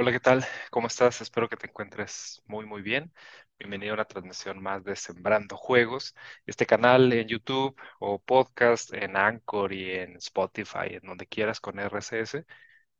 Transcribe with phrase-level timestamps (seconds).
[0.00, 0.42] Hola, ¿qué tal?
[0.70, 1.20] ¿Cómo estás?
[1.20, 3.12] Espero que te encuentres muy, muy bien.
[3.58, 6.14] Bienvenido a una transmisión más de Sembrando Juegos.
[6.46, 11.78] Este canal en YouTube o podcast en Anchor y en Spotify, en donde quieras con
[11.78, 12.46] RSS,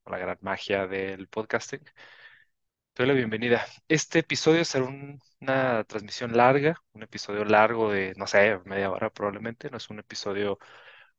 [0.03, 1.81] con la gran magia del podcasting.
[2.93, 3.64] Te doy la bienvenida.
[3.89, 9.11] Este episodio será un- una transmisión larga, un episodio largo de, no sé, media hora
[9.11, 9.71] probablemente.
[9.71, 10.59] No es un episodio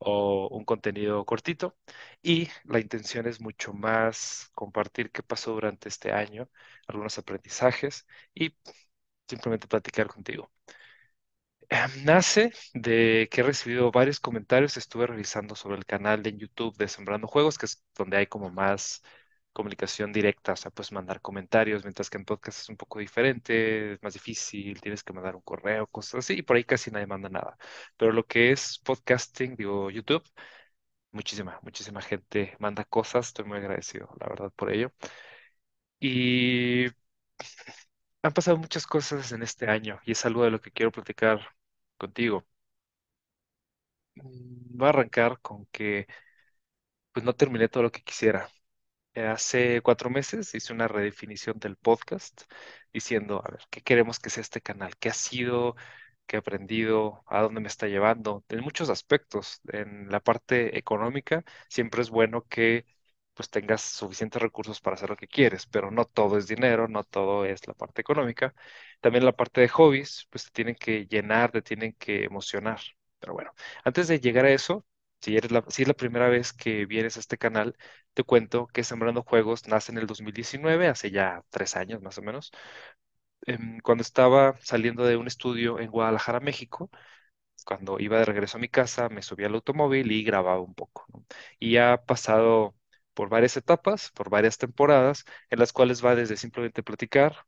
[0.01, 1.77] o un contenido cortito.
[2.21, 6.49] Y la intención es mucho más compartir qué pasó durante este año,
[6.87, 8.55] algunos aprendizajes y
[9.27, 10.51] simplemente platicar contigo.
[11.69, 16.75] Eh, Nace de que he recibido varios comentarios, estuve revisando sobre el canal de YouTube
[16.77, 19.01] de Sembrando Juegos, que es donde hay como más
[19.53, 23.93] comunicación directa, o sea, puedes mandar comentarios, mientras que en podcast es un poco diferente,
[23.93, 27.07] es más difícil, tienes que mandar un correo, cosas así, y por ahí casi nadie
[27.07, 27.57] manda nada.
[27.97, 30.23] Pero lo que es podcasting, digo, YouTube,
[31.11, 34.91] muchísima, muchísima gente manda cosas, estoy muy agradecido, la verdad, por ello.
[35.99, 36.87] Y
[38.23, 41.39] han pasado muchas cosas en este año, y es algo de lo que quiero platicar
[41.97, 42.45] contigo.
[44.15, 46.07] Mm, Voy a arrancar con que
[47.13, 48.49] pues no terminé todo lo que quisiera.
[49.13, 52.43] Eh, Hace cuatro meses hice una redefinición del podcast
[52.93, 54.95] diciendo, a ver, ¿qué queremos que sea este canal?
[54.97, 55.75] ¿Qué ha sido?
[56.25, 57.23] ¿Qué he aprendido?
[57.27, 58.43] ¿A dónde me está llevando?
[58.49, 59.59] En muchos aspectos.
[59.71, 62.85] En la parte económica, siempre es bueno que
[63.33, 67.03] pues tengas suficientes recursos para hacer lo que quieres, pero no todo es dinero, no
[67.03, 68.53] todo es la parte económica.
[69.01, 72.79] También la parte de hobbies, pues te tienen que llenar, te tienen que emocionar.
[73.19, 73.51] Pero bueno,
[73.83, 74.85] antes de llegar a eso,
[75.21, 77.77] si eres si es la primera vez que vienes a este canal,
[78.13, 82.21] te cuento que Sembrando Juegos nace en el 2019, hace ya tres años más o
[82.21, 82.51] menos,
[83.45, 86.89] em, cuando estaba saliendo de un estudio en Guadalajara, México.
[87.65, 91.05] Cuando iba de regreso a mi casa, me subí al automóvil y grababa un poco.
[91.59, 92.75] Y ha pasado
[93.13, 97.45] por varias etapas, por varias temporadas, en las cuales va desde simplemente platicar,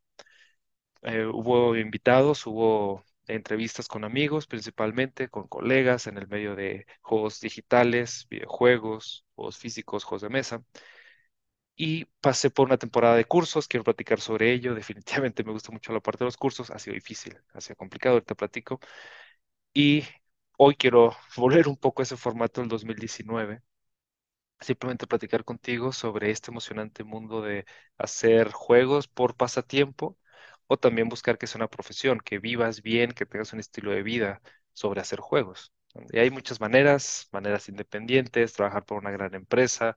[1.04, 7.40] eh, hubo invitados, hubo entrevistas con amigos, principalmente con colegas en el medio de juegos
[7.42, 10.64] digitales, videojuegos, juegos físicos, juegos de mesa.
[11.76, 14.76] Y pasé por una temporada de cursos, quiero platicar sobre ello.
[14.76, 18.16] Definitivamente me gusta mucho la parte de los cursos, ha sido difícil, ha sido complicado,
[18.16, 18.80] ahorita platico.
[19.74, 20.04] Y
[20.58, 23.62] hoy quiero volver un poco a ese formato del 2019,
[24.62, 27.66] simplemente platicar contigo sobre este emocionante mundo de
[27.98, 30.18] hacer juegos por pasatiempo
[30.74, 34.04] o también buscar que sea una profesión, que vivas bien, que tengas un estilo de
[34.04, 34.42] vida
[34.74, 35.74] sobre hacer juegos.
[36.12, 39.96] Y hay muchas maneras, maneras independientes, trabajar por una gran empresa,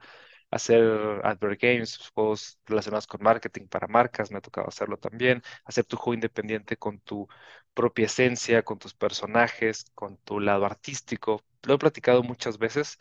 [0.51, 0.83] hacer
[1.25, 5.97] advert games, juegos relacionados con marketing para marcas, me ha tocado hacerlo también, hacer tu
[5.97, 7.29] juego independiente con tu
[7.75, 11.43] propia esencia, con tus personajes, con tu lado artístico.
[11.63, 12.99] Lo he platicado muchas veces.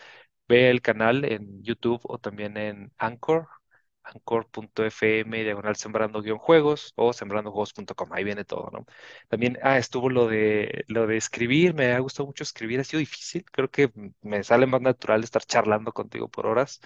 [0.47, 3.47] Ve el canal en YouTube o también en Anchor,
[4.05, 8.09] anchor.fm, diagonal sembrando guion juegos o sembrandojuegos.com.
[8.13, 8.85] Ahí viene todo, ¿no?
[9.29, 12.99] También, ah, estuvo lo de, lo de escribir, me ha gustado mucho escribir, ha sido
[12.99, 16.81] difícil, creo que me sale más natural estar charlando contigo por horas.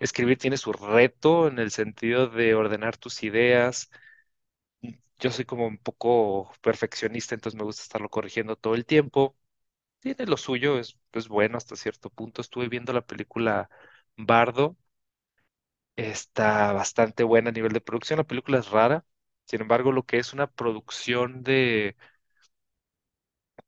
[0.00, 3.90] Escribir tiene su reto en el sentido de ordenar tus ideas.
[5.18, 9.36] Yo soy como un poco perfeccionista, entonces me gusta estarlo corrigiendo todo el tiempo.
[10.00, 12.42] Tiene lo suyo, es, es bueno hasta cierto punto.
[12.42, 13.70] Estuve viendo la película
[14.16, 14.76] Bardo,
[15.96, 18.18] está bastante buena a nivel de producción.
[18.18, 19.04] La película es rara,
[19.46, 21.96] sin embargo, lo que es una producción de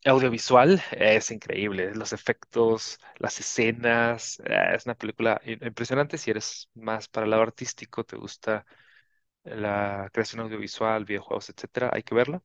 [0.05, 1.95] audiovisual es increíble.
[1.95, 6.19] Los efectos, las escenas, eh, es una película impresionante.
[6.19, 8.67] Si eres más para el lado artístico, te gusta
[9.45, 12.43] la creación audiovisual, videojuegos, etcétera, hay que verla.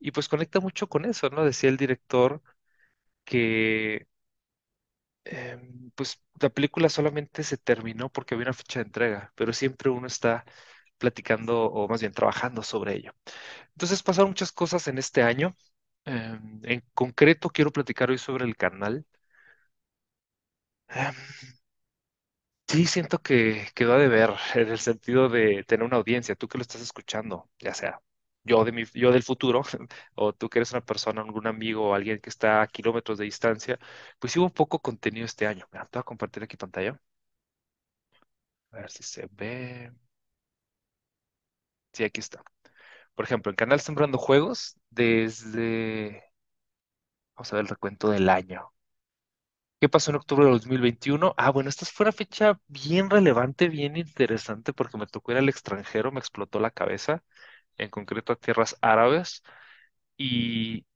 [0.00, 1.44] Y pues conecta mucho con eso, ¿no?
[1.44, 2.42] Decía el director
[3.24, 4.06] que
[5.24, 9.90] em, pues la película solamente se terminó porque había una fecha de entrega, pero siempre
[9.90, 10.44] uno está
[10.98, 13.14] platicando o más bien trabajando sobre ello.
[13.72, 15.56] Entonces pasaron muchas cosas en este año.
[16.04, 19.06] Em, en concreto quiero platicar hoy sobre el canal.
[20.88, 21.14] Em,
[22.68, 26.58] sí, siento que quedó a deber en el sentido de tener una audiencia, tú que
[26.58, 28.00] lo estás escuchando, ya sea
[28.44, 29.62] yo de mi, yo del futuro
[30.14, 33.24] o tú que eres una persona, algún amigo o alguien que está a kilómetros de
[33.26, 33.78] distancia,
[34.18, 35.66] pues hubo poco contenido este año.
[35.72, 37.00] Mira, voy a compartir aquí pantalla.
[38.72, 39.92] A ver si se ve.
[41.92, 42.42] Sí, aquí está.
[43.14, 46.24] Por ejemplo, en Canal Sembrando Juegos, desde,
[47.36, 48.70] vamos a ver el recuento del año.
[49.80, 51.34] ¿Qué pasó en octubre de 2021?
[51.38, 55.48] Ah, bueno, esta fue una fecha bien relevante, bien interesante, porque me tocó ir al
[55.48, 57.24] extranjero, me explotó la cabeza,
[57.80, 59.42] en concreto a tierras árabes,
[60.16, 60.86] y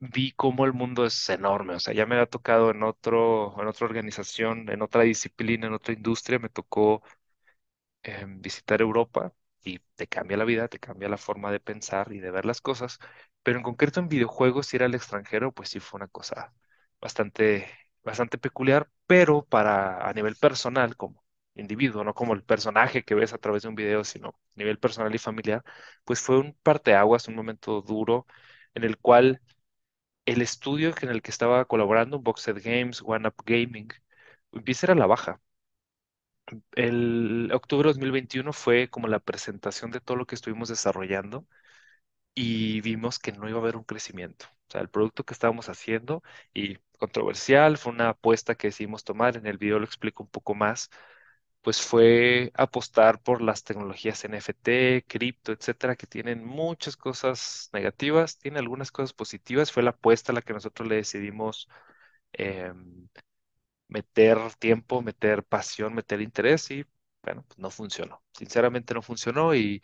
[0.00, 1.74] vi cómo el mundo es enorme.
[1.76, 5.74] O sea, ya me había tocado en otro, en otra organización, en otra disciplina, en
[5.74, 7.02] otra industria, me tocó
[8.02, 9.32] em, visitar Europa
[9.64, 12.60] y te cambia la vida, te cambia la forma de pensar y de ver las
[12.60, 12.98] cosas,
[13.42, 16.52] pero en concreto en videojuegos, ir al extranjero, pues sí fue una cosa
[17.00, 17.68] bastante,
[18.02, 21.21] bastante peculiar, pero para a nivel personal, como
[21.54, 24.78] individuo, no como el personaje que ves a través de un video, sino a nivel
[24.78, 25.64] personal y familiar,
[26.04, 28.26] pues fue un parteaguas, un momento duro
[28.74, 29.40] en el cual
[30.26, 33.88] el estudio en el que estaba colaborando, Boxed Games, One Up Gaming,
[34.52, 35.40] empieza a ir a la baja.
[36.74, 41.46] El octubre de 2021 fue como la presentación de todo lo que estuvimos desarrollando
[42.34, 44.46] y vimos que no iba a haber un crecimiento.
[44.68, 46.22] O sea, el producto que estábamos haciendo
[46.54, 50.54] y controversial, fue una apuesta que decidimos tomar, en el video lo explico un poco
[50.54, 50.90] más,
[51.62, 58.58] pues fue apostar por las tecnologías NFT, cripto, etcétera, que tienen muchas cosas negativas, tiene
[58.60, 59.72] algunas cosas positivas.
[59.72, 61.68] Fue la apuesta a la que nosotros le decidimos
[62.32, 63.08] em,
[63.88, 66.84] meter tiempo, meter pasión, meter interés y
[67.22, 68.22] bueno, pues no funcionó.
[68.34, 69.82] Sinceramente no funcionó y,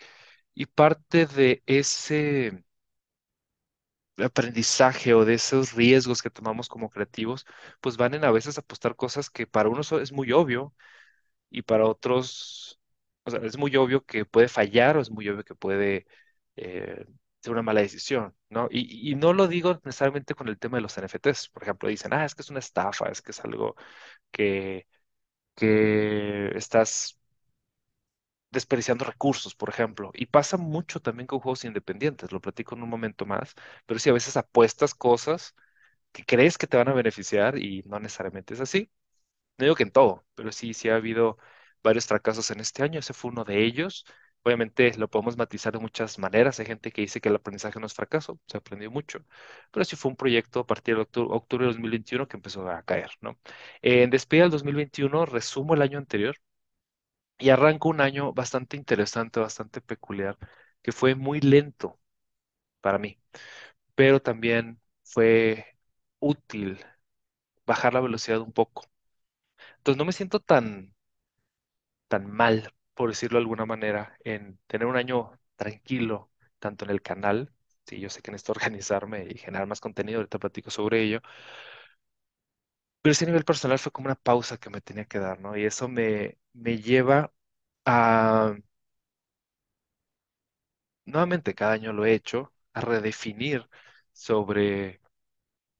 [0.54, 2.64] y parte de ese
[4.18, 7.46] aprendizaje o de esos riesgos que tomamos como creativos,
[7.80, 10.74] pues van en a veces apostar cosas que para uno es muy obvio
[11.50, 12.80] y para otros,
[13.24, 16.06] o sea, es muy obvio que puede fallar o es muy obvio que puede
[16.56, 17.06] eh,
[17.42, 18.68] ser una mala decisión, ¿no?
[18.70, 21.48] Y, y no lo digo necesariamente con el tema de los NFTs.
[21.50, 23.76] Por ejemplo, dicen, ah, es que es una estafa, es que es algo
[24.32, 24.86] que,
[25.56, 27.18] que estás
[28.50, 30.10] desperdiciando recursos, por ejemplo.
[30.14, 33.54] Y pasa mucho también con juegos independientes, lo platico en un momento más,
[33.86, 35.54] pero sí a veces apuestas cosas
[36.12, 38.90] que crees que te van a beneficiar y no necesariamente es así.
[39.58, 41.38] No digo que en todo, pero sí, sí ha habido
[41.82, 43.00] varios fracasos en este año.
[43.00, 44.04] Ese fue uno de ellos.
[44.44, 46.60] Obviamente lo podemos matizar de muchas maneras.
[46.60, 49.20] Hay gente que dice que el aprendizaje no es fracaso, se aprendió mucho,
[49.72, 52.82] pero sí fue un proyecto a partir de octu- octubre de 2021 que empezó a
[52.82, 53.38] caer, ¿no?
[53.82, 56.36] En despedida del 2021, resumo el año anterior
[57.38, 60.36] y arranco un año bastante interesante, bastante peculiar,
[60.82, 62.00] que fue muy lento
[62.80, 63.20] para mí,
[63.94, 65.66] pero también fue
[66.20, 66.80] útil
[67.66, 68.84] bajar la velocidad un poco.
[69.88, 70.94] Entonces no me siento tan
[72.08, 77.02] tan mal, por decirlo de alguna manera, en tener un año tranquilo, tanto en el
[77.02, 77.52] canal,
[77.86, 81.20] sí, yo sé que necesito organizarme y generar más contenido, ahorita platico sobre ello,
[83.02, 85.56] pero ese nivel personal fue como una pausa que me tenía que dar, ¿no?
[85.56, 87.32] Y eso me, me lleva
[87.86, 88.56] a,
[91.06, 93.68] nuevamente cada año lo he hecho, a redefinir
[94.12, 95.00] sobre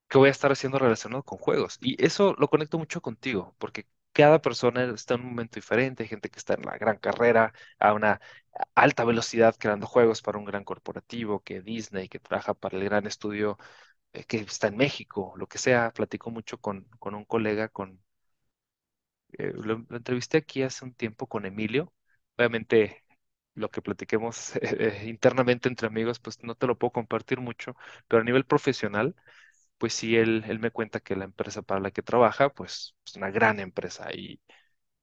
[0.08, 1.78] que voy a estar haciendo relacionado con juegos.
[1.82, 3.87] Y eso lo conecto mucho contigo, porque
[4.19, 6.03] cada persona está en un momento diferente.
[6.03, 8.20] Hay gente que está en la gran carrera, a una
[8.75, 13.06] alta velocidad creando juegos para un gran corporativo, que Disney, que trabaja para el gran
[13.06, 13.59] estudio
[14.12, 15.93] eh, que está en México, lo que sea.
[15.93, 18.00] Platico mucho con, con un colega, con,
[19.38, 21.93] eh, lo, entrevisté aquí hace un tiempo con Emilio.
[22.37, 23.05] Obviamente,
[23.55, 27.76] lo que platiquemos eh, internamente entre amigos, pues no te lo puedo compartir mucho,
[28.09, 29.15] pero a nivel profesional
[29.79, 33.17] pues sí, él, él me cuenta que la empresa para la que trabaja, pues es
[33.17, 34.41] una gran empresa y,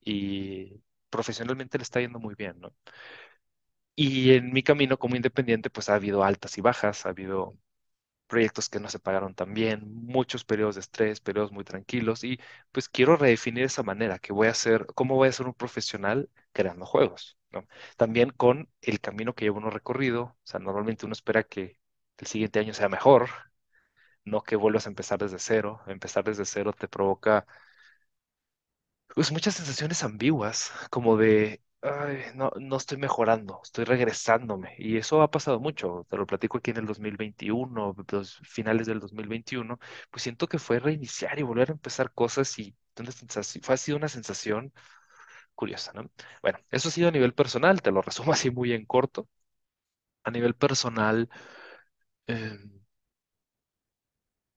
[0.01, 2.73] y profesionalmente le está yendo muy bien, ¿no?
[3.95, 7.57] Y en mi camino como independiente, pues ha habido altas y bajas, ha habido
[8.27, 12.39] proyectos que no se pagaron tan bien, muchos periodos de estrés, periodos muy tranquilos y
[12.71, 16.29] pues quiero redefinir esa manera, que voy a hacer, cómo voy a ser un profesional
[16.53, 17.67] creando juegos, ¿no?
[17.97, 21.79] También con el camino que llevo uno recorrido, o sea, normalmente uno espera que
[22.19, 23.29] el siguiente año sea mejor,
[24.25, 25.81] no que vuelvas a empezar desde cero.
[25.87, 27.45] Empezar desde cero te provoca
[29.15, 34.75] pues, muchas sensaciones ambiguas, como de, "Ay, no, no estoy mejorando, estoy regresándome.
[34.77, 36.05] Y eso ha pasado mucho.
[36.09, 39.79] Te lo platico aquí en el 2021, los finales del 2021,
[40.11, 43.11] pues siento que fue reiniciar y volver a empezar cosas y una
[43.61, 44.73] fue así una sensación
[45.55, 46.09] curiosa, ¿no?
[46.41, 49.27] Bueno, eso ha sido a nivel personal, te lo resumo así muy en corto.
[50.23, 51.29] A nivel personal,
[52.27, 52.74] em,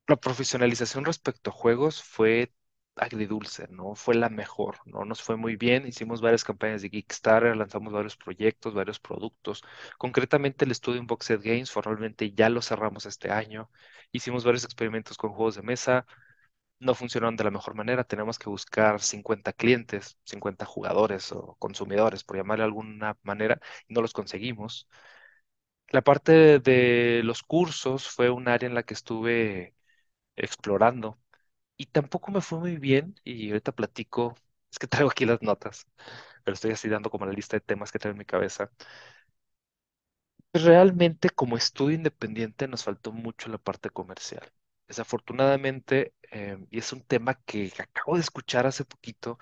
[0.08, 2.52] La profesionalización respecto a juegos fue
[2.96, 3.94] agridulce, ¿no?
[3.94, 5.04] Fue la mejor, ¿no?
[5.04, 9.62] Nos fue muy bien, hicimos varias campañas de Kickstarter, lanzamos varios proyectos, varios productos.
[9.98, 13.70] Concretamente el estudio Unboxed Games formalmente ya lo cerramos este año.
[14.10, 16.06] Hicimos varios experimentos con juegos de mesa,
[16.80, 22.24] no funcionaron de la mejor manera, tenemos que buscar 50 clientes, 50 jugadores o consumidores,
[22.24, 24.88] por llamarle de alguna manera, y no los conseguimos.
[25.90, 29.74] La parte de los cursos fue un área en la que estuve
[30.38, 31.18] explorando
[31.76, 34.36] y tampoco me fue muy bien y ahorita platico,
[34.72, 35.86] es que traigo aquí las notas,
[36.44, 38.70] pero estoy así dando como la lista de temas que traigo en mi cabeza.
[40.52, 44.50] Realmente como estudio independiente nos faltó mucho la parte comercial.
[44.88, 49.38] Desafortunadamente, eh, y es un tema que acabo de escuchar hace poquito,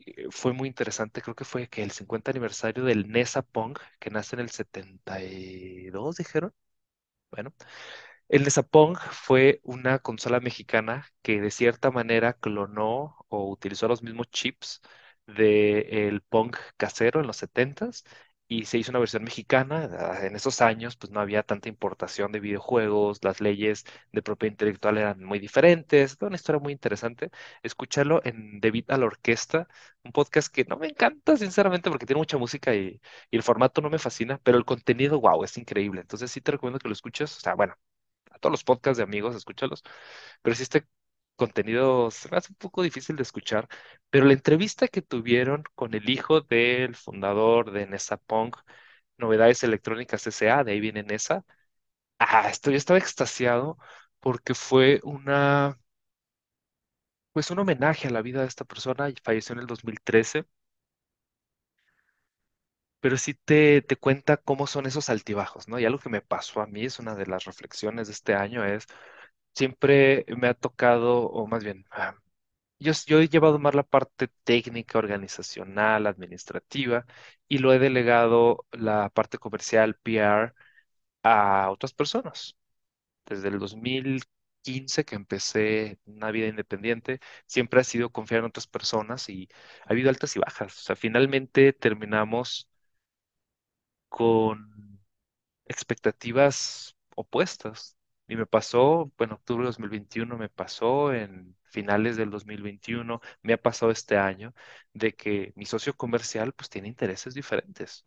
[0.00, 4.10] eh, fue muy interesante, creo que fue que el 50 aniversario del NESA Pong, que
[4.10, 6.52] nace en el 72, dijeron.
[7.32, 7.52] Bueno,
[8.32, 14.28] el Nesapong fue una consola mexicana que de cierta manera clonó o utilizó los mismos
[14.30, 14.80] chips
[15.26, 18.04] del Pong casero en los setentas
[18.48, 19.88] y se hizo una versión mexicana.
[19.98, 24.52] Ah, En esos años pues no había tanta importación de videojuegos, las leyes de propiedad
[24.54, 27.30] intelectual eran muy diferentes, toda una historia muy interesante.
[27.62, 29.68] Escucharlo en Debit a la Orquesta,
[30.04, 33.80] un podcast que no me encanta sinceramente porque tiene mucha música y, y el formato
[33.82, 36.00] no me fascina, pero el contenido, wow, es increíble.
[36.02, 37.36] Entonces sí te recomiendo que lo escuches.
[37.36, 37.74] O sea, bueno
[38.42, 39.84] todos los podcasts de amigos, escúchalos.
[40.42, 40.86] Pero si este
[41.36, 43.68] contenido se me hace un poco difícil de escuchar,
[44.10, 48.52] pero la entrevista que tuvieron con el hijo del fundador de Nesapong,
[49.18, 51.44] Novedades Electrónicas S.A., de ahí viene Nesa,
[52.18, 53.78] ah, esto, yo estaba extasiado
[54.20, 55.78] porque fue una,
[57.32, 60.44] pues un homenaje a la vida de esta persona, falleció en el 2013,
[63.02, 65.80] pero sí te, te cuenta cómo son esos altibajos, ¿no?
[65.80, 68.64] Y algo que me pasó a mí, es una de las reflexiones de este año,
[68.66, 68.86] es
[69.54, 72.16] siempre me ha tocado, o más bien, ah,
[72.78, 77.06] yo, yo he llevado más la parte técnica, organizacional, administrativa,
[77.48, 80.52] y lo he delegado la parte comercial, PR,
[81.24, 82.56] a otras personas.
[83.26, 89.28] Desde el 2015 que empecé una vida independiente, siempre ha sido confiar en otras personas
[89.28, 89.48] y
[89.86, 90.76] ha habido altas y bajas.
[90.78, 92.68] O sea, finalmente terminamos
[94.12, 95.00] con
[95.66, 97.96] expectativas opuestas.
[98.28, 103.58] Y me pasó, bueno, octubre de 2021 me pasó, en finales del 2021 me ha
[103.62, 104.54] pasado este año,
[104.94, 108.04] de que mi socio comercial pues tiene intereses diferentes.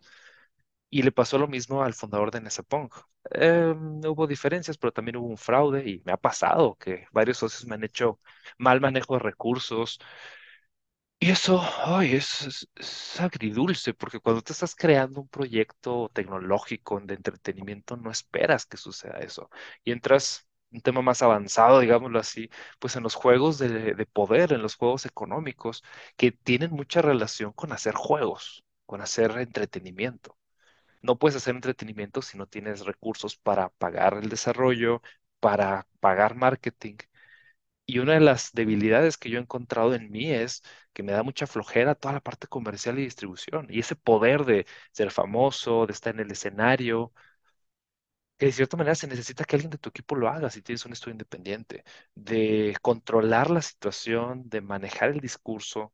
[0.89, 2.89] Y le pasó lo mismo al fundador de Nesapong.
[3.31, 7.65] Em, hubo diferencias, pero también hubo un fraude y me ha pasado que varios socios
[7.67, 8.19] me han hecho
[8.57, 9.99] mal manejo de recursos,
[11.19, 16.99] y eso, ay, es, es- es agridulce, porque cuando te estás creando un proyecto tecnológico
[17.01, 19.49] de entretenimiento, no esperas que suceda eso.
[19.83, 24.53] Y entras un tema más avanzado, digámoslo así, pues en los juegos de, de poder,
[24.53, 25.83] en los juegos económicos,
[26.17, 30.37] que tienen mucha relación con hacer juegos, con hacer entretenimiento.
[31.01, 35.01] No puedes hacer entretenimiento si no tienes recursos para pagar el desarrollo,
[35.39, 36.97] para pagar marketing.
[37.87, 40.63] Y una de las debilidades que yo he encontrado en mí es
[40.93, 43.67] que me da mucha flojera toda la parte comercial y distribución.
[43.69, 47.13] Y ese poder de ser famoso, de estar en el escenario,
[48.37, 50.85] que de cierta manera se necesita que alguien de tu equipo lo haga si tienes
[50.85, 51.83] un estudio independiente,
[52.15, 55.93] de controlar la situación, de manejar el discurso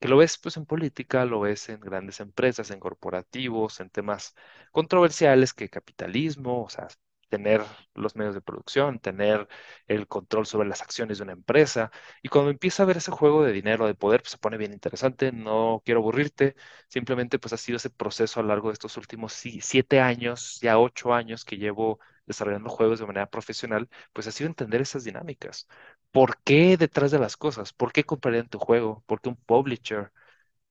[0.00, 4.34] que lo ves pues en política, lo ves en grandes empresas, en corporativos, en temas
[4.72, 6.88] controversiales que capitalismo, o sea,
[7.28, 7.62] tener
[7.94, 9.48] los medios de producción, tener
[9.86, 11.90] el control sobre las acciones de una empresa.
[12.22, 14.72] Y cuando empieza a ver ese juego de dinero, de poder, pues se pone bien
[14.72, 15.32] interesante.
[15.32, 16.56] No quiero aburrirte,
[16.88, 20.58] simplemente pues ha sido ese proceso a lo largo de estos últimos si- siete años,
[20.60, 25.04] ya ocho años que llevo desarrollando juegos de manera profesional, pues ha sido entender esas
[25.04, 25.66] dinámicas.
[26.10, 27.72] ¿Por qué detrás de las cosas?
[27.72, 29.02] ¿Por qué comprarían tu juego?
[29.06, 30.12] ¿Por qué un publisher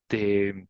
[0.07, 0.67] te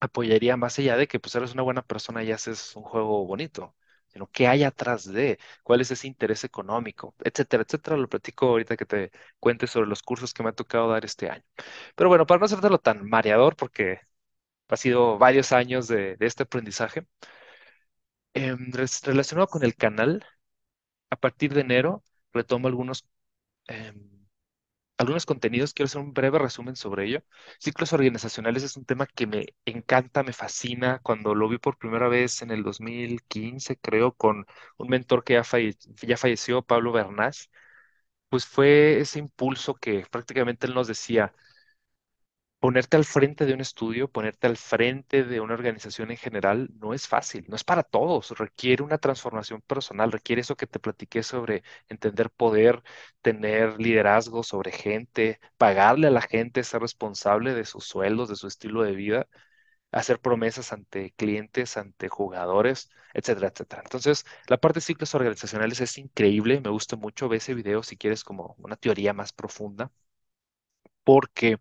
[0.00, 3.74] apoyaría más allá de que pues eres una buena persona y haces un juego bonito?
[4.12, 7.96] Sino qué hay atrás de, cuál es ese interés económico, etcétera, etcétera.
[7.96, 11.30] Lo platico ahorita que te cuente sobre los cursos que me ha tocado dar este
[11.30, 11.44] año.
[11.94, 14.00] Pero bueno, para no hacértelo tan mareador, porque
[14.68, 17.06] ha sido varios años de, este aprendizaje,
[18.72, 20.24] res- relacionado con el canal,
[21.10, 23.06] a partir de enero retomo algunos
[23.68, 24.09] em,
[25.00, 27.22] algunos contenidos, quiero hacer un breve resumen sobre ello.
[27.58, 31.00] Ciclos organizacionales es un tema que me encanta, me fascina.
[31.02, 34.46] Cuando lo vi por primera vez en el 2015, creo, con
[34.78, 37.50] un mentor que ya, falle- ya falleció, Pablo Bernás,
[38.28, 41.34] pues fue ese impulso que prácticamente él nos decía,
[42.60, 46.94] ponerte al frente de un estudio, ponerte al frente de una organización en general, no
[46.94, 51.22] es fácil, no es para todos, requiere una transformación personal, requiere eso que te platiqué
[51.22, 52.82] sobre entender poder,
[53.22, 58.46] tener liderazgo sobre gente, pagarle a la gente, ser responsable de sus sueldos, de su
[58.46, 59.26] estilo de vida,
[59.92, 63.82] hacer promesas ante clientes, ante jugadores, etcétera, etcétera.
[63.84, 67.96] Entonces, la parte de ciclos organizacionales es increíble, me gusta mucho, ve ese video si
[67.96, 69.90] quieres como una teoría más profunda,
[71.04, 71.58] porque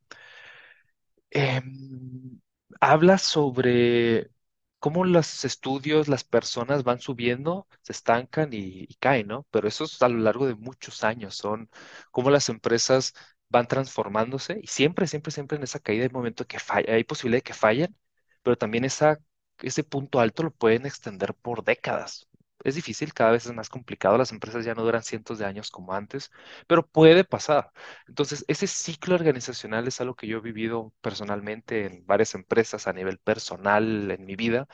[1.31, 2.39] Em,
[2.81, 4.31] habla sobre
[4.79, 9.45] cómo los estudios, las personas van subiendo, se estancan y, caen, ¿no?
[9.51, 11.69] Pero eso es a lo largo de muchos años, son
[12.11, 13.13] cómo las empresas
[13.49, 17.39] van transformándose y siempre, siempre, siempre en esa caída hay momento que falla, hay posibilidad
[17.39, 17.95] de que fallen,
[18.43, 22.28] pero también ese punto alto lo pueden extender por décadas.
[22.63, 25.71] Es difícil, cada vez es más complicado, las empresas ya no duran cientos de años
[25.71, 26.31] como antes,
[26.67, 27.71] pero puede pasar.
[28.07, 32.93] Entonces, ese ciclo organizacional es algo que yo he vivido personalmente en varias empresas a
[32.93, 34.67] nivel personal en mi vida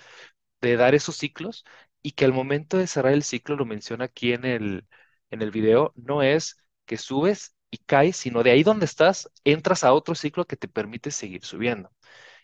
[0.61, 1.65] de dar esos ciclos
[2.01, 4.87] y que al momento de cerrar el ciclo, lo menciona aquí en el,
[5.29, 9.83] en el video, no es que subes y caes, sino de ahí donde estás, entras
[9.83, 11.91] a otro ciclo que te permite seguir subiendo.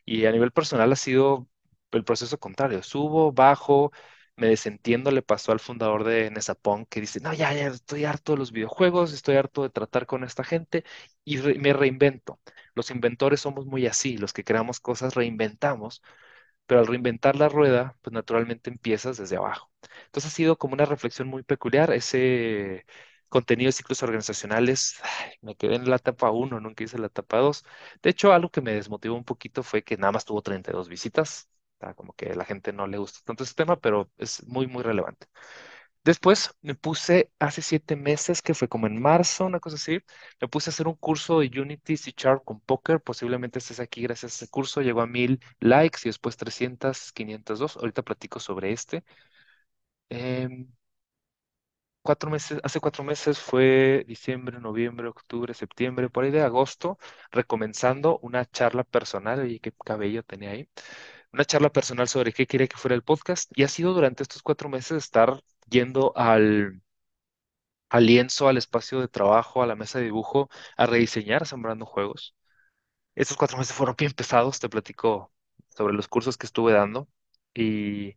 [0.06, 1.48] Y a nivel personal ha sido
[1.92, 3.92] el proceso contrario, subo, bajo,
[4.42, 8.34] me desentiendo, le pasó al fundador de Nesapón que dice, no, ya, ya, estoy harto
[8.34, 10.84] de los videojuegos, estoy harto de tratar con esta gente
[11.26, 12.40] y me reinvento.
[12.76, 16.02] Los inventores somos muy así, los que creamos cosas reinventamos
[16.66, 19.72] pero al reinventar la rueda, pues naturalmente empiezas desde abajo.
[20.06, 21.92] Entonces ha sido como una reflexión muy peculiar.
[21.94, 22.86] Ese
[23.30, 24.96] contenido de ciclos organizacionales,
[25.42, 27.64] me quedé en la etapa uno, nunca hice la etapa 2.
[28.02, 31.50] De hecho, algo que me desmotivó un poquito fue que nada más tuvo 32 visitas.
[31.96, 35.28] Como que la gente no le gusta tanto ese tema, pero es muy, muy relevante.
[36.04, 40.00] Después me puse hace siete meses, que fue como en marzo, una cosa así,
[40.42, 43.02] me puse a hacer un curso de Unity C Sharp con Poker.
[43.02, 44.82] Posiblemente estés aquí gracias a ese curso.
[44.82, 47.78] Llegó a mil likes y después 300, 502.
[47.78, 49.04] Ahorita platico sobre este.
[50.10, 50.68] Em,
[52.02, 56.98] cuatro meses, hace cuatro meses fue diciembre, noviembre, octubre, septiembre, por ahí de agosto,
[57.32, 59.40] recomenzando una charla personal.
[59.42, 60.70] Oye, qué cabello tenía ahí.
[61.34, 63.52] Una charla personal sobre qué quería que fuera el podcast.
[63.56, 66.82] Y ha sido durante estos cuatro meses estar yendo al
[67.90, 72.36] al lienzo, al espacio de trabajo, a la mesa de dibujo, a rediseñar Sembrando Juegos.
[73.16, 75.34] Estos cuatro meses fueron bien pesados, te platico
[75.70, 77.10] sobre los cursos que estuve dando
[77.54, 78.16] y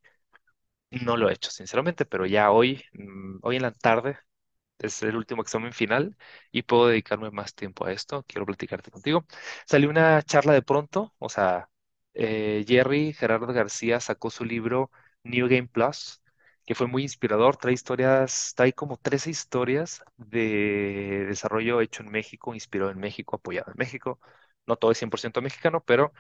[0.91, 4.19] no lo he hecho, sinceramente, pero ya hoy, mm, hoy en la tarde
[4.79, 6.17] es el último examen final
[6.53, 8.25] y puedo dedicarme más tiempo a esto.
[8.29, 9.27] Quiero platicarte contigo.
[9.67, 11.71] Salió una charla de pronto, o sea,
[12.15, 14.91] eh, Jerry Gerardo García sacó su libro
[15.25, 16.23] New Game Plus,
[16.67, 17.57] que fue muy inspirador.
[17.57, 23.71] Trae historias, trae como 13 historias de desarrollo hecho en México, inspirado en México, apoyado
[23.73, 24.21] en México.
[24.67, 26.13] No todo es 100% mexicano, pero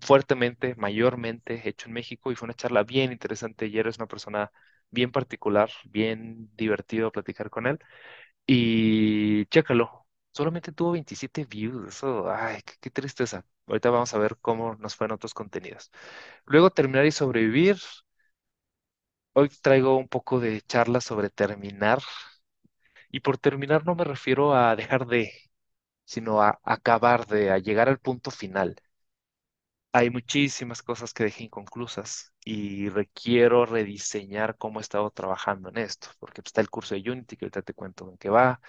[0.00, 3.70] fuertemente, mayormente hecho en México y fue una charla bien interesante.
[3.70, 4.50] Jerry es una persona
[4.90, 7.78] bien particular, bien divertido platicar con él.
[8.46, 13.46] Y chécalo, solamente tuvo 27 views, eso, ay, qué tristeza.
[13.66, 15.90] Ahorita vamos a ver cómo nos fue en otros contenidos.
[16.46, 17.78] Luego terminar y sobrevivir.
[19.34, 22.00] Hoy traigo un poco de charla sobre terminar.
[23.10, 25.32] Y por terminar no me refiero a dejar de,
[26.04, 28.76] sino a acabar de, a llegar al punto final.
[29.92, 36.08] Hay muchísimas cosas que dejé inconclusas y requiero rediseñar cómo he estado trabajando en esto,
[36.18, 38.60] porque pues, está el curso de Unity que ahorita te cuento en qué va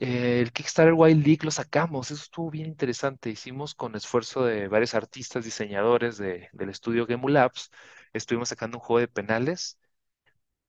[0.00, 3.30] Eh, el Kickstarter Wild League lo sacamos, eso estuvo bien interesante.
[3.30, 7.70] Hicimos con esfuerzo de varios artistas, diseñadores de- del estudio Labs,
[8.12, 9.78] estuvimos sacando un juego de penales.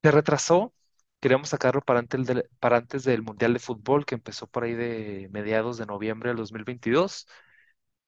[0.02, 0.74] Se retrasó,
[1.20, 4.74] queríamos sacarlo para antes del, para antes del Mundial de Fútbol, que empezó por ahí
[4.74, 7.26] de mediados de noviembre del 2022.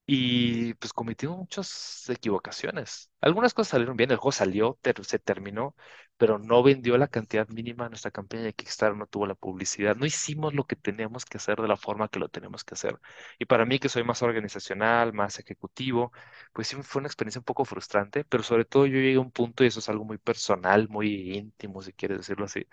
[0.07, 3.11] Y pues cometí muchas equivocaciones.
[3.21, 5.77] Algunas cosas salieron bien, el juego salió, ter- se terminó,
[6.17, 7.89] pero no vendió la cantidad mínima.
[7.89, 9.97] Nuestra campaña de Kickstarter no tuvo la publicidad.
[9.97, 12.99] No hicimos lo que teníamos que hacer de la forma que lo tenemos que hacer.
[13.39, 16.13] Y para mí, que soy más organizacional, más ejecutivo,
[16.53, 19.31] pues sí fue una experiencia un poco frustrante, pero sobre todo yo llegué a un
[19.31, 22.67] punto, y eso es algo muy personal, muy íntimo, si quieres decirlo así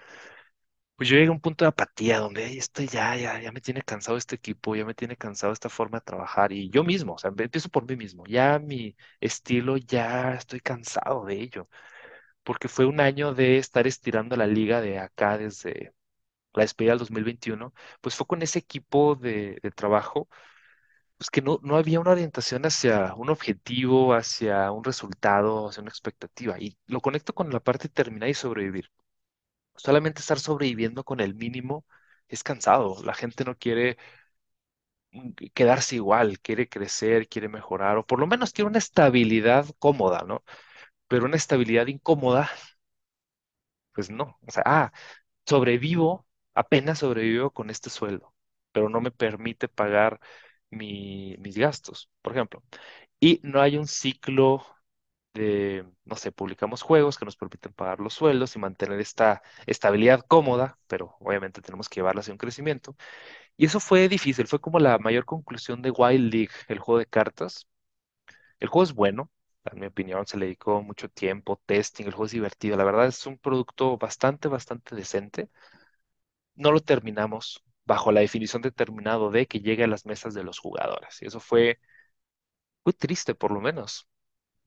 [0.99, 3.61] pues yo llegué a un punto de apatía donde "Ay, esto ya, ya, ya me
[3.61, 7.15] tiene cansado este equipo, ya me tiene cansado esta forma de trabajar y yo mismo,
[7.15, 11.69] o sea, empiezo por mí mismo, ya mi estilo, ya estoy cansado de ello,
[12.43, 15.93] porque fue un año de estar estirando la liga de acá desde
[16.53, 20.29] la despedida del 2021, pues fue con ese equipo de, de trabajo,
[21.17, 25.89] pues que no, no había una orientación hacia un objetivo, hacia un resultado, hacia una
[25.91, 28.89] expectativa y lo conecto con la parte de terminar y sobrevivir.
[29.79, 31.85] Solamente estar sobreviviendo con el mínimo
[32.27, 33.01] es cansado.
[33.03, 33.97] La gente no quiere
[35.11, 40.23] mm, quedarse igual, quiere crecer, quiere mejorar, o por lo menos quiere una estabilidad cómoda,
[40.27, 40.43] ¿no?
[41.07, 42.49] Pero una estabilidad incómoda,
[43.93, 44.39] pues no.
[44.47, 44.91] O sea, ah,
[45.45, 48.33] sobrevivo, apenas sobrevivo con este sueldo,
[48.71, 50.19] pero no me permite pagar
[50.69, 52.63] mi- mis gastos, por ejemplo.
[53.19, 54.65] Y no hay un ciclo
[55.39, 60.21] de, no sé, publicamos juegos que nos permiten pagar los sueldos y mantener esta estabilidad
[60.27, 62.95] cómoda, pero obviamente tenemos que llevarla hacia un crecimiento.
[63.57, 67.07] Y eso fue difícil, fue como la mayor conclusión de Wild League, el juego de
[67.07, 67.67] cartas.
[68.59, 69.31] El juego es bueno,
[69.65, 73.07] en mi opinión, se le dedicó mucho tiempo, testing, el juego es divertido, la verdad
[73.07, 75.49] es un producto bastante, bastante decente.
[76.55, 80.59] No lo terminamos bajo la definición determinado de que llegue a las mesas de los
[80.59, 81.19] jugadores.
[81.21, 81.79] Y eso fue,
[82.83, 84.08] fue triste, por lo menos.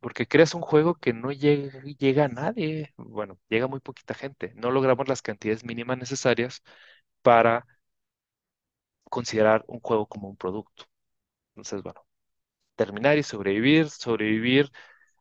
[0.02, 4.52] Porque creas un juego que no llega, llega a nadie, bueno, llega muy poquita gente,
[4.56, 6.62] no logramos las cantidades mínimas necesarias
[7.22, 7.66] para
[9.10, 10.84] considerar un juego como un producto.
[11.50, 12.06] Entonces, bueno,
[12.76, 14.70] terminar y sobrevivir, sobrevivir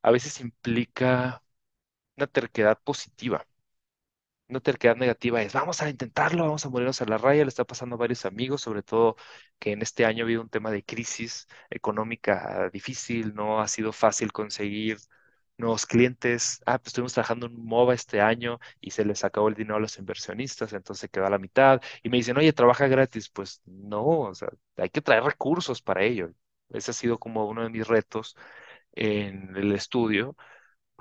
[0.03, 1.43] a veces implica
[2.17, 3.47] una terquedad positiva.
[4.51, 7.63] Una terquedad negativa es, vamos a intentarlo, vamos a morirnos a la raya, le está
[7.65, 9.15] pasando a varios amigos, sobre todo
[9.59, 13.93] que en este año ha habido un tema de crisis económica difícil, no ha sido
[13.93, 14.97] fácil conseguir
[15.57, 16.61] nuevos clientes.
[16.65, 19.79] Ah, pues estuvimos trabajando en MOBA este año y se les acabó el dinero a
[19.79, 21.81] los inversionistas, entonces quedó a la mitad.
[22.03, 23.29] Y me dicen, oye, trabaja gratis.
[23.29, 26.31] Pues no, o sea, hay que traer recursos para ello.
[26.69, 28.35] Ese ha sido como uno de mis retos
[28.93, 30.35] en el estudio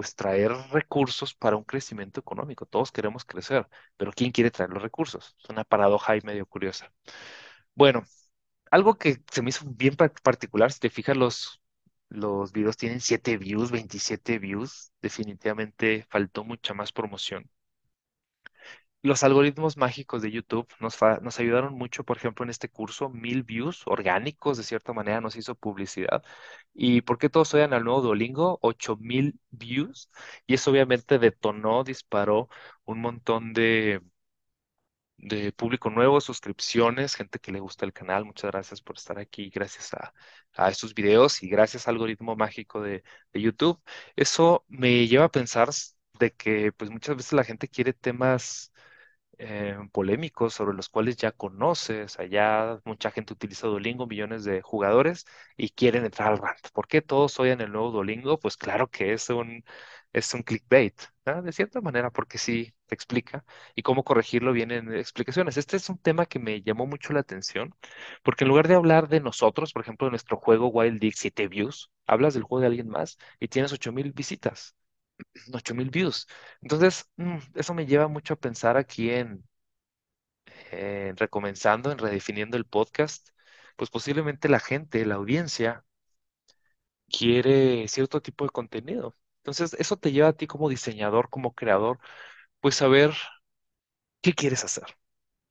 [0.00, 2.66] pues traer recursos para un crecimiento económico.
[2.66, 5.36] Todos queremos crecer, pero ¿quién quiere traer los recursos?
[5.42, 6.90] Es una paradoja ahí medio curiosa.
[7.74, 8.04] Bueno,
[8.70, 11.62] algo que se me hizo bien pa- particular, si te fijas, los,
[12.10, 14.92] los videos tienen 7 views, 27 views.
[15.02, 17.50] Definitivamente faltó mucha más promoción.
[19.02, 21.02] Los algoritmos mágicos de YouTube nos,
[21.40, 25.54] ayudaron mucho, por ejemplo, en este curso, mil views orgánicos, de cierta manera, nos hizo
[25.54, 26.22] publicidad.
[26.74, 28.58] ¿Y por qué todos oyen al nuevo Duolingo?
[28.62, 30.10] Ocho mil views.
[30.46, 32.48] Y eso obviamente detonó, disparó
[32.84, 34.02] un montón de,
[35.56, 38.24] público nuevo, suscripciones, gente que le gusta el canal.
[38.24, 40.12] Muchas gracias por estar aquí, gracias a,
[40.54, 43.80] a estos videos y gracias al algoritmo mágico de, de YouTube.
[44.16, 45.68] Eso me lleva a pensar
[46.18, 48.69] de que pues muchas veces la gente quiere temas
[49.40, 52.18] eh, polémicos sobre los cuales ya conoces.
[52.18, 55.26] Allá mucha gente utiliza Duolingo, millones de jugadores,
[55.56, 56.58] y quieren entrar al rant.
[56.72, 58.38] ¿Por qué todos odian el nuevo Duolingo?
[58.38, 59.64] Pues claro que es un,
[60.12, 61.42] es un clickbait, ¿no?
[61.42, 63.44] De cierta manera, porque sí te explica.
[63.74, 65.56] Y cómo corregirlo vienen explicaciones.
[65.56, 67.74] Este es un tema que me llamó mucho la atención,
[68.22, 71.48] porque en lugar de hablar de nosotros, por ejemplo, de nuestro juego Wild Dig 7
[71.48, 74.74] views, hablas del juego de alguien más y tienes 8000 visitas.
[75.52, 76.26] Ocho mil views.
[76.62, 79.44] Entonces, mm, eso me lleva mucho a pensar aquí en,
[80.72, 83.28] en recomenzando, en redefiniendo el podcast,
[83.76, 85.84] pues posiblemente la gente, la audiencia,
[87.08, 89.16] quiere cierto tipo de contenido.
[89.38, 91.98] Entonces, eso te lleva a ti como diseñador, como creador,
[92.60, 93.12] pues saber
[94.22, 94.84] qué quieres hacer,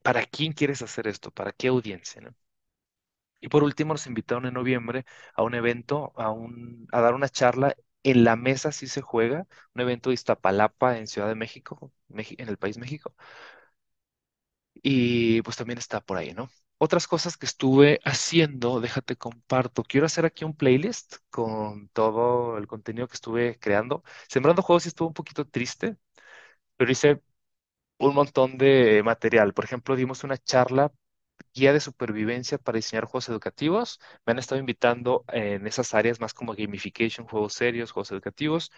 [0.02, 2.34] para quién quieres hacer esto, para qué audiencia, ¿no?
[3.40, 5.04] Y por último, nos invitaron en noviembre
[5.34, 9.46] a un evento, a, un, a dar una charla en la mesa, si se juega,
[9.74, 13.14] un evento de Iztapalapa en Ciudad de México, en el país México.
[14.82, 16.50] Y pues también está por ahí, ¿no?
[16.78, 19.82] Otras cosas que estuve haciendo, déjate comparto.
[19.82, 24.02] Quiero hacer aquí un playlist con todo el contenido que estuve creando.
[24.28, 25.96] Sembrando Juegos sí estuvo un poquito triste,
[26.76, 27.22] pero hice
[27.98, 29.54] un montón de material.
[29.54, 30.92] Por ejemplo, dimos una charla
[31.54, 34.00] guía de supervivencia para diseñar juegos educativos.
[34.26, 38.70] Me han estado invitando en esas áreas más como gamification, juegos serios, juegos educativos.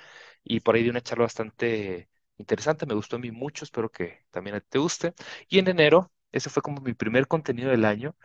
[0.44, 2.08] Y por ahí di una charla bastante
[2.38, 2.87] interesante.
[2.87, 3.64] Me gustó a mí mucho.
[3.64, 5.14] Espero que también te guste.
[5.48, 8.16] Y en enero, ese fue como mi primer contenido del año,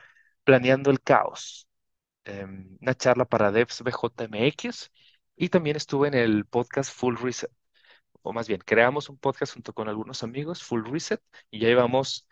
[0.43, 1.67] planeando el caos.
[2.25, 4.91] Em, una charla para devs BJMX.
[5.35, 7.51] Y también estuve en el podcast Full Reset.
[8.21, 12.27] O más bien, creamos un podcast junto con algunos amigos, Full Reset, y ya llevamos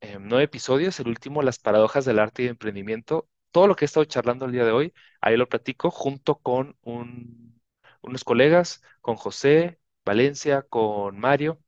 [0.00, 3.28] eh, nueve episodios, el último, Las paradojas del arte y emprendimiento.
[3.50, 6.76] Todo lo que he estado charlando el día de hoy, ahí lo platico junto con
[6.82, 7.60] un-
[8.02, 11.60] unos colegas, con José Valencia, con Mario,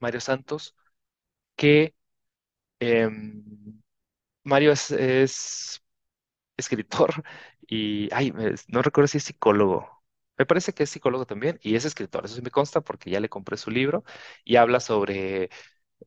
[0.00, 0.76] Mario Santos,
[1.56, 1.94] que
[2.80, 3.82] em,
[4.44, 5.82] Mario es, es
[6.56, 7.10] escritor
[7.68, 8.32] y, ay,
[8.68, 9.90] no recuerdo si es psicólogo.
[10.38, 12.24] Me parece que es psicólogo también y es escritor.
[12.26, 14.04] Eso sí me consta porque ya le compré su libro
[14.44, 15.50] y habla sobre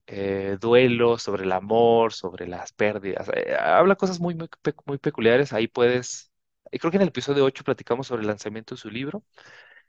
[0.08, 3.30] eh, duelo, sobre el amor, sobre las pérdidas.
[3.36, 4.50] eh, habla cosas muy, muy,
[4.86, 5.54] muy peculiares.
[5.54, 6.32] Ahí puedes,
[6.72, 9.24] y creo que en el episodio 8 platicamos sobre el lanzamiento de su libro.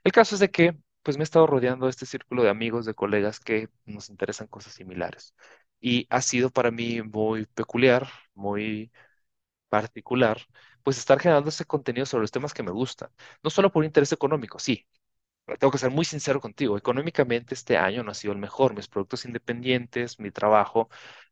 [0.03, 2.85] El caso es de que, pues me he estado rodeando de este círculo de amigos,
[2.85, 5.35] de colegas que nos interesan cosas similares.
[5.79, 8.91] Y ha sido para mí muy peculiar, muy
[9.69, 10.39] particular,
[10.83, 13.09] pues estar generando ese contenido sobre los temas que me gustan.
[13.43, 14.87] No solo por interés económico, sí,
[15.57, 16.77] tengo que ser muy sincero contigo.
[16.77, 18.73] Económicamente este año no ha sido el mejor.
[18.75, 20.89] Mis productos independientes, mi trabajo,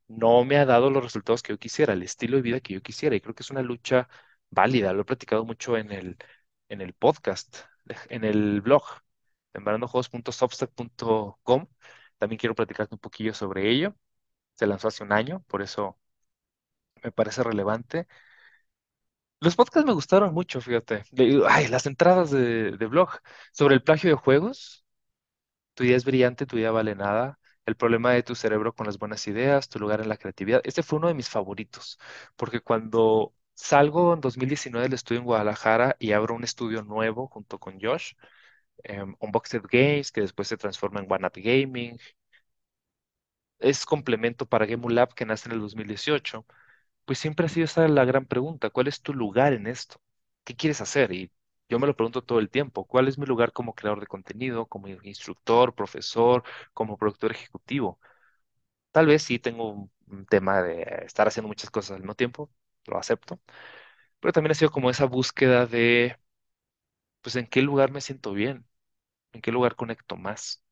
[0.08, 2.82] no me ha dado los resultados que yo quisiera, el estilo de vida que yo
[2.82, 3.15] quisiera.
[3.15, 4.08] Y creo que es una lucha
[4.49, 4.93] válida.
[4.93, 6.17] Lo he platicado mucho en el,
[6.69, 7.58] en el podcast,
[8.10, 8.84] en el blog,
[9.53, 11.67] embarandojuegos.substack.com.
[12.17, 13.95] También quiero platicarte un poquillo sobre ello.
[14.56, 15.97] Se lanzó hace un año, por eso
[17.03, 18.08] me parece relevante.
[19.39, 21.04] Los podcasts me gustaron mucho, fíjate.
[21.47, 23.10] Ay, las entradas de, de blog
[23.52, 24.84] sobre el plagio de juegos.
[25.76, 27.39] Tu idea es brillante, tu idea vale nada.
[27.65, 30.62] El problema de tu cerebro con las buenas ideas, tu lugar en la creatividad.
[30.65, 32.00] Este fue uno de mis favoritos,
[32.38, 37.60] porque cuando salgo en 2019 del estudio en Guadalajara y abro un estudio nuevo junto
[37.60, 38.13] con Josh,
[38.84, 41.97] em, Unboxed Games, que después se transforma en One Up Gaming.
[43.60, 46.45] Es complemento para Game Lab que nace en el 2018.
[47.08, 50.00] Pues siempre ha sido esa la gran pregunta, ¿cuál es tu lugar en esto?
[50.46, 51.12] ¿Qué quieres hacer?
[51.13, 51.32] Y
[51.70, 54.65] yo me lo pregunto todo el tiempo, ¿cuál es mi lugar como creador de contenido,
[54.67, 56.43] como instructor, profesor,
[56.74, 58.00] como productor ejecutivo?
[58.91, 59.72] Tal vez sí tengo
[60.08, 62.52] un, tema de estar haciendo muchas cosas al mismo tiempo,
[62.88, 63.39] lo acepto,
[64.22, 66.17] pero también ha sido como esa búsqueda de,
[67.22, 68.65] pues, en qué lugar me siento bien,
[69.34, 70.63] en qué lugar conecto más.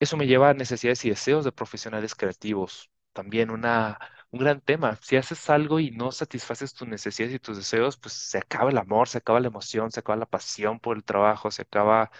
[0.00, 2.90] Eso me lleva a necesidades y deseos de profesionales creativos.
[3.12, 3.98] También una,
[4.34, 4.98] un gran tema.
[5.02, 8.78] Si haces algo y no satisfaces tus necesidades y tus deseos, pues se acaba el
[8.78, 12.10] amor, se acaba la emoción, se acaba la pasión por el trabajo, se acaba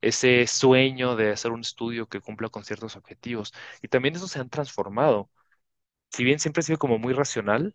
[0.00, 3.52] ese sueño de hacer un estudio que cumpla con ciertos objetivos.
[3.82, 5.30] Y también eso se han transformado.
[6.10, 7.74] Si bien siempre he sido como muy racional,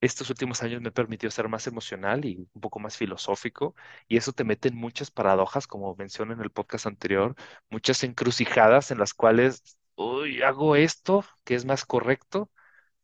[0.00, 3.74] estos últimos años me he permitido ser más emocional y un poco más filosófico,
[4.08, 7.34] y eso te mete en muchas paradojas, como mencioné en el podcast anterior,
[7.70, 12.50] muchas encrucijadas en las cuales, uy, hago esto que es más correcto,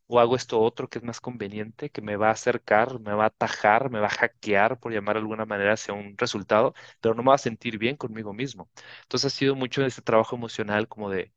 [0.06, 3.24] o hago esto otro que es más conveniente, que me va a acercar, me va
[3.24, 7.14] a atajar, me va a hackear, por llamar de alguna manera, hacia un resultado, pero
[7.14, 8.70] no me va a sentir bien conmigo mismo.
[9.02, 11.32] Entonces ha sido mucho ese trabajo emocional como de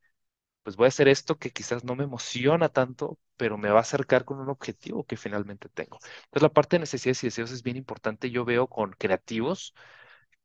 [0.64, 3.82] pues voy a hacer esto que quizás no me emociona tanto, pero me va a
[3.82, 5.98] acercar con un objetivo que finalmente tengo.
[6.02, 8.30] Entonces, la parte de necesidades y deseos es bien importante.
[8.32, 9.74] Yo veo con creativos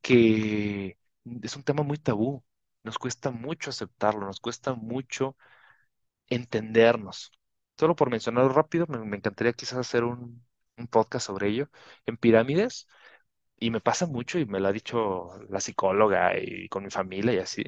[0.02, 0.98] que
[1.42, 2.44] es un tema muy tabú.
[2.84, 5.36] Nos cuesta mucho aceptarlo, nos cuesta mucho
[6.28, 7.32] entendernos.
[7.82, 10.46] Solo por mencionarlo rápido, me, encantaría quizás hacer un,
[10.90, 11.68] podcast sobre ello.
[12.06, 12.86] En pirámides,
[13.58, 17.34] y me pasa mucho, y me lo ha dicho la psicóloga y con mi familia
[17.34, 17.64] y así,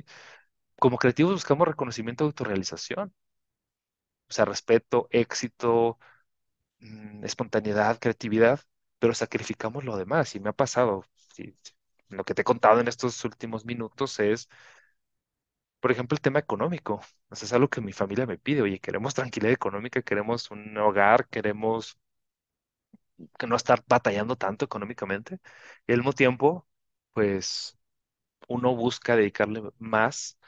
[0.78, 3.14] como creativos buscamos reconocimiento autorrealización.
[4.28, 5.98] O sea, respeto, éxito,
[6.80, 8.60] mm, espontaneidad, creatividad,
[8.98, 10.34] pero sacrificamos lo demás.
[10.36, 11.04] Y me ha pasado.
[12.08, 14.48] Lo que te he contado en estos últimos minutos es,
[15.84, 17.02] por ejemplo, el tema económico.
[17.30, 18.62] O es algo que mi familia me pide.
[18.62, 21.98] Oye, queremos tranquilidad económica, queremos un hogar, queremos
[23.38, 25.40] que no estar batallando tanto económicamente.
[25.86, 26.66] Y al mismo tiempo,
[27.12, 27.78] pues
[28.48, 30.38] uno busca dedicarle más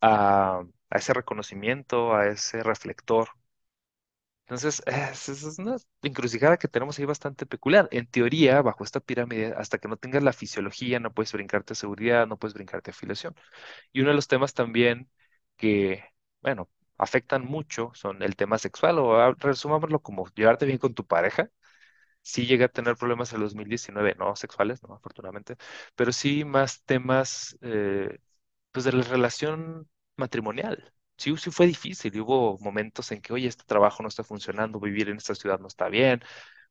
[0.00, 3.30] a, a ese reconocimiento, a ese reflector
[4.46, 7.88] Entonces, es, una encrucijada que tenemos ahí bastante peculiar.
[7.92, 12.26] En teoría, bajo esta pirámide, hasta que no tengas la fisiología, no puedes brincarte seguridad,
[12.26, 13.34] no puedes brincarte afiliación.
[13.92, 15.10] Y uno de los temas también
[15.56, 16.04] que,
[16.42, 21.50] bueno, afectan mucho son el tema sexual, o resumámoslo como llevarte bien con tu pareja.
[22.22, 25.56] Sí llegué a tener problemas en el 2019, no sexuales, no, afortunadamente,
[25.96, 28.18] pero sí más temas eh,
[28.72, 30.92] pues de la relación matrimonial.
[31.22, 34.80] Sí, sí fue difícil y hubo momentos en que, oye, este trabajo no está funcionando,
[34.80, 36.20] vivir en esta ciudad no está bien,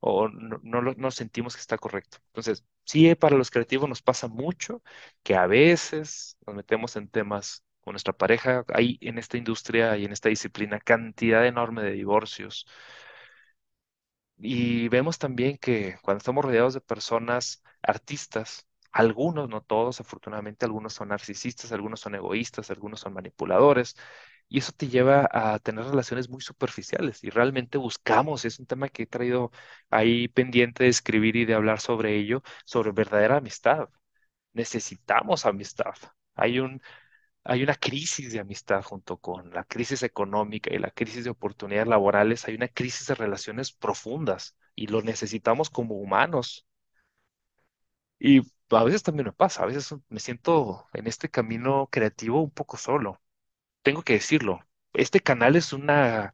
[0.00, 2.18] o no, no, no sentimos que está correcto.
[2.28, 4.82] Entonces, sí, para los creativos nos pasa mucho
[5.22, 8.64] que a veces nos metemos en temas con nuestra pareja.
[8.74, 12.66] Hay en esta industria y en esta disciplina cantidad enorme de divorcios
[14.38, 20.92] y vemos también que cuando estamos rodeados de personas artistas, algunos, no todos, afortunadamente, algunos
[20.94, 23.96] son narcisistas, algunos son egoístas, algunos son manipuladores,
[24.48, 28.88] y eso te lleva a tener relaciones muy superficiales y realmente buscamos, es un tema
[28.88, 29.50] que he traído
[29.90, 33.88] ahí pendiente de escribir y de hablar sobre ello, sobre verdadera amistad.
[34.54, 35.94] Necesitamos amistad.
[36.36, 36.82] Hay un,
[37.44, 41.88] hay una crisis de amistad junto con la crisis económica y la crisis de oportunidades
[41.88, 42.46] laborales.
[42.48, 46.66] Hay una crisis de relaciones profundas y lo necesitamos como humanos.
[48.18, 52.50] Y a veces también me pasa, a veces me siento en este camino creativo un
[52.50, 53.20] poco solo.
[53.82, 54.60] Tengo que decirlo.
[54.92, 56.32] Este canal es una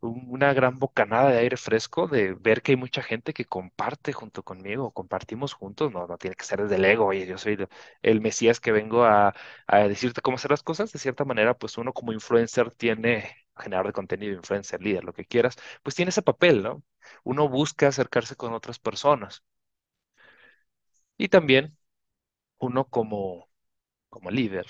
[0.00, 4.14] un- una gran bocanada de aire fresco de ver que hay mucha gente que comparte
[4.14, 7.54] junto conmigo, compartimos juntos, no, no tiene que ser desde el ego, oye, yo soy
[7.54, 7.68] el,
[8.04, 9.34] el Mesías que vengo a,
[9.66, 13.88] a decirte cómo hacer las cosas, de cierta manera, pues uno como influencer tiene, generador
[13.88, 16.84] de contenido, influencer, líder, lo que quieras, pues tiene ese papel, ¿no?
[17.24, 19.42] Uno busca acercarse con otras personas
[21.16, 21.76] y también
[22.58, 23.50] uno como,
[24.10, 24.66] como líder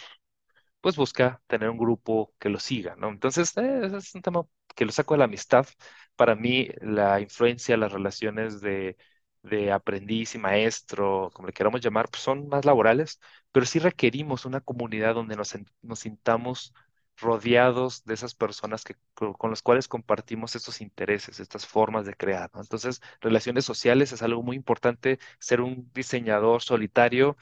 [0.87, 3.09] pues busca tener un grupo que lo siga, ¿no?
[3.09, 4.45] Entonces, eh, es un tema
[4.77, 5.67] que lo saco de la amistad.
[6.15, 8.97] Para mí, la influencia, las relaciones de,
[9.43, 13.19] de aprendiz y maestro, como le queramos llamar, pues son más laborales,
[13.51, 16.73] pero sí requerimos una comunidad donde nos, nos sintamos
[17.17, 22.49] rodeados de esas personas que, con las cuales compartimos estos intereses, estas formas de crear,
[22.55, 22.61] ¿no?
[22.61, 25.19] Entonces, relaciones sociales es algo muy importante.
[25.41, 27.37] Ser un diseñador solitario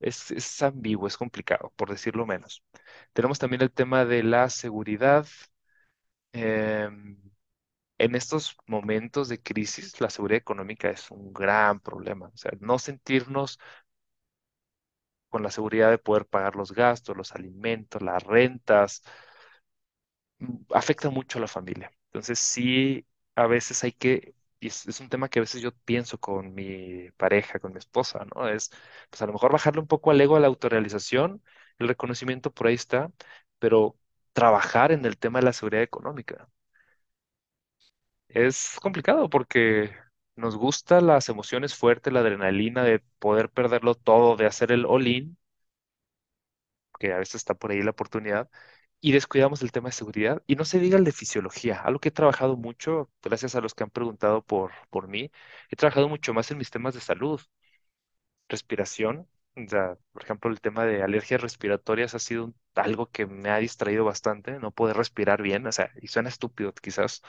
[0.00, 2.64] es, es ambiguo, es complicado, por decirlo menos.
[3.12, 5.26] Tenemos también el tema de la seguridad.
[6.32, 7.16] Em,
[7.98, 12.28] en estos momentos de crisis, la seguridad económica es un gran problema.
[12.34, 13.58] O sea, no sentirnos
[15.28, 19.02] con la seguridad de poder pagar los gastos, los alimentos, las rentas,
[20.38, 21.90] mm, afecta mucho a la familia.
[22.06, 26.18] Entonces sí, a veces hay que, y es, un tema que a veces yo pienso
[26.18, 28.48] con mi pareja, con mi esposa, ¿no?
[28.48, 28.70] Es,
[29.10, 31.42] pues a lo mejor bajarle un poco al ego a la autorrealización,
[31.78, 33.10] el reconocimiento por ahí está,
[33.58, 33.96] pero
[34.32, 36.48] trabajar en el tema de la seguridad económica.
[38.28, 39.90] Es complicado porque
[40.36, 45.36] nos gusta las emociones fuertes, la adrenalina de poder perderlo todo, de hacer el all-in,
[46.98, 48.50] que a veces está por ahí la oportunidad,
[49.00, 50.42] y descuidamos el tema de seguridad.
[50.46, 53.74] Y no se diga el de fisiología, algo que he trabajado mucho, gracias a los
[53.74, 55.30] que han preguntado por, por mí,
[55.70, 57.40] he trabajado mucho más en mis temas de salud,
[58.48, 59.28] respiración.
[59.56, 63.58] O sea, por ejemplo, el tema de alergias respiratorias ha sido algo que me ha
[63.58, 67.22] distraído bastante, no poder respirar bien, o sea, y suena estúpido quizás,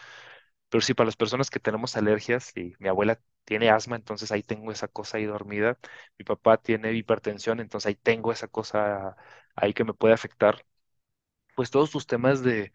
[0.70, 4.44] pero sí, para las personas que tenemos alergias, y mi abuela tiene asma, entonces ahí
[4.44, 5.78] tengo esa cosa ahí dormida.
[6.18, 9.18] Mi papá tiene hipertensión, entonces ahí tengo esa cosa
[9.56, 10.66] ahí que me puede afectar.
[11.56, 12.72] Pues todos tus temas de,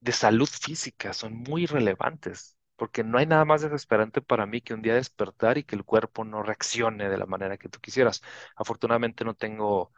[0.00, 4.74] de salud física son muy relevantes, porque no hay nada más desesperante para mí que
[4.74, 8.22] un día despertar y que el cuerpo no reaccione de la manera que tú quisieras.
[8.56, 9.92] Afortunadamente no tengo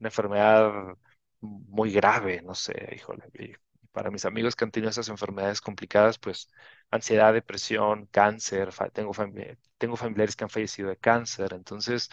[0.00, 0.72] una enfermedad
[1.40, 3.24] muy grave, no sé, híjole.
[3.92, 6.48] para mis amigos que han tenido esas enfermedades complicadas, pues
[6.90, 12.10] ansiedad, depresión, cáncer, tengo, fami- tengo familiares que han fallecido de cáncer, entonces,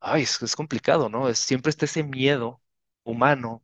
[0.00, 1.28] ay, es, es complicado, ¿no?
[1.28, 2.62] Es, siempre está ese miedo
[3.04, 3.62] humano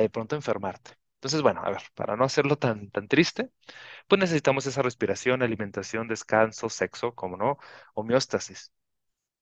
[0.00, 0.92] de pronto enfermarte.
[1.16, 3.50] Entonces, bueno, a ver, para no hacerlo tan, tan triste,
[4.08, 7.58] pues necesitamos esa respiración, alimentación, descanso, sexo, como no,
[7.94, 8.72] homeostasis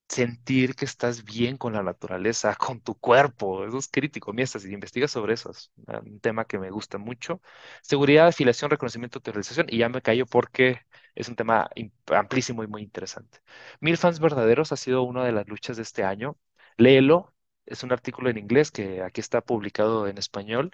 [0.08, 3.64] sentir que estás bien con la naturaleza, con tu cuerpo.
[3.66, 4.32] Eso es crítico.
[4.32, 5.72] Mira, si investigas sobre eso, es
[6.04, 7.40] un tema que me gusta mucho.
[7.82, 9.66] Seguridad, afiliación, reconocimiento, autorización.
[9.70, 10.80] Y ya me callo porque
[11.14, 13.38] es un tema im- amplísimo y muy interesante.
[13.80, 16.36] Mil fans verdaderos ha sido una de las luchas de este año.
[16.76, 17.34] Léelo.
[17.66, 20.70] Es un artículo en inglés que aquí está publicado en español.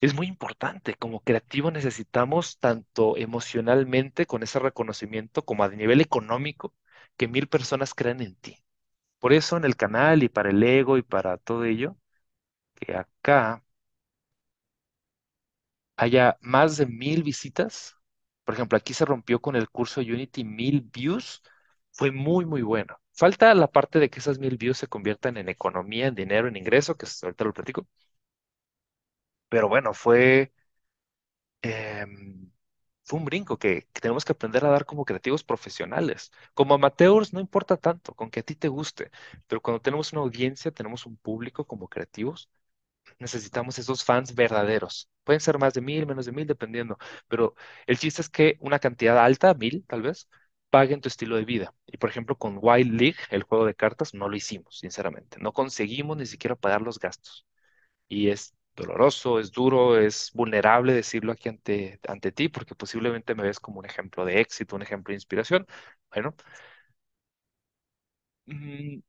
[0.00, 0.94] Es muy importante.
[0.94, 6.74] Como creativo necesitamos tanto emocionalmente con ese reconocimiento como a nivel económico
[7.16, 8.62] que mil personas crean en ti.
[9.20, 11.96] Por eso en el canal y para el ego y para todo ello,
[12.76, 13.64] que acá
[15.96, 17.96] haya más de mil visitas.
[18.44, 21.42] Por ejemplo, aquí se rompió con el curso Unity mil views.
[21.92, 22.96] Fue muy, muy bueno.
[23.16, 26.56] Falta la parte de que esas mil views se conviertan en economía, en dinero, en
[26.56, 27.86] ingreso, que ahorita lo platico.
[29.48, 30.52] Pero bueno, fue
[31.62, 32.50] em,
[33.04, 36.30] fue un brinco que, que tenemos que aprender a dar como creativos profesionales.
[36.54, 39.10] Como amateurs no importa tanto, con que a ti te guste,
[39.46, 42.50] pero cuando tenemos una audiencia, tenemos un público como creativos,
[43.20, 45.10] necesitamos esos fans verdaderos.
[45.24, 46.98] Pueden ser más de mil, menos de mil, dependiendo,
[47.28, 47.54] pero
[47.86, 50.28] el chiste es que una cantidad alta, mil tal vez,
[50.76, 51.74] paguen tu estilo de vida.
[51.86, 55.38] Y por ejemplo, con Wild League, el juego de cartas, no lo hicimos, sinceramente.
[55.40, 57.46] No conseguimos ni siquiera pagar los gastos
[58.08, 63.42] y es doloroso, es duro, es vulnerable decirlo aquí ante, ante ti, porque posiblemente me
[63.44, 65.66] ves como un ejemplo de éxito, un ejemplo de inspiración.
[66.12, 66.34] Bueno,
[68.46, 69.00] mm,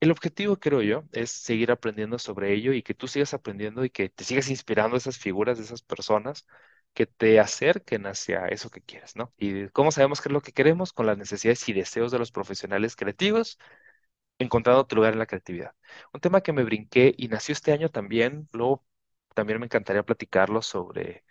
[0.00, 3.90] el objetivo, creo yo, es seguir aprendiendo sobre ello y que tú sigas aprendiendo y
[3.90, 6.46] que te sigas inspirando de esas figuras, de esas personas
[6.94, 9.32] que te acerquen hacia eso que quieres, ¿no?
[9.38, 10.92] ¿Y cómo sabemos qué es lo que queremos?
[10.92, 13.58] Con las necesidades y deseos de los profesionales creativos
[14.38, 15.74] encontrando tu lugar en la creatividad.
[16.12, 18.84] Un tema que me brinqué y nació este año también, luego
[19.34, 21.24] también me encantaría platicarlo sobre,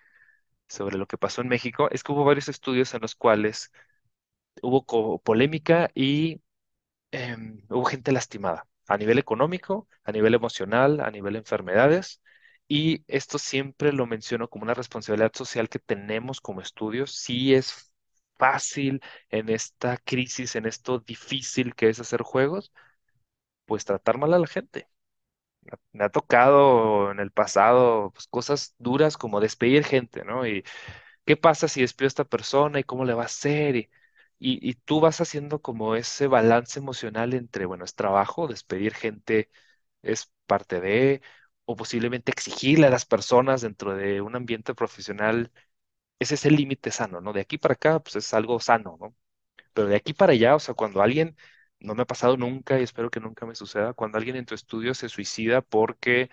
[0.69, 3.71] sobre lo que pasó en México, es que hubo varios estudios en los cuales
[4.61, 6.41] hubo polémica y
[7.11, 12.21] em, hubo gente lastimada a nivel económico, a nivel emocional, a nivel de enfermedades.
[12.67, 17.11] Y esto siempre lo menciono como una responsabilidad social que tenemos como estudios.
[17.13, 17.91] Sí es
[18.37, 22.71] fácil en esta crisis, en esto difícil que es hacer juegos,
[23.65, 24.89] pues tratar mal a la gente.
[25.91, 30.45] Me ha tocado en el pasado pues, cosas duras como despedir gente, ¿no?
[30.47, 30.63] Y
[31.25, 33.75] qué pasa si despido a esta persona y cómo le va a hacer.
[33.75, 33.89] Y,
[34.39, 39.49] y, y tú vas haciendo como ese balance emocional entre, bueno, es trabajo, despedir gente
[40.03, 41.21] es parte de,
[41.67, 45.51] o posiblemente exigirle a las personas dentro de un ambiente profesional.
[46.19, 47.33] Ese es el límite sano, ¿no?
[47.33, 49.15] De aquí para acá, pues es algo sano, ¿no?
[49.73, 51.37] Pero de aquí para allá, o sea, cuando alguien,
[51.79, 54.55] no me ha pasado nunca y espero que nunca me suceda, cuando alguien en tu
[54.55, 56.29] estudio se suicida porque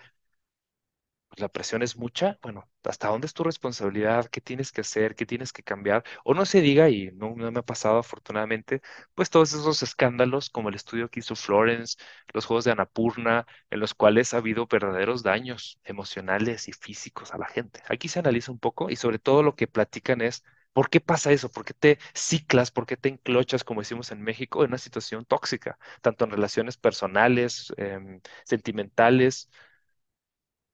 [1.35, 4.27] pues, la presión es mucha, bueno, ¿hasta dónde es tu responsabilidad?
[4.27, 5.15] ¿Qué tienes que hacer?
[5.15, 6.03] ¿Qué tienes que cambiar?
[6.23, 8.81] O no se diga, y no, no me ha pasado afortunadamente,
[9.13, 11.97] pues todos esos escándalos como el estudio que hizo Florence,
[12.33, 17.37] los juegos de Annapurna, en los cuales ha habido verdaderos daños emocionales y físicos a
[17.37, 17.81] la gente.
[17.89, 21.31] Aquí se analiza un poco y sobre todo lo que platican es ¿Por qué pasa
[21.31, 21.49] eso?
[21.49, 22.69] ¿Por qué te ciclas?
[22.71, 26.75] ¿Por qué te enclochas, como decimos en México, en una situación tóxica, tanto en relaciones
[26.77, 29.49] personales, em, sentimentales,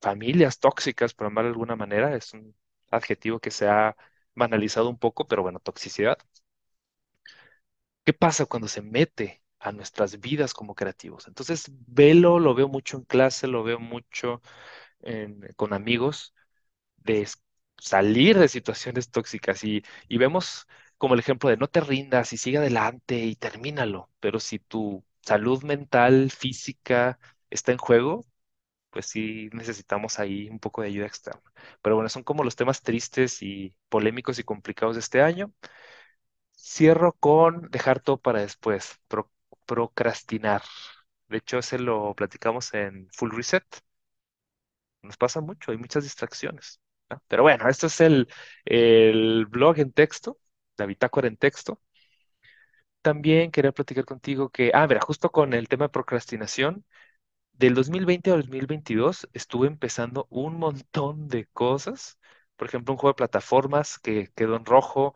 [0.02, 2.16] familias tóxicas, por llamar de alguna manera?
[2.16, 2.56] Es un
[2.92, 3.96] adjetivo que se ha
[4.36, 6.18] banalizado un poco, pero bueno, toxicidad.
[8.06, 11.28] ¿Qué pasa cuando se mete a nuestras vidas como creativos?
[11.28, 14.42] Entonces, velo, lo veo mucho en clase, lo veo mucho
[15.56, 16.34] con amigos
[16.98, 17.28] de
[17.80, 22.38] salir de situaciones tóxicas y, y vemos como el ejemplo de no te rindas y
[22.38, 28.26] sigue adelante y termínalo, pero si tu salud mental, física está en juego,
[28.92, 31.42] pues sí necesitamos ahí un poco de ayuda externa.
[31.82, 35.54] Pero bueno, son como los temas tristes y polémicos y complicados de este año.
[36.56, 39.30] Cierro con dejar todo para después, pro-
[39.66, 40.62] procrastinar.
[41.28, 43.66] De hecho, ese lo platicamos en Full Reset.
[45.02, 46.80] Nos pasa mucho, hay muchas distracciones.
[47.28, 48.28] Pero bueno, esto es el,
[48.66, 50.38] el blog en texto,
[50.78, 51.82] la bitácora en texto.
[53.02, 56.86] También quería platicar contigo que, ah, mira, justo con el tema de procrastinación,
[57.54, 62.18] del 2020 al 2022 estuve empezando un montón de cosas.
[62.56, 65.16] Por ejemplo, un juego de plataformas que quedó en rojo.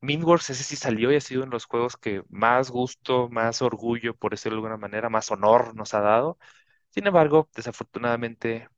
[0.00, 3.62] Minworks, ese sí salió y ha sido uno de los juegos que más gusto, más
[3.62, 6.38] orgullo, por decirlo de alguna manera, más honor nos ha dado.
[6.90, 8.68] Sin embargo, desafortunadamente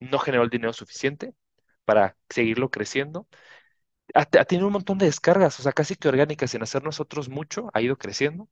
[0.00, 1.34] no generó el dinero suficiente
[1.84, 3.28] para seguirlo creciendo.
[4.14, 7.28] Ha, ha tenido un montón de descargas, o sea, casi que orgánicas, sin hacer nosotros
[7.28, 8.48] mucho, ha ido creciendo,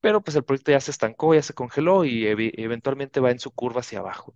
[0.00, 3.50] pero pues el proyecto ya se estancó, ya se congeló y eventualmente va en su
[3.52, 4.34] curva hacia abajo.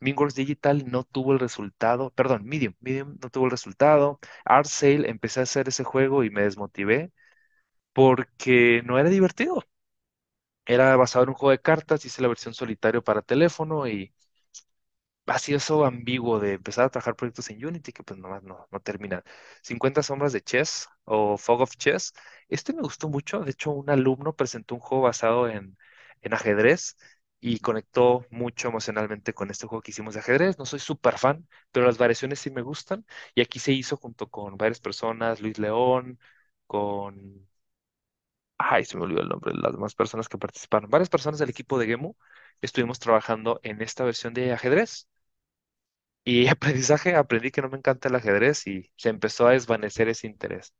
[0.00, 4.20] Mingworks Digital no tuvo el resultado, perdón, Medium, Medium no tuvo el resultado.
[4.44, 7.12] Art Sale empecé a hacer ese juego y me desmotivé
[7.94, 9.64] porque no era divertido.
[10.66, 14.12] Era basado en un juego de cartas, hice la versión solitario para teléfono y
[15.26, 18.66] ha sido eso ambiguo de empezar a trabajar proyectos en Unity que pues nomás no,
[18.70, 19.22] no terminan.
[19.62, 22.12] 50 sombras de Chess o Fog of Chess.
[22.48, 23.40] Este me gustó mucho.
[23.40, 25.76] De hecho, un alumno presentó un juego basado en,
[26.22, 26.96] en ajedrez
[27.40, 30.58] y conectó mucho emocionalmente con este juego que hicimos de ajedrez.
[30.58, 33.04] No soy súper fan, pero las variaciones sí me gustan.
[33.34, 36.18] Y aquí se hizo junto con varias personas, Luis León,
[36.66, 37.48] con...
[38.58, 40.88] Ay, se me olvidó el nombre de las demás personas que participaron.
[40.90, 42.14] Varias personas del equipo de Gemu
[42.60, 45.08] estuvimos trabajando en esta versión de ajedrez.
[46.24, 50.26] Y aprendizaje, aprendí que no me encanta el ajedrez y se empezó a desvanecer ese
[50.26, 50.74] interés.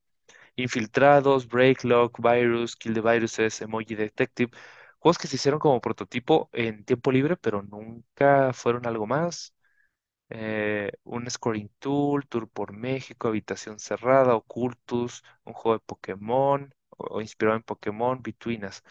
[0.57, 4.53] Infiltrados, Breaklock, Virus, Kill the Viruses, Emoji Detective,
[5.01, 9.55] juegos que se hicieron como prototipo en tiempo libre, pero nunca fueron algo más.
[10.31, 17.17] Eh, un scoring tool, Tour por México, Habitación Cerrada, Ocultus, un juego de Pokémon o,
[17.19, 18.83] o inspirado en Pokémon, Between Us.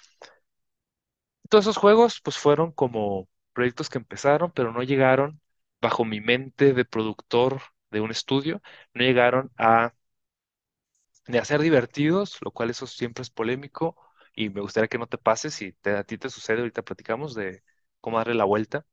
[1.49, 5.40] Todos esos juegos pues fueron como proyectos que empezaron, pero no llegaron
[5.81, 7.61] bajo mi mente de productor
[7.91, 8.61] de un estudio,
[8.93, 9.93] no llegaron a
[11.27, 13.95] ni a ser divertidos, lo cual eso siempre es polémico
[14.35, 17.35] y me gustaría que no te pases si te, a ti te sucede, ahorita platicamos
[17.35, 17.63] de
[18.01, 18.85] cómo darle la vuelta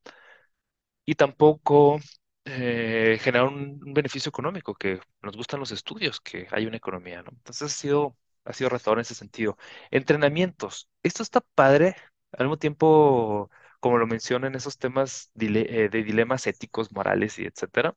[1.04, 1.98] y tampoco
[2.44, 7.30] eh, generar un, beneficio económico, que nos gustan los estudios, que hay una economía, ¿no?
[7.32, 9.56] Entonces ha sido, ha sido retador en ese sentido.
[9.90, 10.88] Entrenamientos.
[11.02, 11.96] Esto está padre,
[12.32, 13.50] al mismo tiempo,
[13.80, 17.94] como lo mencionan esos temas eh, de dilemas éticos, morales y etcétera,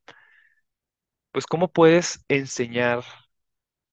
[1.31, 2.99] pues cómo puedes enseñar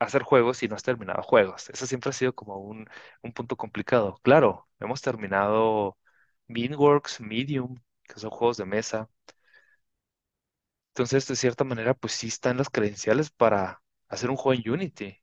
[0.00, 1.70] a hacer juegos si no has terminado juegos.
[1.70, 2.88] Eso siempre ha sido como un,
[3.22, 4.18] un punto complicado.
[4.22, 5.98] Claro, hemos terminado
[6.48, 9.10] Meanworks, Medium, que son juegos de mesa
[10.94, 15.22] Entonces, de cierta manera, pues sí están las credenciales para hacer un juego en Unity,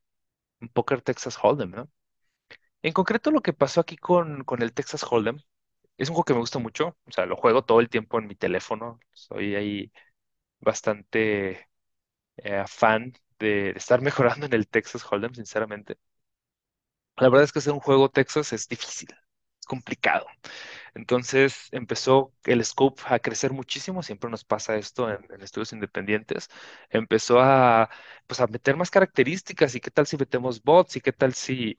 [0.61, 1.89] un Poker Texas Hold'em, ¿no?
[2.83, 5.39] En concreto, lo que pasó aquí con, con el Texas Hold'em
[5.97, 8.27] es un juego que me gusta mucho, o sea, lo juego todo el tiempo en
[8.27, 9.91] mi teléfono, soy ahí
[10.61, 11.69] bastante
[12.37, 15.97] eh, fan de estar mejorando en el Texas Hold'em, sinceramente.
[17.17, 19.09] La verdad es que hacer un juego Texas es difícil,
[19.59, 20.25] es complicado.
[20.95, 26.49] Entonces empezó el scope a crecer muchísimo, siempre nos pasa esto en, en estudios independientes.
[26.89, 27.89] Empezó a,
[28.27, 31.77] pues, a meter más características y qué tal si metemos bots y qué tal si,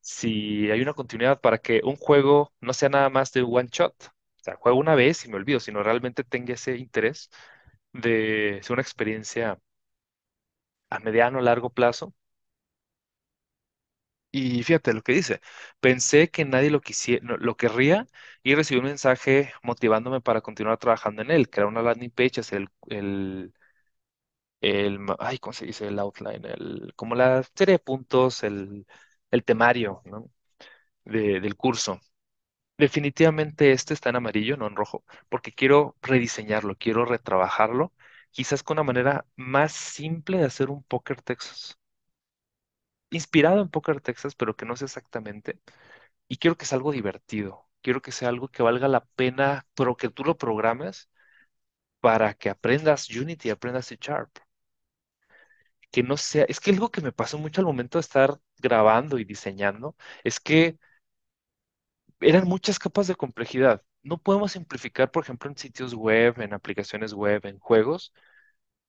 [0.00, 3.94] si hay una continuidad para que un juego no sea nada más de one shot.
[4.40, 7.30] O sea, juego una vez y me olvido, sino realmente tenga ese interés
[7.92, 9.58] de ser una experiencia
[10.90, 12.14] a mediano o largo plazo.
[14.32, 15.40] Y fíjate lo que dice.
[15.80, 18.06] Pensé que nadie lo quisiera, lo querría
[18.44, 22.58] y recibí un mensaje motivándome para continuar trabajando en él, crear una landing page, hacer
[22.60, 23.52] el, el,
[24.60, 25.86] el ay, ¿cómo se dice?
[25.88, 28.86] El outline, el, como la serie de puntos, el,
[29.30, 30.02] el temario,
[31.04, 32.00] del curso.
[32.78, 37.92] Definitivamente este está en amarillo, no en rojo, porque quiero rediseñarlo, quiero retrabajarlo,
[38.32, 41.78] quizás con una manera más simple de hacer un Poker Texas.
[43.10, 45.60] inspirado en Poker Texas, pero que no sé exactamente.
[46.28, 47.68] Y quiero que sea algo divertido.
[47.82, 51.10] Quiero que sea algo que valga la pena, pero que tú lo programes
[52.00, 54.30] para que aprendas Unity, aprendas C Sharp.
[55.90, 59.18] Que no sea, es que algo que me pasó mucho al momento de estar grabando
[59.18, 60.78] y diseñando es que
[62.20, 63.82] eran muchas capas de complejidad.
[64.02, 68.12] No podemos simplificar, por ejemplo, en sitios web, en aplicaciones web, en juegos,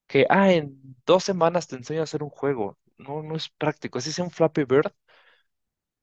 [0.07, 2.79] que, ah, en dos semanas te enseño a hacer un juego.
[2.97, 3.99] No, no es práctico.
[3.99, 4.93] Así sea un Flappy Bird,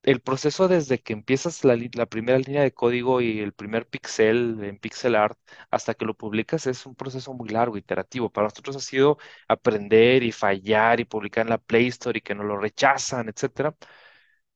[0.09, 4.79] el proceso desde que empiezas la, primera línea de código y el primer pixel en
[4.79, 5.39] pixel art
[5.71, 8.31] hasta que lo publicas es un proceso muy largo, iterativo.
[8.31, 12.35] Para nosotros ha sido aprender y fallar y publicar en la Play Store y que
[12.35, 13.77] nos lo rechazan, etcétera.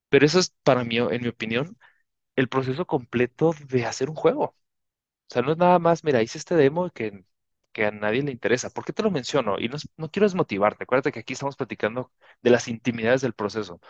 [0.08, 1.78] Pero eso es para mí, en mi opinión,
[2.36, 4.44] el proceso completo de hacer un juego.
[4.44, 4.56] O
[5.34, 7.24] sea, no es nada más, mira, hice este demo que,
[7.84, 8.70] a nadie le interesa.
[8.70, 9.58] ¿Por qué te lo menciono?
[9.58, 10.84] Y no, no quiero desmotivarte.
[10.84, 13.80] Acuérdate que aquí estamos platicando de las intimidades del proceso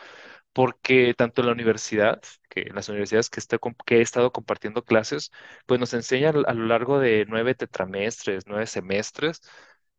[0.52, 3.40] porque tanto en la universidad, que en las universidades que,
[3.86, 5.30] que he estado compartiendo clases,
[5.66, 9.40] pues nos enseñan a lo largo de nueve tetramestres, nueve semestres,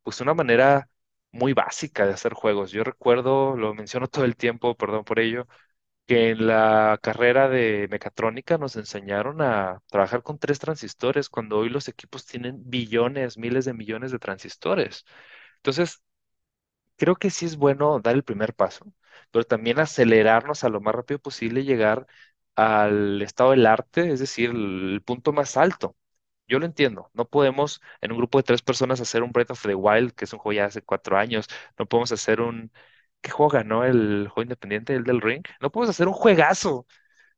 [0.03, 0.89] pues una manera
[1.31, 2.71] muy básica de hacer juegos.
[2.71, 5.47] Yo recuerdo, lo menciono todo el tiempo, perdón por ello,
[6.07, 11.69] que en la carrera de mecatrónica nos enseñaron a trabajar con tres transistores, cuando hoy
[11.69, 15.05] los equipos tienen billones, miles de millones de transistores.
[15.57, 16.01] Entonces,
[17.03, 18.93] creo que sí es bueno dar el primer paso,
[19.31, 22.07] pero también acelerarnos a lo más rápido posible y llegar
[22.55, 25.97] al estado del arte, es decir, el, punto más alto.
[26.47, 29.63] Yo lo entiendo, no podemos en un grupo de tres personas hacer un Breath of
[29.63, 31.47] the Wild, que es un juego ya hace cuatro años,
[31.77, 32.71] no podemos hacer un...
[33.21, 35.43] ¿Qué juego ganó el juego independiente, el del Ring?
[35.61, 36.85] No podemos hacer un juegazo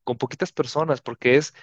[0.04, 1.54] con poquitas personas porque es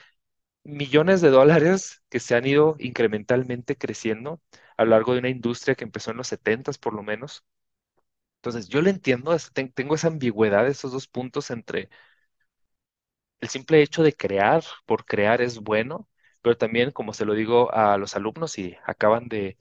[0.64, 4.40] millones de dólares que se han ido incrementalmente creciendo
[4.76, 7.44] a lo largo de una industria que empezó en los setentas por lo menos
[8.43, 9.36] entonces, yo le entiendo,
[9.74, 11.90] tengo esa ambigüedad, esos dos puntos entre
[13.40, 16.09] el simple hecho de crear por crear es bueno,
[16.43, 19.59] pero también, como se lo digo a los alumnos y acaban de,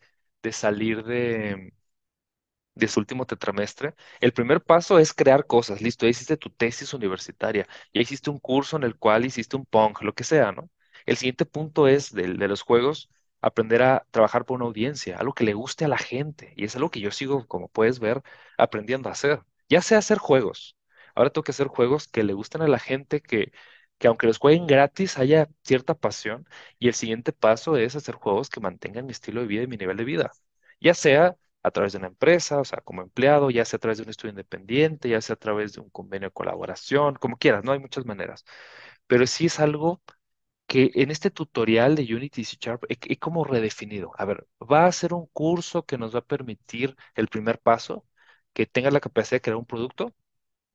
[0.51, 1.73] salir de,
[2.75, 5.81] de su último tetramestre, el primer paso es crear cosas.
[5.81, 9.65] Listo, ya hiciste tu tesis universitaria, ya hiciste un curso en el cual hiciste un
[9.65, 10.69] punk, lo que sea, ¿no?
[11.05, 13.09] El siguiente punto es de los juegos,
[13.41, 16.53] aprender a trabajar por una audiencia, algo que le guste a la gente.
[16.57, 18.21] Y es algo que yo sigo, como puedes ver,
[18.57, 19.41] aprendiendo a hacer.
[19.69, 20.77] Ya sé hacer juegos.
[21.15, 23.51] Ahora tengo que hacer juegos que le gusten a la gente, que,
[23.97, 26.47] que aunque los jueguen gratis, haya cierta pasión.
[26.79, 29.77] Y el siguiente paso es hacer juegos que mantengan mi estilo de vida y mi
[29.77, 30.31] nivel de vida.
[30.79, 33.97] Ya sea a través de una empresa, o sea, como empleado, ya sea a través
[33.99, 37.63] de un estudio independiente, ya sea a través de un convenio de colaboración, como quieras,
[37.63, 37.71] ¿no?
[37.71, 38.43] Hay muchas maneras.
[39.07, 40.01] Pero sí es algo
[40.71, 44.11] que en este tutorial de Unity C Sharp he, he como redefinido.
[44.17, 48.05] A ver, va a ser un curso que nos va a permitir el primer paso,
[48.53, 50.13] que tenga la capacidad de crear un producto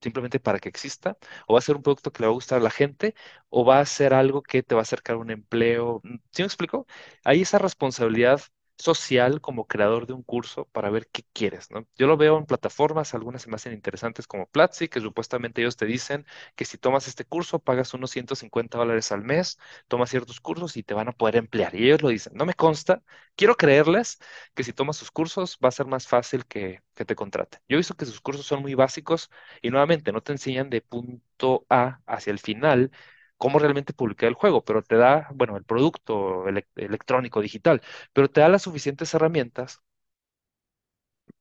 [0.02, 1.16] simplemente para que exista,
[1.48, 3.14] o va a ser un producto que le va a gustar a la gente,
[3.48, 6.02] o va a ser algo que te va a acercar a un empleo.
[6.32, 6.86] ¿Sí me explico?
[7.24, 8.40] Hay esa responsabilidad
[8.78, 11.86] social como creador de un curso para ver qué quieres, ¿no?
[11.96, 15.76] Yo lo veo en plataformas, algunas se me hacen interesantes como Platzi, que supuestamente ellos
[15.76, 19.58] te dicen que si tomas este curso pagas unos 150 dólares al mes,
[19.88, 21.74] tomas ciertos cursos y te van a poder emplear.
[21.74, 22.32] Y ellos lo dicen.
[22.36, 23.02] No me consta,
[23.36, 24.18] quiero creerles
[24.54, 27.60] que si tomas sus cursos va a ser más fácil que, que te contraten.
[27.68, 29.30] Yo he visto que sus cursos son muy básicos
[29.62, 32.90] y nuevamente, no te enseñan de punto A hacia el final
[33.38, 37.82] cómo realmente publicar el juego, pero te da, bueno, el producto elec- electrónico, digital,
[38.12, 39.82] pero te da las suficientes herramientas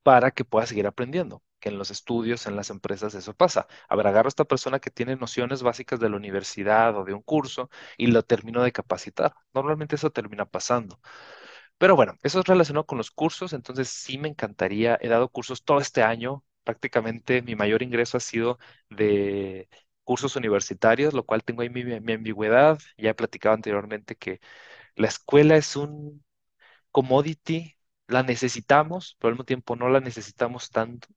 [0.03, 1.43] para que puedas seguir aprendiendo.
[1.59, 3.67] Que en los estudios, en las empresas, eso pasa.
[3.89, 7.13] A ver, agarro a esta persona que tiene nociones básicas de la universidad o de
[7.13, 9.33] un curso y lo termino de capacitar.
[9.53, 10.99] Normalmente eso termina pasando.
[11.77, 14.97] Pero bueno, eso es relacionado con los cursos, entonces sí me encantaría.
[15.01, 16.43] He dado cursos todo este año.
[16.63, 19.69] Prácticamente mi mayor ingreso ha sido de
[20.05, 22.79] cursos universitarios, lo cual tengo ahí mi, mi ambigüedad.
[22.97, 24.41] Ya he platicado anteriormente que
[24.95, 26.23] la escuela es un
[26.91, 27.75] commodity,
[28.07, 31.07] la necesitamos, pero al mismo tiempo no la necesitamos tanto.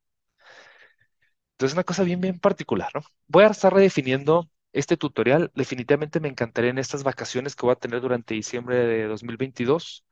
[1.53, 3.03] Entonces, es una cosa bien, bien particular, ¿no?
[3.26, 5.51] Voy a estar redefiniendo este tutorial.
[5.55, 10.05] Definitivamente me encantaría en estas vacaciones que voy a tener durante diciembre de 2022.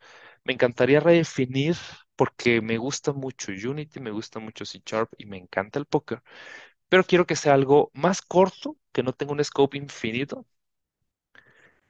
[0.45, 1.77] Me encantaría redefinir
[2.17, 6.23] porque me gusta mucho Unity, me gusta mucho C Sharp y me encanta el póker,
[6.89, 10.47] pero quiero que sea algo más corto, que no tenga un scope infinito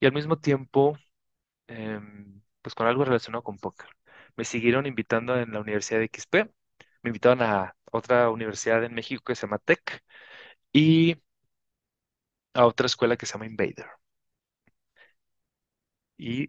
[0.01, 0.99] y al mismo tiempo,
[1.68, 3.88] em, pues con algo relacionado con póker.
[4.36, 6.51] Me siguieron invitando en la Universidad de XP,
[7.03, 10.03] me invitaron a otra universidad en México que se llama Tech
[10.72, 11.16] y
[12.55, 13.86] a otra escuela que se llama Invader.
[16.18, 16.49] Y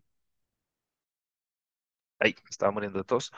[2.20, 3.32] ahí, estaba muriendo de.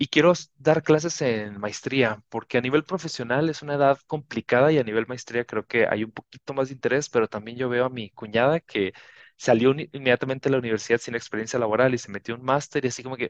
[0.00, 4.78] Y quiero dar clases en maestría, porque a nivel profesional es una edad complicada y
[4.78, 7.84] a nivel maestría creo que hay un poquito más de interés, pero también yo veo
[7.86, 8.92] a mi cuñada que
[9.36, 13.02] salió inmediatamente de la universidad sin experiencia laboral y se metió un máster y así
[13.02, 13.28] como que,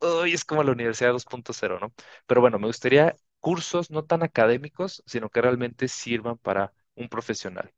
[0.00, 1.94] uy, es como la universidad 2.0, ¿no?
[2.26, 7.72] Pero bueno, me gustaría cursos no tan académicos, sino que realmente sirvan para un profesional.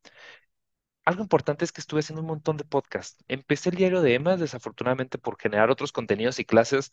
[1.05, 3.25] Algo importante es que estuve haciendo un montón de podcasts.
[3.29, 6.93] Empecé el diario de Emma, desafortunadamente por generar otros contenidos y clases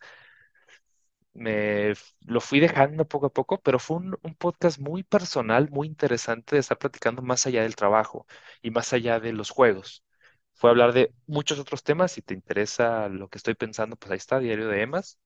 [1.36, 5.88] me lo fui dejando poco a poco, pero fue un, un podcast muy personal, muy
[5.88, 8.28] interesante de estar platicando más allá del trabajo
[8.64, 10.04] y más allá de los juegos.
[10.54, 12.12] Fue hablar de muchos otros temas.
[12.14, 15.20] Si te interesa lo que estoy pensando, pues ahí está, Diario de Emas.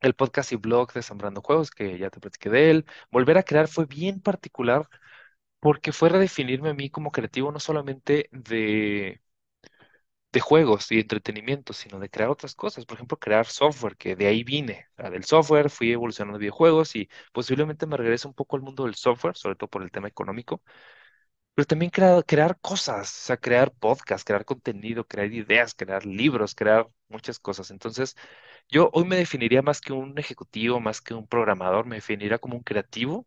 [0.00, 2.86] El podcast y blog de Sembrando Juegos, que ya te platiqué de él.
[3.10, 4.88] Volver a crear fue bien particular
[5.60, 9.22] porque fue redefinirme a mí como creativo, no solamente de
[10.32, 12.86] de juegos y entretenimiento, sino de crear otras cosas.
[12.86, 14.86] Por ejemplo, crear software, que de ahí vine.
[14.96, 19.36] Del software fui evolucionando videojuegos y posiblemente me regrese un poco al mundo del software,
[19.36, 20.62] sobre todo por el tema económico,
[21.54, 26.54] pero también crear, crear cosas, o sea, crear podcasts, crear contenido, crear ideas, crear libros,
[26.54, 27.70] crear muchas cosas.
[27.70, 28.16] Entonces,
[28.68, 32.56] yo hoy me definiría más que un ejecutivo, más que un programador, me definiría como
[32.56, 33.26] un creativo.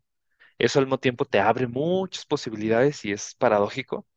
[0.60, 4.08] Eso al mismo tiempo te abre muchas posibilidades y es paradójico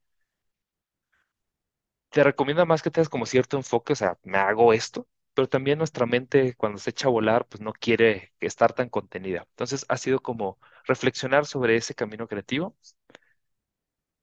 [2.11, 5.79] te recomienda más que tengas como cierto enfoque, o sea, me hago esto, pero también
[5.79, 9.47] nuestra mente cuando se echa a volar, pues no quiere estar tan contenida.
[9.51, 12.77] Entonces ha sido como reflexionar sobre ese camino creativo.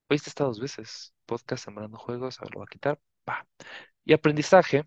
[0.09, 2.99] Oíste estas dos veces, podcast Sembrando Juegos, a ver, lo voy a quitar.
[3.29, 3.47] Va.
[4.05, 4.85] Y aprendizaje,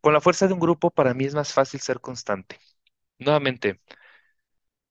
[0.00, 2.58] con la fuerza de un grupo para mí es más fácil ser constante.
[3.18, 3.80] Nuevamente,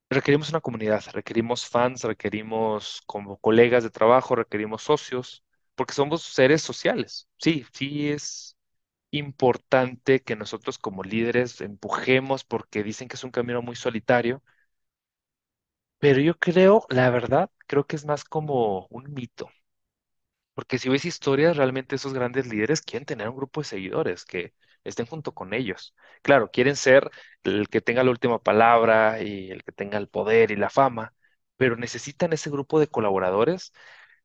[0.09, 5.43] requerimos una comunidad, requerimos fans, requerimos como colegas de trabajo, requerimos socios,
[5.75, 7.27] porque somos seres sociales.
[7.37, 8.57] Sí, sí es
[9.11, 14.43] importante que nosotros como líderes empujemos porque dicen que es un camino muy solitario,
[15.99, 19.49] pero yo creo, la verdad, creo que es más como un mito,
[20.53, 24.53] porque si ves historias, realmente esos grandes líderes quieren tener un grupo de seguidores que
[24.83, 25.95] estén junto con ellos.
[26.21, 27.09] Claro, quieren ser
[27.43, 31.13] el que tenga la última palabra y el que tenga el poder y la fama,
[31.57, 33.73] pero necesitan ese grupo de colaboradores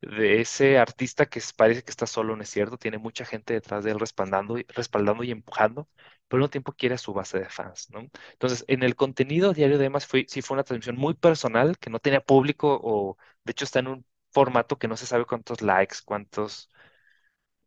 [0.06, 3.84] de ese artista que parece que está solo, no es cierto, tiene mucha gente detrás
[3.84, 5.88] de él respaldando, y- respaldando y empujando,
[6.28, 8.00] pero al mismo tiempo quiere a su base de fans, ¿no?
[8.32, 11.90] Entonces, en el contenido diario de Emas fue, sí fue una transmisión muy personal, que
[11.90, 15.62] no tenía público o, de hecho, está en un formato que no se sabe cuántos
[15.62, 16.70] likes, cuántos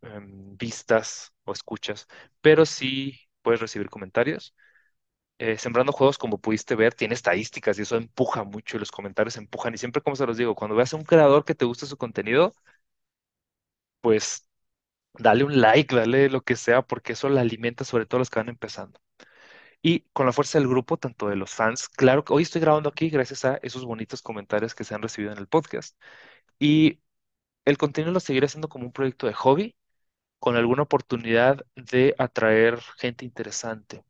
[0.01, 2.07] em, vistas o escuchas,
[2.41, 4.55] pero sí puedes recibir comentarios.
[5.39, 9.37] Eh, Sembrando Juegos, como pudiste ver, tiene estadísticas y eso empuja mucho y los comentarios
[9.37, 9.73] empujan.
[9.73, 11.97] Y siempre, como se los digo, cuando veas a un creador que te gusta su
[11.97, 12.53] contenido,
[14.01, 14.47] pues
[15.15, 18.39] dale un like, dale lo que sea, porque eso la alimenta sobre todo los que
[18.39, 18.99] van empezando.
[19.83, 22.89] Y con la fuerza del grupo, tanto de los fans, claro que hoy estoy grabando
[22.89, 25.97] aquí gracias a esos bonitos comentarios que se han recibido en el podcast.
[26.59, 27.01] Y
[27.65, 29.75] el contenido lo seguiré haciendo como un proyecto de hobby,
[30.39, 34.03] con alguna oportunidad de atraer gente interesante.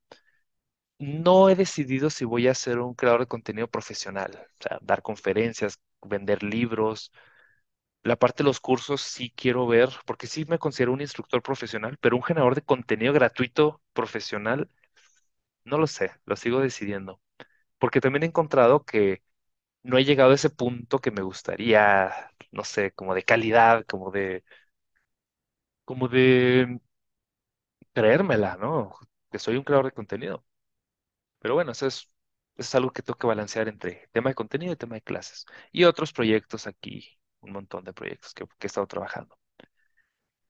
[1.00, 5.02] No he decidido si voy a ser un creador de contenido profesional, o sea, dar
[5.02, 7.12] conferencias, vender libros.
[8.04, 11.98] La parte de los cursos sí quiero ver, porque sí me considero un instructor profesional,
[12.02, 14.70] pero un generador de contenido gratuito profesional,
[15.66, 17.22] no lo sé, lo sigo decidiendo.
[17.80, 19.24] Porque también he encontrado que
[19.84, 22.12] no he llegado a ese punto que me gustaría,
[22.52, 24.44] no sé, como de calidad, como de,
[25.86, 26.80] como de
[27.94, 28.96] creérmela, ¿no?
[29.32, 30.44] Que soy un creador de contenido.
[31.40, 32.10] Pero bueno, eso es,
[32.58, 35.46] es algo que que balancear entre tema de contenido y tema de clases.
[35.72, 39.38] Y otros proyectos aquí, un montón de proyectos que, que he estado trabajando.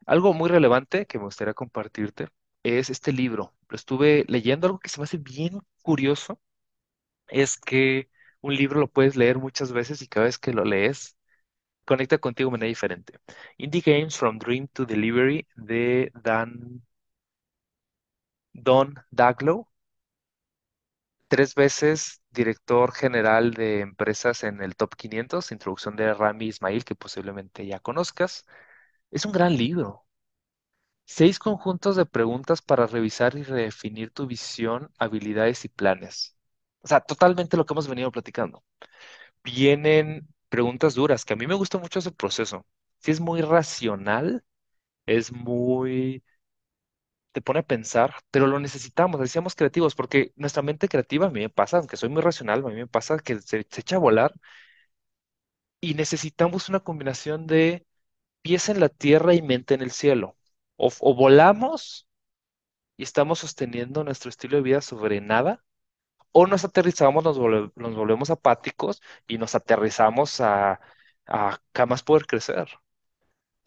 [0.05, 2.27] Algo muy relevante que me gustaría compartirte
[2.63, 3.55] es este libro.
[3.69, 6.39] Lo estuve leyendo, algo que se me hace bien curioso
[7.29, 8.09] es que
[8.41, 11.17] un libro lo puedes leer muchas veces y cada vez que lo lees
[11.85, 13.19] conecta contigo de manera diferente.
[13.57, 16.83] Indie Games From Dream to Delivery de Dan,
[18.53, 19.68] Don Daglow,
[21.29, 26.95] tres veces director general de empresas en el Top 500, introducción de Rami Ismail, que
[26.95, 28.45] posiblemente ya conozcas.
[29.11, 30.05] Es un gran libro.
[31.05, 36.37] Seis conjuntos de preguntas para revisar y redefinir tu visión, habilidades y planes.
[36.81, 38.63] O sea, totalmente lo que hemos venido platicando.
[39.43, 42.65] Vienen preguntas duras, que a mí me gusta mucho ese proceso.
[42.99, 44.43] Si es muy racional,
[45.05, 46.23] es muy,
[47.31, 51.41] te pone a pensar, pero lo necesitamos, decíamos creativos, porque nuestra mente creativa a mí
[51.41, 54.33] me pasa, aunque soy muy racional, a mí me pasa que se, echa a volar
[55.81, 57.85] y necesitamos una combinación de
[58.41, 60.37] pies en la tierra y mente en el cielo.
[60.77, 62.07] O, volamos
[62.97, 65.63] y estamos sosteniendo nuestro estilo de vida sobre nada,
[66.33, 70.81] o nos aterrizamos, nos, volve- nos volvemos apáticos y nos aterrizamos a,
[71.27, 72.69] a jamás poder crecer.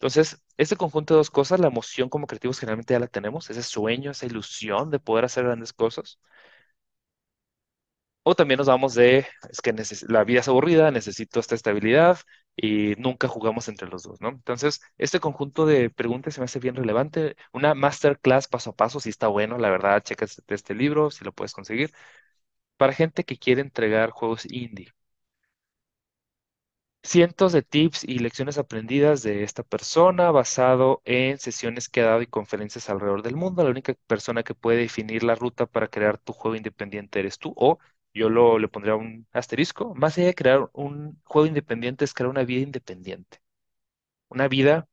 [0.03, 3.63] Entonces, ese conjunto de dos cosas, la emoción como creativos generalmente ya la tenemos, ese
[3.63, 6.19] sueño, esa ilusión de poder hacer grandes cosas.
[8.25, 9.73] O también nos vamos de, es que
[10.07, 12.19] la vida es aburrida, necesito esta estabilidad
[12.55, 14.29] y nunca jugamos entre los dos, ¿no?
[14.29, 17.35] Entonces, este conjunto de preguntas se me hace bien relevante.
[17.51, 21.25] Una masterclass paso a paso, si está bueno, la verdad, checa este, este libro, si
[21.25, 21.91] lo puedes conseguir,
[22.77, 24.93] para gente que quiere entregar juegos indie.
[27.03, 32.21] Cientos de tips y lecciones aprendidas de esta persona basado en sesiones que ha dado
[32.21, 33.63] y conferencias alrededor del mundo.
[33.63, 37.53] La única persona que puede definir la ruta para crear tu juego independiente eres tú.
[37.57, 37.77] O
[38.13, 39.93] yo lo, le pondría un asterisco.
[39.95, 43.39] Más allá de crear un juego independiente es crear una vida independiente.
[44.29, 44.87] Una vida,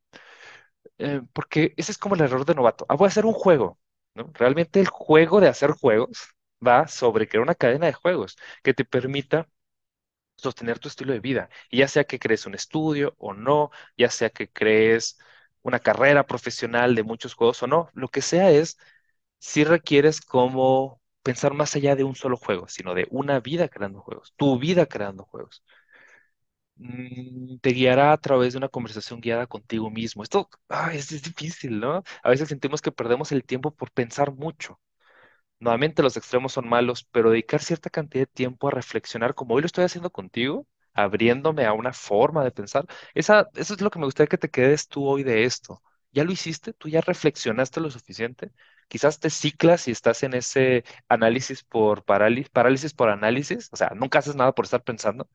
[0.99, 2.87] eh, porque ese es como el error de novato.
[2.89, 3.79] Ah, voy a hacer un juego,
[4.15, 4.31] ¿no?
[4.35, 6.29] Realmente el juego de hacer juegos
[6.67, 9.49] va sobre crear una cadena de juegos que te permita
[10.41, 11.49] sostener tu estilo de vida.
[11.71, 15.19] Y ya sea que crees un estudio o no, ya sea que crees
[15.63, 18.79] una carrera profesional de muchos juegos o no, lo que sea es,
[19.39, 24.01] si requieres como pensar más allá de un solo juego, sino de una vida creando
[24.01, 25.63] juegos, tu vida creando juegos.
[26.77, 30.23] Mm, Te guiará a través de una conversación guiada contigo mismo.
[30.23, 30.49] Esto
[30.93, 32.03] es difícil, ¿no?
[32.23, 34.81] A veces sentimos que perdemos el tiempo por pensar mucho.
[35.61, 39.63] Nuevamente los extremos son malos, pero dedicar cierta cantidad de tiempo a reflexionar, como hoy
[39.63, 43.99] lo estoy haciendo contigo, abriéndome a una forma de pensar, esa, eso es lo que
[43.99, 45.83] me gustaría que te quedes tú hoy de esto.
[46.13, 46.73] ¿Ya lo hiciste?
[46.73, 48.53] ¿Tú ya reflexionaste lo suficiente?
[48.89, 53.91] Quizás te ciclas y estás en ese análisis por parálisis, parálisis por análisis, o sea,
[53.95, 55.29] nunca haces nada por estar pensando,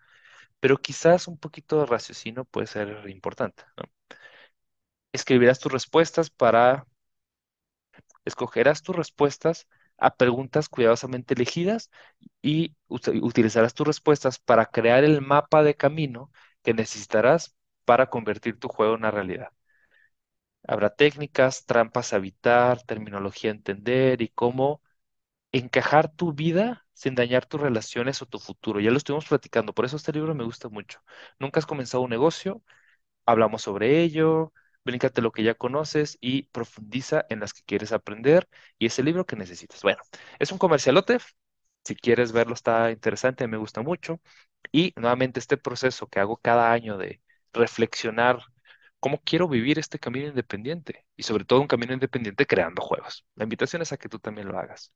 [0.60, 3.64] pero quizás un poquito de raciocinio puede ser importante.
[5.14, 6.86] Escribirás tus respuestas para
[8.26, 9.68] Escogerás tus respuestas
[9.98, 11.92] a preguntas cuidadosamente elegidas
[12.42, 16.32] y ut- utilizarás tus respuestas para crear el mapa de camino
[16.64, 19.50] que necesitarás para convertir tu juego en una realidad.
[20.68, 24.82] Habrá técnicas, trampas a evitar, terminología a entender y cómo
[25.54, 28.80] encajar tu vida sin dañar tus relaciones o tu futuro.
[28.82, 31.02] Ya lo estuvimos platicando, por eso este libro me gusta mucho.
[31.40, 32.64] Nunca has comenzado un negocio,
[33.26, 34.54] hablamos sobre ello,
[34.86, 38.48] bríncate lo que ya conoces y profundiza en las que quieres aprender
[38.80, 39.82] y ese libro que necesitas.
[39.82, 40.00] Bueno,
[40.40, 41.18] es un comercialote,
[41.84, 44.20] si quieres verlo está interesante, me gusta mucho
[44.72, 47.22] y nuevamente este proceso que hago cada año de
[47.54, 48.40] reflexionar
[49.00, 53.26] cómo quiero vivir este camino independiente y sobre todo un camino independiente creando juegos.
[53.36, 54.92] La invitación es a que tú también lo hagas.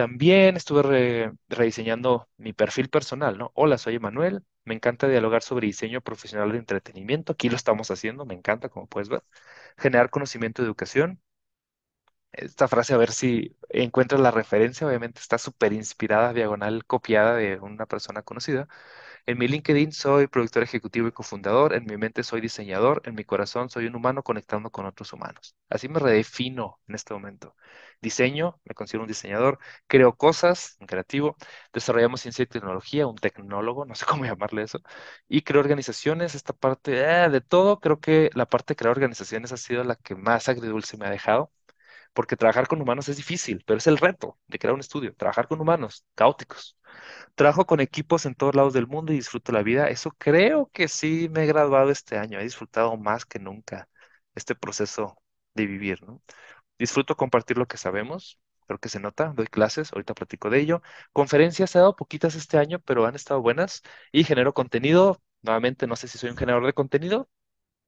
[0.00, 3.52] También estuve re- rediseñando mi perfil personal, ¿no?
[3.54, 4.44] Hola, soy Emanuel.
[4.64, 7.32] Me encanta dialogar sobre diseño profesional de entretenimiento.
[7.32, 9.22] Aquí lo estamos haciendo, me encanta, como puedes ver.
[9.76, 11.20] Generar conocimiento de educación.
[12.32, 17.58] Esta frase, a ver si encuentras la referencia, obviamente está súper inspirada, diagonal copiada de
[17.58, 18.68] una persona conocida.
[19.26, 23.24] En mi LinkedIn soy productor ejecutivo y cofundador, en mi mente soy diseñador, en mi
[23.24, 25.56] corazón soy un humano conectando con otros humanos.
[25.68, 27.54] Así me redefino en este momento.
[28.00, 31.36] Diseño, me considero un diseñador, creo cosas, un creativo,
[31.72, 34.80] desarrollamos ciencia y tecnología, un tecnólogo, no sé cómo llamarle eso,
[35.28, 39.52] y creo organizaciones, esta parte eh, de todo, creo que la parte de crear organizaciones
[39.52, 41.52] ha sido la que más agridulce me ha dejado.
[42.12, 45.48] Porque trabajar con humanos es difícil, pero es el reto de crear un estudio, trabajar
[45.48, 46.76] con humanos caóticos.
[47.34, 49.88] Trabajo con equipos en todos lados del mundo y disfruto la vida.
[49.88, 52.38] Eso creo que sí me he graduado este año.
[52.40, 53.88] He disfrutado más que nunca
[54.34, 55.16] este proceso
[55.54, 56.22] de vivir, ¿no?
[56.78, 58.40] Disfruto compartir lo que sabemos.
[58.66, 59.32] Creo que se nota.
[59.34, 60.82] Doy clases, ahorita platico de ello.
[61.12, 63.82] Conferencias he dado poquitas este año, pero han estado buenas.
[64.12, 65.22] Y genero contenido.
[65.42, 67.28] Nuevamente, no sé si soy un generador de contenido.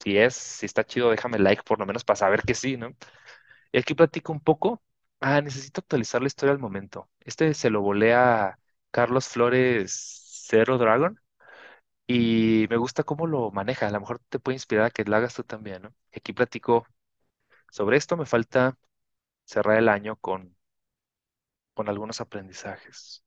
[0.02, 2.90] Si es, si está chido, déjame like por lo menos para saber que sí, ¿no?
[3.72, 4.82] Y aquí platico un poco.
[5.20, 7.08] Ah, necesito actualizar la historia al momento.
[7.20, 8.58] Este se lo volé a
[8.90, 11.18] Carlos Flores Zero Dragon
[12.06, 13.88] y me gusta cómo lo maneja.
[13.88, 15.94] A lo mejor te puede inspirar a que lo hagas tú también, ¿no?
[16.12, 16.86] Y aquí platico
[17.70, 18.16] sobre esto.
[18.18, 18.78] Me falta
[19.46, 20.56] cerrar el año con,
[21.74, 23.22] con algunos aprendizajes.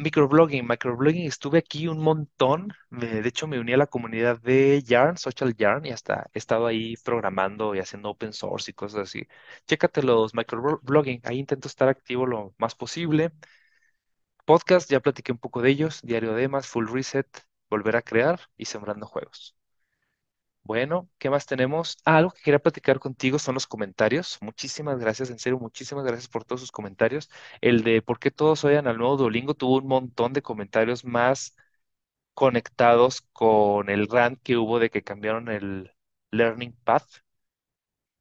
[0.00, 2.72] Microblogging, microblogging, estuve aquí un montón.
[2.90, 6.66] De hecho, me uní a la comunidad de Yarn, Social Yarn, y hasta he estado
[6.68, 9.26] ahí programando y haciendo open source y cosas así.
[9.66, 13.32] Chécate los microblogging, ahí intento estar activo lo más posible.
[14.46, 16.00] Podcast, ya platiqué un poco de ellos.
[16.02, 17.28] Diario de Emas, Full Reset,
[17.70, 19.57] Volver a Crear y Sembrando Juegos.
[20.68, 21.96] Bueno, ¿qué más tenemos?
[22.04, 24.36] Ah, algo que quería platicar contigo son los comentarios.
[24.42, 27.30] Muchísimas gracias, en serio, muchísimas gracias por todos sus comentarios.
[27.62, 31.56] El de por qué todos oyen al nuevo Duolingo tuvo un montón de comentarios más
[32.34, 35.92] conectados con el rant que hubo de que cambiaron el
[36.32, 37.06] Learning Path.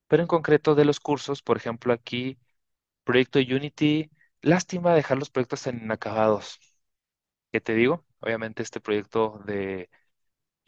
[0.08, 2.38] pero en concreto de los cursos, por ejemplo, aquí,
[3.04, 6.60] proyecto Unity, lástima dejar los proyectos en inacabados.
[7.52, 8.06] ¿Qué te digo?
[8.22, 9.90] Obviamente este proyecto de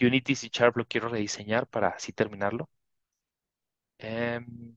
[0.01, 2.69] Unity C Sharp lo quiero rediseñar para así terminarlo.
[3.99, 4.75] Em,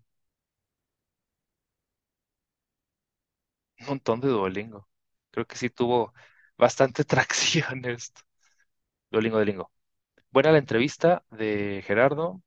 [3.81, 4.89] un montón de Duolingo.
[5.31, 6.13] Creo que sí tuvo
[6.57, 8.23] bastante tracción esto.
[9.11, 9.73] Duolingo, Duolingo.
[10.31, 12.43] Buena la entrevista de Gerardo.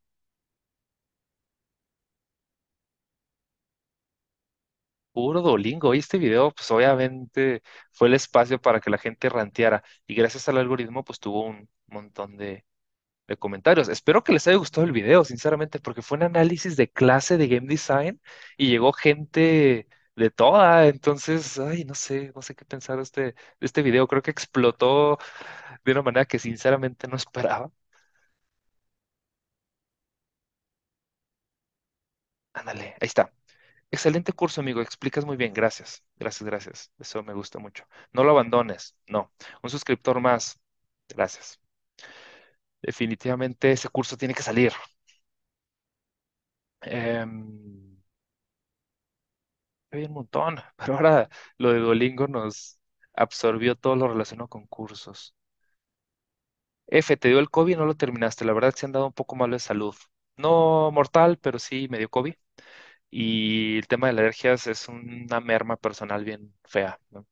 [5.15, 5.95] Puro Duolingo.
[5.95, 7.63] Y este video, pues obviamente
[7.93, 9.83] fue el espacio para que la gente ranteara.
[10.07, 12.65] Y gracias al algoritmo, pues tuvo un montón de,
[13.27, 13.89] de comentarios.
[13.89, 17.47] Espero que les haya gustado el video, sinceramente, porque fue un análisis de clase de
[17.47, 18.21] game design
[18.57, 20.87] y llegó gente de toda.
[20.87, 24.07] Entonces, ay, no sé, no sé qué pensar de este, de este video.
[24.07, 25.19] Creo que explotó
[25.85, 27.71] de una manera que sinceramente no esperaba.
[32.53, 33.31] Ándale, ahí está.
[33.95, 34.81] Excelente curso, amigo.
[34.81, 35.53] Explicas muy bien.
[35.53, 36.03] Gracias.
[36.17, 36.91] Gracias, gracias.
[36.99, 37.85] Eso me gusta mucho.
[38.13, 38.95] No lo abandones.
[39.07, 39.31] No.
[39.63, 40.59] Un suscriptor más.
[41.09, 41.59] Gracias.
[42.81, 44.71] Definitivamente ese curso tiene que salir.
[46.99, 47.35] Em,
[49.91, 52.79] hay un montón, pero ahora lo de Duolingo nos
[53.13, 55.35] absorbió todo lo relacionado con cursos.
[56.87, 58.45] F, te dio el COVID y no lo terminaste.
[58.45, 59.95] La verdad se han dado un poco malo de salud.
[60.37, 62.33] No mortal, pero sí me dio COVID.
[63.09, 67.25] Y el tema de las alergias es una merma personal bien fea, ¿no?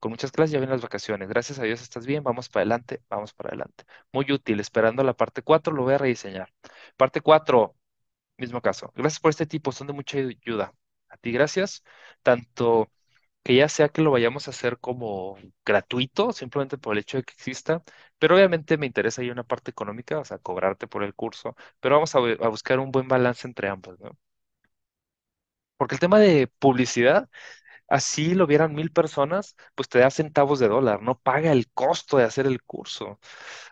[0.00, 1.28] Con muchas clases ya vienen las vacaciones.
[1.28, 2.22] Gracias a Dios estás bien.
[2.24, 3.84] Vamos para adelante, vamos para adelante.
[4.12, 4.60] Muy útil.
[4.60, 6.52] Esperando la parte 4 lo voy a rediseñar.
[6.96, 7.76] Parte 4
[8.36, 8.92] mismo caso.
[8.96, 10.74] Gracias por este tipo, son de mucha ayuda.
[11.08, 11.82] A ti gracias.
[12.22, 12.90] Tanto
[13.44, 17.24] que ya sea que lo vayamos a hacer como gratuito, simplemente por el hecho de
[17.24, 17.82] que exista,
[18.18, 21.96] pero obviamente me interesa ahí una parte económica, o sea, cobrarte por el curso, pero
[21.96, 24.18] vamos a, a buscar un buen balance entre ambos, ¿no?
[25.78, 27.30] Porque el tema de publicidad
[27.88, 32.18] Así lo vieran mil personas, pues te da centavos de dólar, no paga el costo
[32.18, 33.18] de hacer el curso.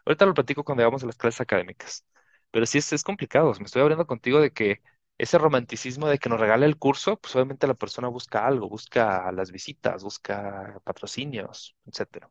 [0.07, 2.07] Ahorita lo platico cuando vayamos a las clases académicas.
[2.51, 3.53] Pero sí es, complicado.
[3.59, 4.83] Me estoy abriendo contigo de que
[5.19, 9.31] ese romanticismo de que nos regale el curso, pues obviamente la persona busca algo, busca
[9.33, 12.31] las visitas, busca patrocinios, etcétera.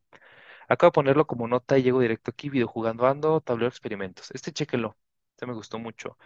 [0.69, 4.31] Acabo de ponerlo como nota y llego directo aquí, videojugando ando, tablero de experimentos.
[4.31, 4.97] Este chéquelo,
[5.35, 6.17] este me gustó mucho.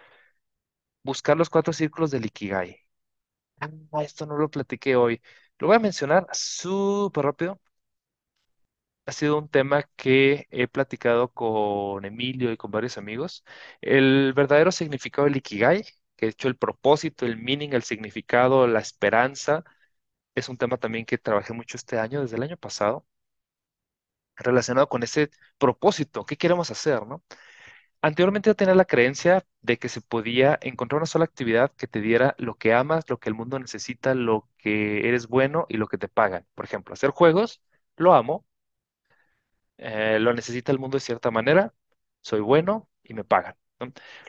[1.03, 2.77] Buscar los cuatro círculos del Ikigai.
[3.59, 3.69] Ah,
[4.03, 5.21] esto no lo platiqué hoy.
[5.59, 7.59] Lo voy a mencionar súper rápido.
[9.05, 13.43] Ha sido un tema que he platicado con Emilio y con varios amigos.
[13.81, 15.83] El verdadero significado del Ikigai,
[16.15, 19.63] que de hecho el propósito, el meaning, el significado, la esperanza,
[20.35, 23.05] es un tema también que trabajé mucho este año, desde el año pasado,
[24.37, 26.25] relacionado con ese propósito.
[26.25, 27.23] ¿Qué queremos hacer, no?
[28.01, 31.99] Anteriormente yo tenía la creencia de que se podía encontrar una sola actividad que te
[32.01, 35.87] diera lo que amas, lo que el mundo necesita, lo que eres bueno y lo
[35.87, 36.45] que te pagan.
[36.55, 37.61] Por ejemplo, hacer juegos,
[37.97, 38.45] lo amo,
[39.77, 41.73] eh, lo necesita el mundo de cierta manera,
[42.21, 43.55] soy bueno y me pagan.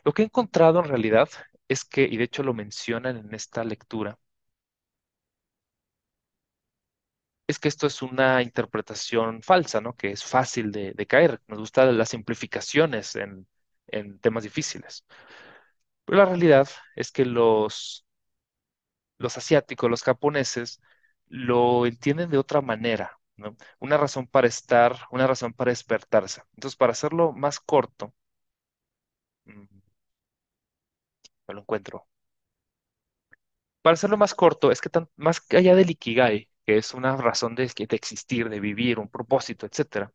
[0.04, 1.28] Lo que he encontrado en realidad
[1.68, 4.18] es que, y de hecho lo mencionan en esta lectura,
[7.46, 9.94] es que esto es una interpretación falsa, ¿no?
[9.96, 11.40] Que es fácil de, de caer.
[11.48, 13.46] Nos gustan las simplificaciones en,
[13.92, 15.04] en temas difíciles.
[16.04, 18.04] Pero la realidad es que los,
[19.18, 20.80] los asiáticos, los japoneses,
[21.28, 23.56] lo entienden de otra manera, ¿no?
[23.78, 26.42] Una razón para estar, una razón para despertarse.
[26.54, 28.14] Entonces, para hacerlo más corto,
[29.46, 29.80] mm,
[31.46, 32.06] me lo encuentro.
[33.82, 37.54] Para hacerlo más corto, es que tan- más allá del Ikigai, que es una razón
[37.54, 40.12] de, de existir, de vivir, un propósito, etcétera,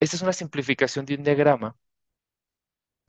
[0.00, 1.76] esta es una simplificación de un diagrama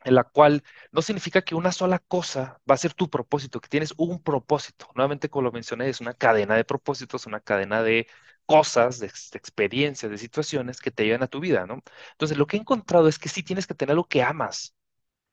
[0.04, 3.70] en la cual no significa que una sola cosa va a ser tu propósito, que
[3.70, 4.88] tienes un propósito.
[4.96, 8.08] Nuevamente, como lo mencioné, es una cadena de propósitos, una cadena de
[8.46, 11.82] cosas, de, ex- de experiencias, de situaciones que te llevan a tu vida, ¿no?
[12.12, 14.76] Entonces, lo que he encontrado es que sí tienes que tener algo que amas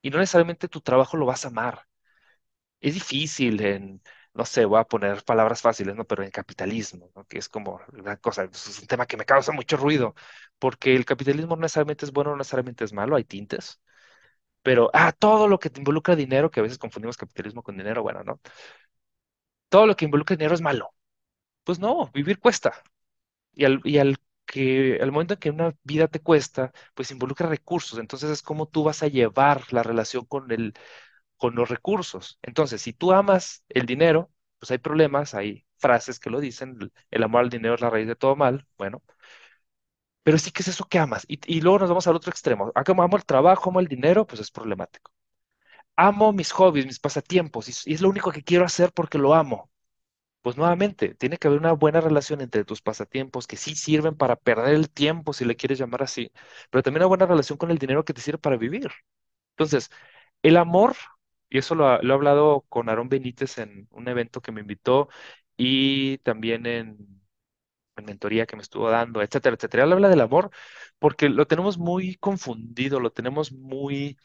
[0.03, 1.87] y no necesariamente tu trabajo lo vas a amar.
[2.81, 4.03] Es difícil en,
[4.35, 6.05] no sé, voy a poner palabras fáciles, ¿no?
[6.07, 7.25] Pero en capitalismo, ¿no?
[7.27, 10.15] Que es como la cosa, es un tema que me causa mucho ruido,
[10.59, 13.81] porque el capitalismo no necesariamente es bueno, no necesariamente es malo, hay tintes
[14.67, 18.03] pero, ah, todo lo que te involucra dinero, que a veces confundimos capitalismo con dinero,
[18.03, 18.41] bueno, ¿no?
[19.69, 20.93] Todo lo que involucra dinero es malo.
[21.65, 22.83] Pues no, vivir cuesta.
[23.55, 27.49] Y al, y al que, al momento en que una vida te cuesta, pues involucra
[27.49, 27.99] recursos.
[28.01, 30.75] Entonces es como tú vas a llevar la relación con el,
[31.39, 32.39] con los recursos.
[32.43, 36.93] Entonces, si tú amas el dinero, pues hay problemas, hay frases que lo dicen, el,
[37.11, 39.03] el amor al dinero es la raíz de todo mal, bueno,
[40.27, 41.25] pero sí que es eso que amas.
[41.29, 42.73] Y, y luego nos vamos al otro extremo.
[42.87, 45.13] Como amo el trabajo, amo el dinero, pues es problemático.
[45.97, 49.71] amo mis hobbies, mis pasatiempos, y, es lo único que quiero hacer porque lo amo.
[50.43, 54.37] Pues nuevamente, tiene que haber una buena relación entre tus pasatiempos que sí sirven para
[54.37, 56.33] perder el tiempo, si le quieres llamar así,
[56.71, 58.91] pero también una buena relación con el dinero que te sirve para vivir.
[59.53, 59.91] Entonces,
[60.43, 60.97] el amor,
[61.51, 65.09] y eso lo, lo he hablado con Aarón Benítez en un evento que me invitó
[65.57, 67.26] y también en
[68.05, 69.85] mentoría que me estuvo dando, etcétera, etcétera.
[69.85, 70.51] Él habla del amor
[70.99, 74.19] porque lo tenemos muy confundido, lo tenemos muy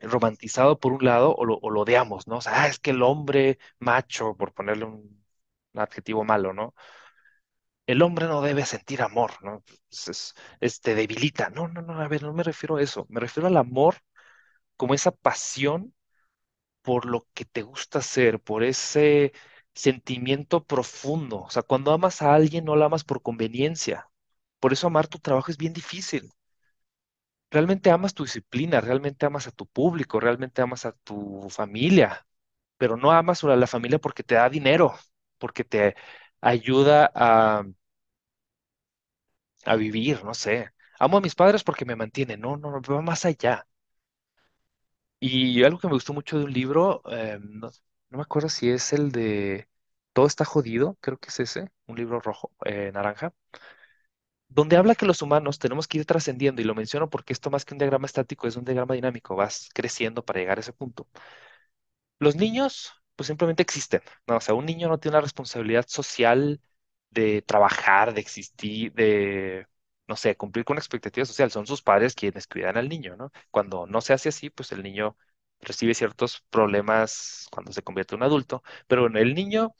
[0.00, 2.36] romantizado por un lado o lo, o lo odiamos, ¿no?
[2.38, 5.24] O sea, ah, es que el hombre macho, por ponerle un,
[5.74, 6.74] adjetivo malo, ¿no?
[7.86, 9.62] El hombre no debe sentir amor, ¿no?
[9.90, 11.50] Es, es- es- te debilita.
[11.50, 13.06] No, no, no, a ver, no me refiero a eso.
[13.10, 13.96] Me refiero al amor
[14.76, 15.94] como esa pasión
[16.82, 19.32] por lo que te gusta hacer, por ese
[19.74, 21.42] sentimiento profundo.
[21.42, 24.08] O sea, cuando amas a alguien, no lo amas por conveniencia.
[24.60, 26.30] Por eso amar tu trabajo es bien difícil.
[27.50, 32.26] Realmente amas tu disciplina, realmente amas a tu público, realmente amas a tu familia,
[32.78, 34.94] pero no amas a la familia porque te da dinero,
[35.38, 35.94] porque te
[36.40, 37.64] ayuda a,
[39.66, 40.70] a vivir, no sé.
[40.98, 42.40] Amo a mis padres porque me mantienen.
[42.40, 43.66] No, no, no, va más allá.
[45.20, 47.38] Y algo que me gustó mucho de un libro, eh,
[48.14, 49.68] no me acuerdo si es el de
[50.12, 53.34] Todo está jodido, creo que es ese, un libro rojo, eh, naranja,
[54.48, 57.64] donde habla que los humanos tenemos que ir trascendiendo, y lo menciono porque esto más
[57.64, 61.08] que un diagrama estático es un diagrama dinámico, vas creciendo para llegar a ese punto.
[62.18, 64.36] Los niños, pues simplemente existen, ¿no?
[64.36, 66.60] O sea, un niño no tiene una responsabilidad social
[67.10, 69.66] de trabajar, de existir, de,
[70.06, 71.50] no sé, cumplir con una expectativa social.
[71.50, 73.30] Son sus padres quienes cuidan al niño, ¿no?
[73.50, 75.16] Cuando no se hace así, pues el niño
[75.64, 78.62] recibe ciertos problemas cuando se convierte en un adulto.
[78.86, 79.74] Pero bueno, el niño,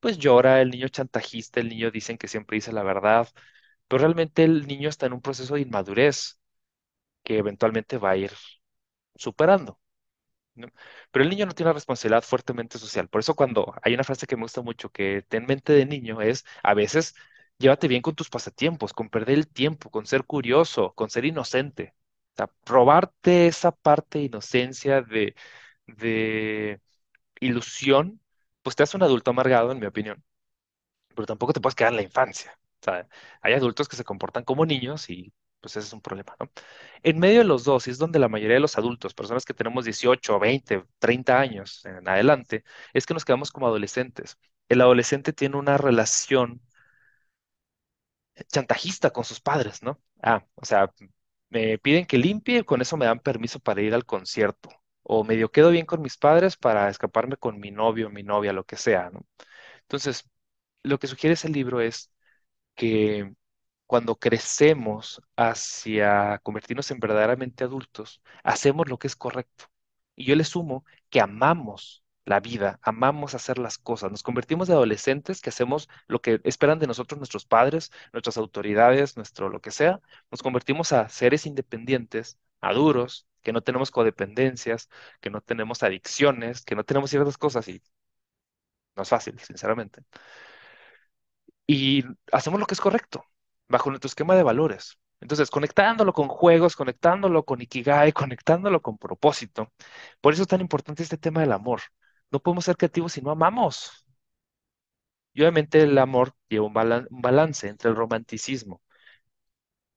[0.00, 3.28] pues llora, el niño chantajista, el niño dicen que siempre dice la verdad,
[3.88, 6.40] pero realmente el niño está en un proceso de inmadurez
[7.24, 8.32] que eventualmente va a ir
[9.16, 9.80] superando.
[11.10, 13.08] Pero el niño no tiene una responsabilidad fuertemente social.
[13.08, 16.20] Por eso cuando hay una frase que me gusta mucho que ten mente de niño
[16.22, 17.14] es, a veces,
[17.58, 21.94] llévate bien con tus pasatiempos, con perder el tiempo, con ser curioso, con ser inocente.
[22.40, 25.34] Sea, robarte esa parte de inocencia, de,
[27.40, 28.20] ilusión,
[28.62, 30.22] pues te hace un adulto amargado, en mi opinión.
[31.14, 32.58] Pero tampoco te puedes quedar en la infancia.
[33.42, 36.50] Hay adultos que se comportan como niños y pues ese es un problema, ¿no?
[37.02, 39.54] En medio de los dos, y es donde la mayoría de los adultos, personas que
[39.54, 42.64] tenemos 18, 20, 30 años en adelante,
[42.94, 44.38] es que nos quedamos como adolescentes.
[44.68, 46.62] El adolescente tiene una relación
[48.48, 50.00] chantajista con sus padres, ¿no?
[50.22, 50.90] Ah, o sea,
[51.50, 54.70] me piden que limpie y con eso me dan permiso para ir al concierto.
[55.02, 58.64] O medio quedo bien con mis padres para escaparme con mi novio, mi novia, lo
[58.64, 59.10] que sea.
[59.82, 60.24] Entonces,
[60.82, 62.12] lo que sugiere ese libro es
[62.74, 63.34] que
[63.86, 69.66] cuando crecemos hacia convertirnos en verdaderamente adultos, hacemos lo que es correcto.
[70.16, 74.74] Y yo le sumo que amamos la vida, amamos hacer las cosas, nos convertimos de
[74.74, 79.70] adolescentes que hacemos lo que esperan de nosotros nuestros padres, nuestras autoridades, nuestro lo que
[79.70, 80.00] sea,
[80.30, 84.88] nos convertimos a seres independientes, maduros, que no tenemos codependencias,
[85.20, 87.82] que no tenemos adicciones, que no tenemos ciertas cosas y
[88.96, 90.02] no es fácil, sinceramente
[91.70, 93.24] y hacemos lo que es correcto,
[93.68, 94.98] bajo nuestro esquema de valores.
[95.20, 99.72] Entonces, conectándolo con juegos, conectándolo con Ikigai, conectándolo con propósito.
[100.20, 101.80] Por eso es tan importante este tema del amor.
[102.32, 104.06] No podemos ser creativos si no amamos.
[105.34, 106.76] Y obviamente el amor lleva un,
[107.10, 108.80] un balance entre el romanticismo.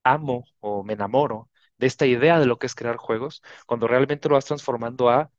[0.04, 4.30] Amo o me enamoro de esta idea de lo que es crear juegos, cuando realmente
[4.30, 5.32] lo vas transformando a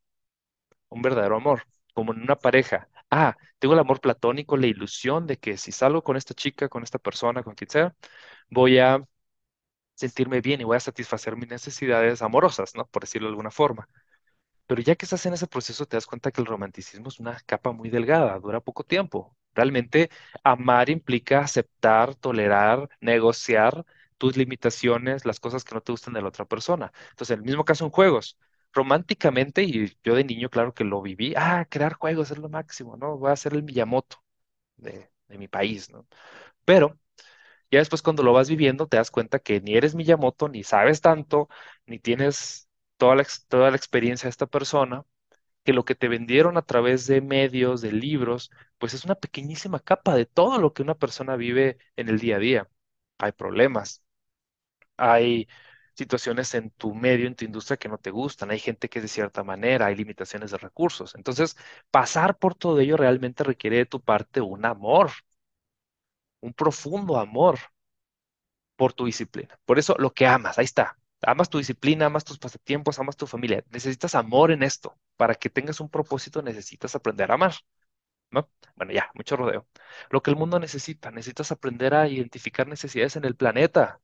[0.88, 1.64] un verdadero amor,
[1.95, 2.88] como en una pareja.
[3.11, 6.82] Ah, tengo el amor platónico, la ilusión de que si salgo con esta chica, con
[6.82, 7.95] esta persona, con quien sea,
[8.51, 9.05] voy a
[9.95, 12.86] sentirme bien y voy a satisfacer mis necesidades amorosas, ¿no?
[12.88, 13.88] Por decirlo de alguna forma.
[14.67, 17.39] Pero ya que estás en ese proceso, te das cuenta que el romanticismo es una
[17.47, 19.37] capa muy delgada, dura poco tiempo.
[19.55, 20.11] Realmente,
[20.43, 23.85] amar implica aceptar, tolerar, negociar
[24.19, 26.93] tus limitaciones, las cosas que no te gustan de la otra persona.
[27.11, 28.39] Entonces, en el mismo caso en juegos,
[28.73, 32.97] románticamente, y yo de niño, claro que lo viví, ah, crear juegos es lo máximo,
[32.97, 33.17] ¿no?
[33.19, 34.17] Voy a ser el Miyamoto
[34.77, 36.07] de, de mi país, ¿no?
[36.65, 36.99] Pero
[37.71, 41.01] ya después cuando lo vas viviendo te das cuenta que ni eres Miyamoto, ni sabes
[41.01, 41.49] tanto,
[41.87, 42.64] ni tienes
[43.48, 45.05] toda la, experiencia de esta persona,
[45.64, 49.80] que lo que te vendieron a través de medios, de libros, pues es una pequeñísima
[49.80, 52.70] capa de todo lo que una persona vive en el día a día.
[53.18, 54.05] Hay problemas,
[54.96, 55.48] hay
[55.94, 59.05] situaciones en tu medio, en tu industria que no te gustan, hay gente que es
[59.05, 61.14] de cierta manera, hay limitaciones de recursos.
[61.14, 61.57] Entonces,
[61.90, 65.11] pasar por todo ello realmente requiere de tu parte un amor,
[66.40, 67.59] un profundo amor
[68.76, 69.59] por tu disciplina.
[69.64, 70.96] Por eso lo que amas, ahí está.
[71.23, 73.65] Amas tu disciplina, amas tus pasatiempos, amas tu familia.
[73.71, 74.99] Necesitas amor en esto.
[75.17, 77.55] Para que tengas un propósito necesitas aprender a amar,
[78.31, 78.51] ¿no?
[78.77, 79.69] Bueno, ya, mucho rodeo.
[80.11, 84.01] Lo que el mundo necesita, necesitas aprender a identificar necesidades en el planeta.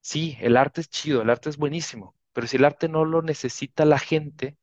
[0.00, 3.22] Sí, el arte es chido, el arte es buenísimo, pero si el arte no lo
[3.22, 4.56] necesita la gente,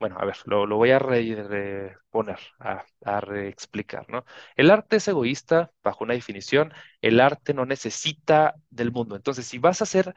[0.00, 4.24] bueno, a ver, lo, lo voy a re- reponer, a, a reexplicar, ¿no?
[4.56, 6.72] El arte es egoísta, bajo una definición,
[7.02, 9.16] el arte no necesita del mundo.
[9.16, 10.14] Entonces, si vas a hacer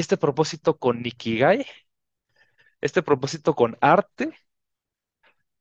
[0.00, 1.66] este propósito con Nikigai,
[2.80, 4.32] este propósito con arte,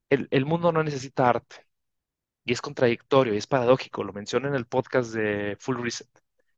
[0.09, 1.65] el, mundo no necesita arte.
[2.45, 6.09] Y es contradictorio, y es paradójico, lo mencioné en el podcast de Full Reset.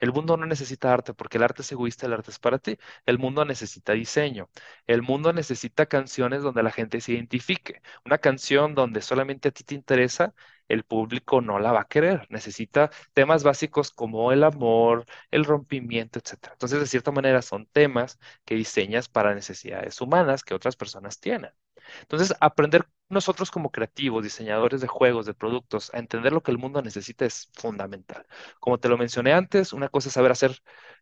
[0.01, 2.77] El mundo no necesita arte porque el arte es egoísta, el arte es para ti.
[3.05, 4.49] El mundo necesita diseño.
[4.87, 7.81] El mundo necesita canciones donde la gente se identifique.
[8.05, 10.33] Una canción donde solamente a ti te interesa,
[10.67, 12.27] el público no la va a querer.
[12.29, 16.53] Necesita temas básicos como el amor, el rompimiento, etcétera.
[16.53, 21.51] Entonces, de cierta manera, son temas que diseñas para necesidades humanas que otras personas tienen.
[22.01, 26.57] Entonces, aprender nosotros como creativos, diseñadores de juegos, de productos, a entender lo que el
[26.57, 28.25] mundo necesita es fundamental.
[28.59, 30.57] Como te lo mencioné antes, una cosa es saber hacer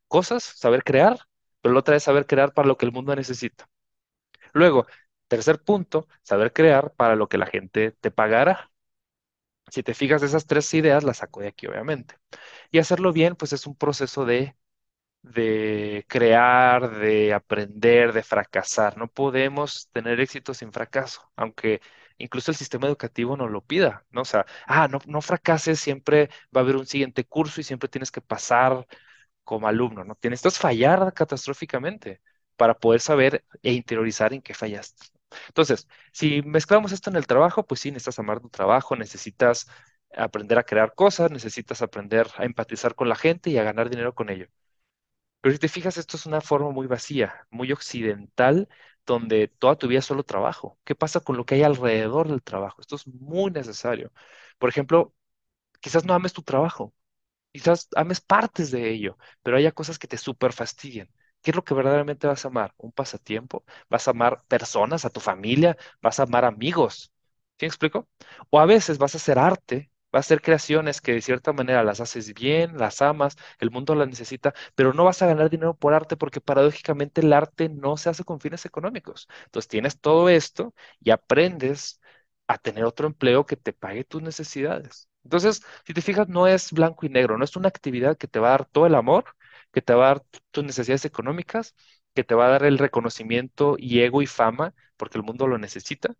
[0.07, 1.19] cosas, saber crear,
[1.61, 3.69] pero la otra es saber crear para lo que el mundo necesita.
[4.53, 4.87] Luego,
[5.27, 8.71] tercer punto, saber crear para lo que la gente te pagará.
[9.71, 12.15] Si te fijas, esas tres ideas las saco de aquí, obviamente.
[12.71, 14.55] Y hacerlo bien, pues es un proceso de
[15.21, 18.97] de crear, de aprender, de fracasar.
[18.97, 21.81] No podemos tener éxito sin fracaso, aunque
[22.17, 24.21] incluso el sistema educativo nos lo pida, ¿no?
[24.21, 27.89] O sea, ah, no, no fracases, siempre va a haber un siguiente curso y siempre
[27.89, 28.87] tienes que pasar
[29.43, 30.15] como alumno, ¿no?
[30.15, 32.21] Tienes que fallar catastróficamente
[32.55, 35.07] para poder saber e interiorizar en qué fallaste.
[35.47, 39.67] Entonces, si mezclamos esto en el trabajo, pues sí, necesitas amar tu trabajo, necesitas
[40.15, 44.13] aprender a crear cosas, necesitas aprender a empatizar con la gente y a ganar dinero
[44.15, 44.47] con ello.
[45.41, 48.67] Pero si te fijas, esto es una forma muy vacía, muy occidental,
[49.05, 50.79] donde toda tu vida es solo trabajo.
[50.83, 52.81] ¿Qué pasa con lo que hay alrededor del trabajo?
[52.81, 54.11] Esto es muy necesario.
[54.57, 55.13] Por ejemplo,
[55.81, 56.93] quizás no ames tu trabajo,
[57.53, 61.09] quizás ames partes de ello, pero haya cosas que te súper fastidian.
[61.41, 62.73] ¿Qué es lo que verdaderamente vas a amar?
[62.77, 63.63] ¿Un pasatiempo?
[63.89, 65.77] ¿Vas a amar personas, a tu familia?
[66.01, 67.13] ¿Vas a amar amigos?
[67.59, 68.09] ¿Sí me explico?
[68.49, 71.83] O a veces vas a hacer arte, vas a hacer creaciones que de cierta manera
[71.83, 75.75] las haces bien, las amas, el mundo las necesita, pero no vas a ganar dinero
[75.77, 79.27] por arte porque paradójicamente el arte no se hace con fines económicos.
[79.45, 81.99] Entonces tienes todo esto y aprendes
[82.47, 85.07] a tener otro empleo que te pague tus necesidades.
[85.23, 88.39] Entonces, si te fijas, no es blanco y negro, no es una actividad que te
[88.39, 89.25] va a dar todo el amor,
[89.71, 91.75] que te va a dar tus necesidades económicas,
[92.15, 95.57] que te va a dar el reconocimiento y ego y fama, porque el mundo lo
[95.57, 96.15] necesita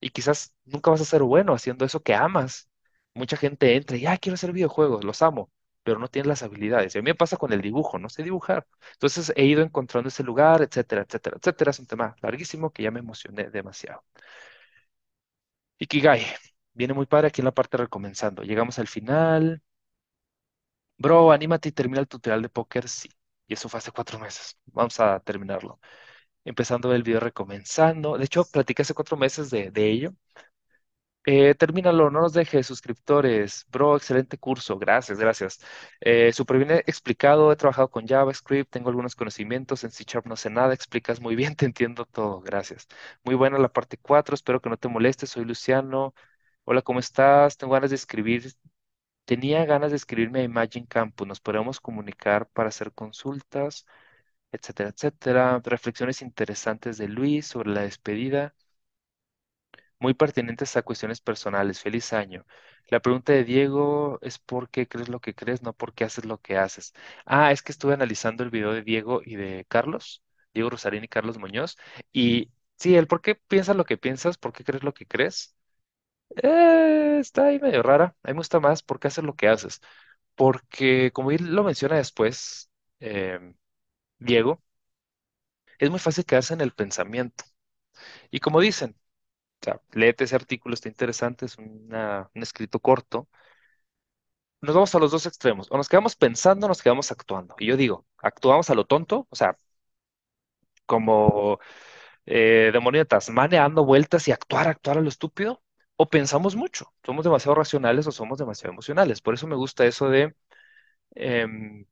[0.00, 2.69] y quizás nunca vas a ser bueno haciendo eso que amas.
[3.14, 5.50] Mucha gente entra y, ah, quiero hacer videojuegos, los amo,
[5.82, 6.94] pero no tienes las habilidades.
[6.94, 8.66] Y a mí me pasa con el dibujo, no sé dibujar.
[8.94, 11.70] Entonces he ido encontrando ese lugar, etcétera, etcétera, etcétera.
[11.72, 14.04] Es un tema larguísimo que ya me emocioné demasiado.
[15.80, 16.24] Ikigai,
[16.74, 18.42] viene muy padre aquí en la parte recomenzando.
[18.44, 19.60] Llegamos al final.
[20.98, 23.08] Bro, anímate y termina el tutorial de póker, sí.
[23.46, 24.58] Y eso fue hace cuatro meses.
[24.66, 25.80] Vamos a terminarlo.
[26.44, 28.18] Empezando el video recomenzando.
[28.18, 30.14] De hecho, platiqué hace cuatro meses de, de ello.
[31.26, 33.66] Eh, termínalo, no nos dejes, suscriptores.
[33.70, 34.78] Bro, excelente curso.
[34.78, 35.60] Gracias, gracias.
[36.00, 37.52] Eh, súper bien explicado.
[37.52, 39.84] He trabajado con JavaScript, tengo algunos conocimientos.
[39.84, 42.40] En C Sharp no sé nada, explicas muy bien, te entiendo todo.
[42.40, 42.88] Gracias.
[43.22, 44.34] Muy buena la parte 4.
[44.34, 45.30] Espero que no te molestes.
[45.30, 46.14] Soy Luciano.
[46.64, 47.56] Hola, ¿cómo estás?
[47.58, 48.52] Tengo ganas de escribir.
[49.24, 51.26] Tenía ganas de escribirme a Imagine Campus.
[51.28, 53.86] Nos podemos comunicar para hacer consultas,
[54.52, 55.60] etcétera, etcétera.
[55.64, 58.54] Reflexiones interesantes de Luis sobre la despedida
[60.00, 61.80] muy pertinentes a cuestiones personales.
[61.80, 62.46] Feliz año.
[62.88, 66.24] La pregunta de Diego es ¿por qué crees lo que crees, no por qué haces
[66.26, 66.94] lo que haces?
[67.26, 70.22] Ah, es que estuve analizando el video de Diego y de Carlos,
[70.54, 71.76] Diego Rosarín y Carlos Muñoz,
[72.12, 75.56] y sí, el por qué piensas lo que piensas, por qué crees lo que crees,
[76.42, 78.16] eh, está ahí medio rara.
[78.22, 79.80] A mí me gusta más por qué haces lo que haces.
[80.36, 82.70] Porque, como él lo menciona después,
[83.00, 83.54] em,
[84.18, 84.62] Diego,
[85.78, 87.44] es muy fácil quedarse en el pensamiento.
[88.32, 88.96] Y como dicen,
[89.62, 91.88] O sea, léete ese artículo, está interesante, es un
[92.34, 93.28] escrito corto.
[94.62, 95.66] Nos vamos a los dos extremos.
[95.70, 97.54] O nos quedamos pensando o nos quedamos actuando.
[97.58, 99.56] Y yo digo, actuamos a lo tonto, o sea,
[100.86, 101.58] como
[102.26, 103.06] eh, demonio
[103.50, 105.62] dando vueltas y actuar, actuar a lo estúpido.
[105.96, 109.20] O pensamos mucho, somos demasiado racionales o somos demasiado emocionales.
[109.20, 110.34] Por eso me gusta eso de
[111.14, 111.86] em,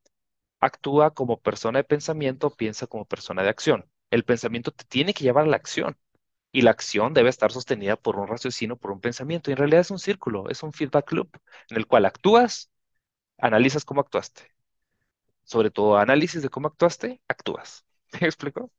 [0.61, 3.90] actúa como persona de pensamiento, piensa como persona de acción.
[4.11, 5.99] El pensamiento te tiene que llevar a la acción.
[6.52, 9.50] Y la acción debe estar sostenida por un raciocinio, por un pensamiento.
[9.50, 11.30] Y en realidad es un círculo, es un feedback loop
[11.70, 12.70] en el cual actúas,
[13.38, 14.42] analizas cómo actuaste.
[15.44, 17.84] sobre todo análisis de cómo actuaste, actúas.
[18.20, 18.70] ¿Me explico?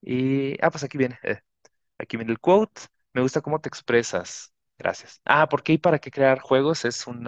[0.00, 1.40] Y, ah, pues aquí viene, eh,
[1.98, 2.82] aquí viene el quote.
[3.12, 4.54] Me gusta cómo te expresas.
[4.78, 5.20] Gracias.
[5.24, 6.84] Ah, ¿por qué y para qué crear juegos?
[6.84, 7.24] Es un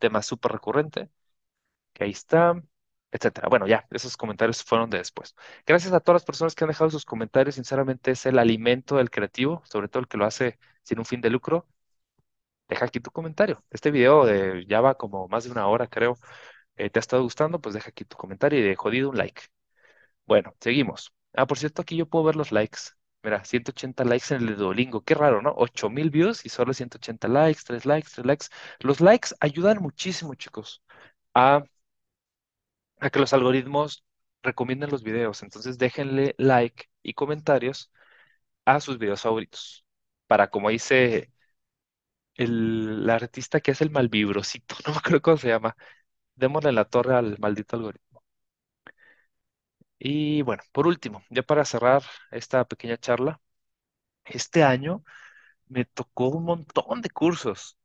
[0.00, 1.10] tema súper recurrente.
[1.94, 2.54] Que ahí está,
[3.12, 3.48] etcétera.
[3.48, 5.34] Bueno, ya, esos comentarios fueron de después.
[5.66, 7.56] Gracias a todas las personas que han dejado sus comentarios.
[7.56, 11.20] Sinceramente, es el alimento del creativo, sobre todo el que lo hace sin un fin
[11.20, 11.66] de lucro.
[12.68, 13.64] Deja aquí tu comentario.
[13.70, 16.16] Este video de, ya va como más de una hora, creo.
[16.76, 17.60] Eh, ¿te ha estado gustando?
[17.60, 19.42] Pues deja aquí tu comentario y de jodido un like.
[20.26, 21.12] Bueno, seguimos.
[21.34, 22.78] Ah, por cierto, aquí yo puedo ver los likes.
[23.22, 25.02] Mira, 180 likes en el Duolingo.
[25.02, 25.52] Qué raro, ¿no?
[25.56, 28.46] 8000 views y solo 180 likes, 3 likes, 3 likes.
[28.80, 30.82] Los likes ayudan muchísimo, chicos,
[31.34, 31.64] a,
[33.00, 34.04] a que los algoritmos
[34.42, 35.42] recomienden los videos.
[35.42, 37.92] Entonces, déjenle like y comentarios
[38.64, 39.86] a sus videos favoritos.
[40.26, 41.32] Para, como dice
[42.34, 45.76] el, artista que es el malvibrosito, no me acuerdo cómo se llama.
[46.36, 48.22] Démosle la torre al maldito algoritmo.
[49.98, 53.40] Y bueno, por último, ya para cerrar esta pequeña charla,
[54.26, 55.04] este año
[55.68, 57.78] me tocó un montón de cursos.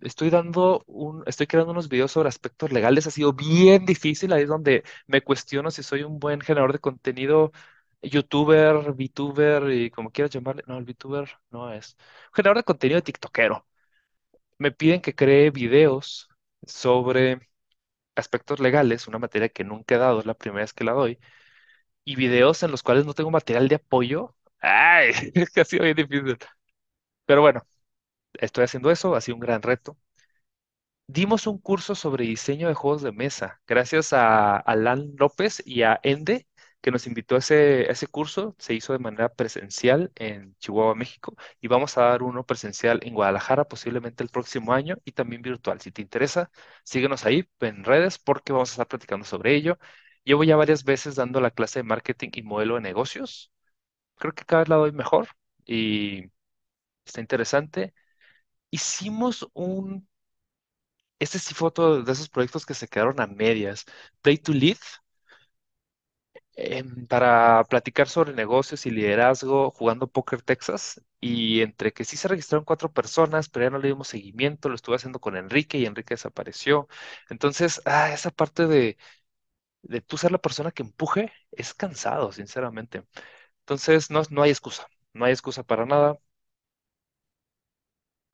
[0.00, 3.06] Estoy dando un, estoy creando unos videos sobre aspectos legales.
[3.06, 4.32] Ha sido bien difícil.
[4.32, 7.52] Ahí es donde me cuestiono si soy un buen generador de contenido,
[8.02, 10.64] youtuber, VTuber y como quieras llamarle.
[10.66, 11.96] No, el VTuber no es.
[12.32, 13.66] Generador de contenido de TikTokero.
[14.58, 16.28] Me piden que cree videos
[16.66, 17.40] sobre
[18.16, 21.18] aspectos legales, una materia que nunca he dado, es la primera vez que la doy
[22.04, 24.34] y videos en los cuales no tengo material de apoyo.
[24.60, 25.12] Ay,
[25.56, 26.38] ha sido bien difícil.
[27.26, 27.62] Pero bueno,
[28.38, 29.96] estoy haciendo eso, ha sido un gran reto.
[31.10, 35.98] Dimos un curso sobre diseño de juegos de mesa, gracias a Alan López y a
[36.02, 36.46] Ende,
[36.82, 38.54] que nos invitó a ese, curso.
[38.58, 43.14] Se hizo de manera presencial en Chihuahua, México, y vamos a dar uno presencial en
[43.14, 45.80] Guadalajara, posiblemente el próximo año, y también virtual.
[45.80, 46.50] Si te interesa,
[46.84, 49.78] síguenos ahí en redes porque vamos a estar platicando sobre ello.
[50.24, 53.50] Llevo ya varias veces dando la clase de marketing y modelo de negocios.
[54.16, 55.28] Creo que cada vez la doy mejor
[55.66, 56.30] y
[57.04, 57.94] está interesante.
[58.70, 60.08] Hicimos un,
[61.18, 63.84] este sí fue otro de esos proyectos que se quedaron a medias,
[64.22, 64.76] Play to Lead,
[66.56, 71.00] em, para platicar sobre negocios y liderazgo jugando Poker Texas.
[71.20, 74.74] Y entre que sí se registraron cuatro personas, pero ya no le dimos seguimiento, lo
[74.74, 76.88] estuve haciendo con Enrique y Enrique desapareció.
[77.30, 78.96] Entonces, ah, esa parte de
[79.82, 83.04] de tú ser la persona que empuje es cansado, sinceramente.
[83.60, 86.18] Entonces, no, no hay excusa, no hay excusa para nada.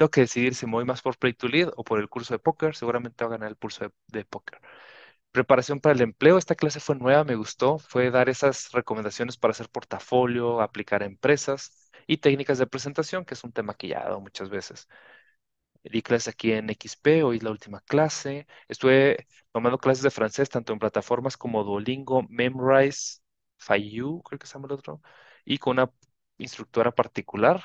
[0.04, 2.34] Tengo que decidir si me voy más por Play to Lead o por el curso
[2.34, 2.76] de póker.
[2.76, 4.60] Seguramente voy a ganar el curso de, de póker.
[5.32, 6.38] Preparación para el empleo.
[6.38, 7.78] Esta clase fue nueva, me gustó.
[7.78, 13.34] Fue dar esas recomendaciones para hacer portafolio, aplicar a empresas y técnicas de presentación, que
[13.34, 14.88] es un tema que ya he dado muchas veces.
[15.84, 18.46] Di clases aquí en XP, hoy es la última clase.
[18.68, 23.20] Estuve tomando clases de francés tanto en plataformas como Duolingo, Memrise,
[23.58, 25.02] Faiyu, creo que se llama el otro,
[25.44, 25.90] y con una
[26.38, 27.62] instructora particular.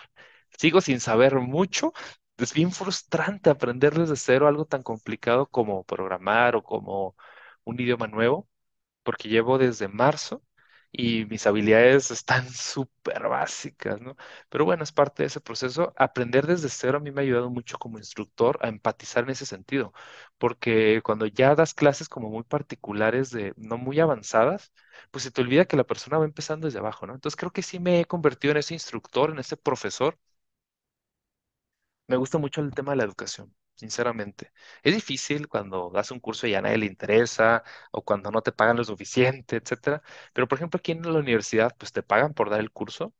[0.58, 1.94] Sigo sin saber mucho.
[2.40, 7.16] Es bien frustrante aprender desde cero algo tan complicado como programar o como
[7.66, 8.48] un idioma nuevo,
[9.04, 10.44] porque llevo desde marzo
[10.92, 14.16] y mis habilidades están súper básicas, ¿no?
[14.50, 15.94] Pero bueno, es parte de ese proceso.
[15.98, 19.46] Aprender desde cero a mí me ha ayudado mucho como instructor a empatizar en ese
[19.48, 19.94] sentido,
[20.38, 24.72] porque cuando ya das clases como muy particulares de no muy avanzadas,
[25.12, 27.14] pues se te olvida que la persona va empezando desde abajo, ¿no?
[27.16, 30.18] Entonces creo que sí me he convertido en ese instructor, en ese profesor.
[32.10, 33.56] Me gusta mucho el tema de la educación.
[33.76, 34.52] Sinceramente,
[34.84, 38.52] es difícil cuando das un curso y a nadie le interesa o cuando no te
[38.52, 40.02] pagan lo suficiente, etcétera.
[40.34, 43.14] Pero por ejemplo, aquí en la universidad, pues te pagan por dar el curso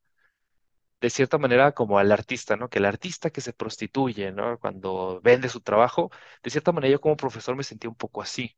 [1.02, 2.70] de cierta manera como al artista, ¿no?
[2.70, 4.60] Que el artista que se prostituye, ¿no?
[4.60, 6.12] Cuando vende su trabajo,
[6.44, 8.58] de cierta manera yo como profesor me sentía un poco así,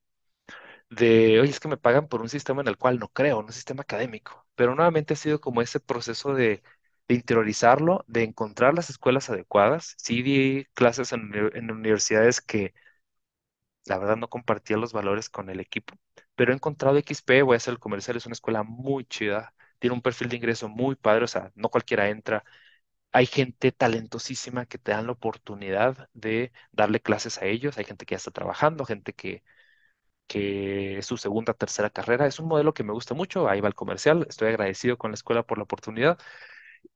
[0.89, 3.51] de, oye, es que me pagan por un sistema en el cual no creo, un
[3.53, 6.63] sistema académico, pero nuevamente ha sido como ese proceso de,
[7.11, 9.95] de interiorizarlo, de encontrar las escuelas adecuadas.
[9.97, 12.73] Sí di clases en, uni- en universidades que
[13.85, 15.95] la verdad no compartía los valores con el equipo,
[16.35, 19.95] pero he encontrado XP, voy a hacer el comercial, es una escuela muy chida, tiene
[19.95, 22.43] un perfil de ingreso muy padre, o sea, no cualquiera entra
[23.13, 27.77] hay gente talentosísima que te dan la oportunidad de darle clases a ellos.
[27.77, 29.43] Hay gente que ya está trabajando, gente que,
[30.27, 32.27] que es su segunda, tercera carrera.
[32.27, 33.49] Es un modelo que me gusta mucho.
[33.49, 34.25] Ahí va el comercial.
[34.29, 36.17] Estoy agradecido con la escuela por la oportunidad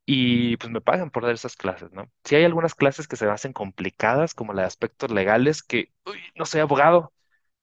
[0.06, 2.12] y pues me pagan por dar esas clases, ¿no?
[2.24, 5.94] Si hay algunas clases que se hacen complicadas, como las de aspectos legales, que
[6.36, 7.14] no soy abogado,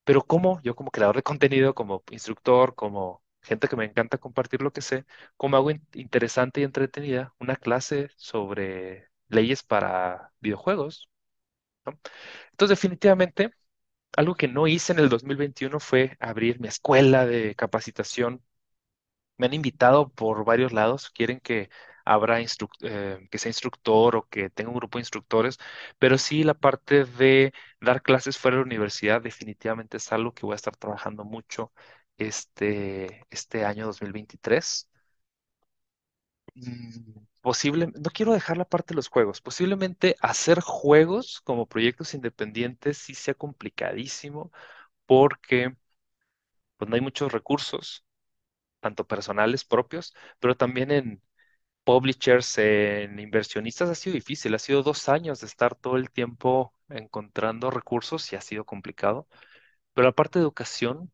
[0.05, 0.61] pero ¿cómo?
[0.63, 4.83] Yo como creador de contenido, como instructor, como gente que me encanta compartir lo que
[4.83, 11.09] sé, ¿cómo hago in- interesante y entretenida una clase sobre leyes para videojuegos?
[12.53, 13.53] Entonces, definitivamente,
[14.17, 18.43] Algo que no hice en el 2021 fue abrir mi escuela de capacitación.
[19.39, 21.71] Me han invitado por varios lados, quieren que
[22.05, 25.59] instru- eh, que sea instructor o que tenga un grupo de instructores,
[25.99, 30.47] pero sí la parte de dar clases fuera de la universidad definitivamente es algo que
[30.47, 31.73] voy a estar trabajando mucho
[32.19, 34.89] este, este año 2023.
[36.55, 39.41] Mm, Posible, no quiero dejar la parte de los juegos.
[39.41, 44.53] Posiblemente hacer juegos como proyectos independientes sí sea complicadísimo
[45.07, 45.77] porque
[46.77, 48.05] pues no hay muchos recursos,
[48.81, 51.23] tanto personales propios, pero también en
[51.85, 54.55] publishers, en inversionistas ha sido difícil.
[54.55, 59.29] Ha sido dos años de estar todo el tiempo encontrando recursos y ha sido complicado.
[59.95, 61.13] Pero la parte de educación,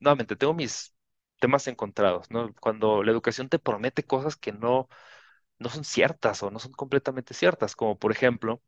[0.00, 0.94] nuevamente, tengo mis
[1.40, 2.54] temas encontrados, ¿no?
[2.60, 4.88] Cuando la educación te promete cosas que no,
[5.58, 8.62] no son ciertas o no son completamente ciertas, como por ejemplo,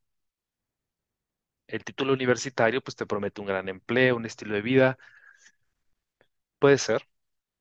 [1.66, 4.98] el título universitario, pues te promete un gran empleo, un estilo de vida.
[6.58, 7.06] Puede ser,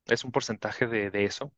[0.08, 1.54] es un porcentaje de, de eso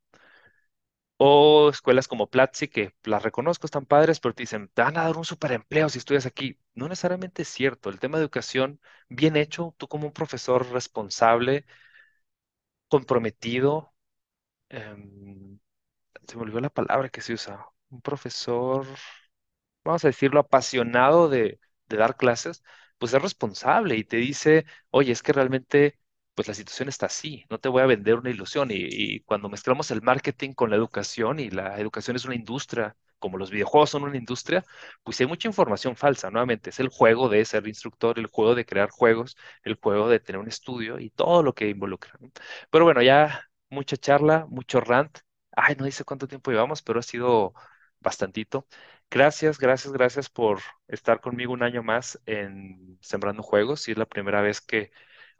[1.25, 5.03] O escuelas como Platzi, que las reconozco, están padres, pero te dicen, te van a
[5.05, 6.59] dar un superempleo si estudias aquí.
[6.75, 7.89] No necesariamente es cierto.
[7.89, 8.79] El tema de educación,
[9.09, 11.65] bien hecho, tú como un profesor responsable,
[12.87, 13.93] comprometido,
[14.69, 15.59] em,
[16.27, 18.87] se me olvidó la palabra que se usa, un profesor
[19.83, 22.63] vamos a decirlo, apasionado de, de dar clases,
[22.97, 25.99] pues es responsable y te dice, oye, es que realmente,
[26.35, 28.69] pues la situación está así, no te voy a vender una ilusión.
[28.71, 33.37] Y, cuando mezclamos el marketing con la educación y la educación es una industria, como
[33.37, 34.65] los videojuegos son una industria,
[35.03, 38.65] pues hay mucha información falsa, nuevamente, es el juego de ser instructor, el juego de
[38.65, 42.11] crear juegos, el juego de tener un estudio y todo lo que involucra.
[42.69, 45.19] Pero bueno, ya mucha charla, mucho rant.
[45.55, 47.53] Ay, no dice cuánto tiempo llevamos, pero ha sido
[47.99, 48.67] bastantito.
[49.09, 53.81] Gracias, gracias, gracias por estar conmigo un año más en Sembrando Juegos.
[53.81, 54.91] Si es la primera vez que,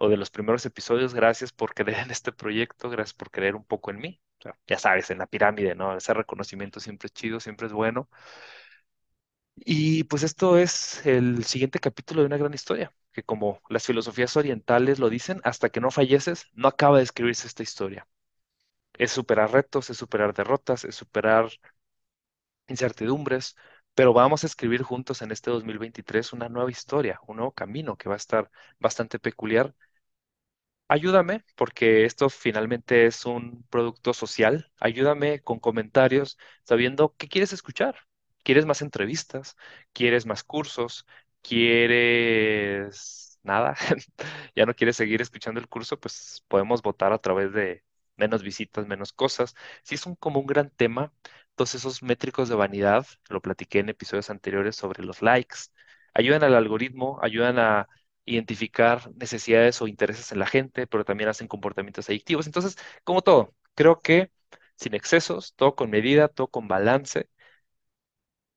[0.04, 3.64] o de los primeros episodios, gracias por creer en este proyecto, gracias por creer un
[3.66, 4.22] poco en mí.
[4.68, 5.96] Ya sabes, en la pirámide, ¿no?
[5.96, 8.10] Ese reconocimiento siempre es chido, siempre es bueno.
[9.56, 14.36] Y pues esto es el siguiente capítulo de una gran historia, que como las filosofías
[14.38, 18.08] orientales lo dicen, hasta que no falleces, no acaba de escribirse esta historia.
[18.96, 21.50] Es superar retos, es superar derrotas, es superar
[22.68, 23.56] incertidumbres,
[23.96, 28.10] pero vamos a escribir juntos en este 2023 una nueva historia, un nuevo camino que
[28.10, 28.50] va a estar
[28.80, 29.74] bastante peculiar.
[30.88, 34.72] Ayúdame, porque esto finalmente es un producto social.
[34.80, 37.95] Ayúdame con comentarios, sabiendo qué quieres escuchar.
[38.43, 39.55] ¿Quieres más entrevistas?
[39.93, 41.05] ¿Quieres más cursos?
[41.41, 43.76] ¿Quieres nada?
[44.55, 45.99] ¿Ya no quieres seguir escuchando el curso?
[45.99, 47.84] Pues podemos votar a través de
[48.15, 49.55] menos visitas, menos cosas.
[49.84, 51.11] Si es un, como un gran tema,
[51.55, 55.57] todos esos métricos de vanidad, lo platiqué en episodios anteriores sobre los likes,
[56.14, 57.89] ayudan al algoritmo, ayudan a
[58.26, 62.45] identificar necesidades o intereses en la gente, pero también hacen comportamientos adictivos.
[62.48, 64.32] Entonces, como todo, creo que
[64.78, 67.30] sin excesos, todo con medida, todo con balance.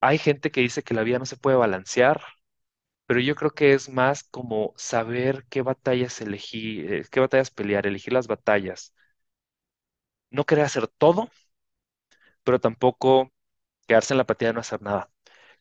[0.00, 2.22] Hay gente que dice que la vida no se puede balancear,
[3.06, 7.86] pero yo creo que es más como saber qué batallas elegir, eh, qué batallas pelear,
[7.86, 8.94] elegir las batallas.
[10.30, 11.28] No querer hacer todo,
[12.44, 13.32] pero tampoco
[13.88, 15.10] quedarse en la apatía de no hacer nada.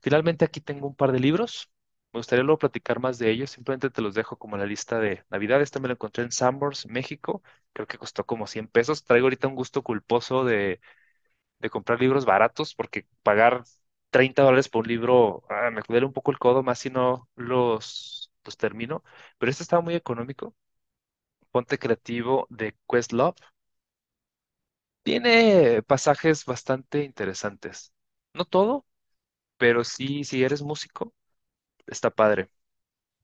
[0.02, 1.72] Finalmente aquí tengo un par de libros.
[2.16, 3.52] Me gustaría luego platicar más de ellos.
[3.52, 5.62] Simplemente te los dejo como la lista de Navidad.
[5.62, 7.44] Este me lo encontré en Sanborns, México.
[7.74, 9.04] Creo que costó como 100 pesos.
[9.04, 10.80] Traigo ahorita un gusto culposo de,
[11.60, 13.64] de comprar libros baratos porque pagar
[14.12, 17.30] 30 dólares por un libro ah, me duele un poco el codo, más si no
[17.36, 19.04] los, los termino.
[19.40, 20.56] Pero este estaba muy económico.
[21.52, 23.36] Ponte Creativo de Questlove.
[25.04, 27.94] Tiene pasajes bastante interesantes.
[28.34, 28.86] No todo,
[29.58, 31.14] pero sí, si eres músico,
[31.88, 32.50] está padre,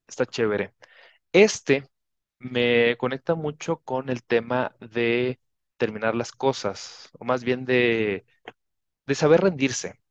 [0.08, 0.76] está chévere.
[1.34, 1.90] Este
[2.40, 5.40] me conecta mucho con el tema de
[5.78, 8.26] terminar las cosas, o más bien de,
[9.08, 10.02] de saber rendirse.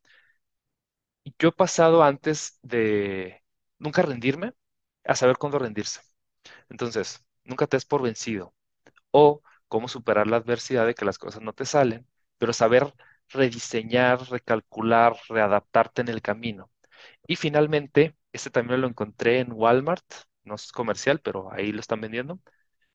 [1.39, 3.43] Yo he pasado antes de
[3.79, 4.55] nunca rendirme
[5.05, 6.01] a saber cuándo rendirse.
[6.71, 8.55] Entonces, nunca te des por vencido.
[9.13, 12.09] O cómo superar la adversidad de que las cosas no te salen,
[12.39, 12.95] pero saber
[13.31, 16.71] rediseñar, recalcular, readaptarte en el camino.
[17.27, 20.05] Y finalmente, este también lo encontré en Walmart,
[20.45, 22.41] no es comercial, pero ahí lo están vendiendo.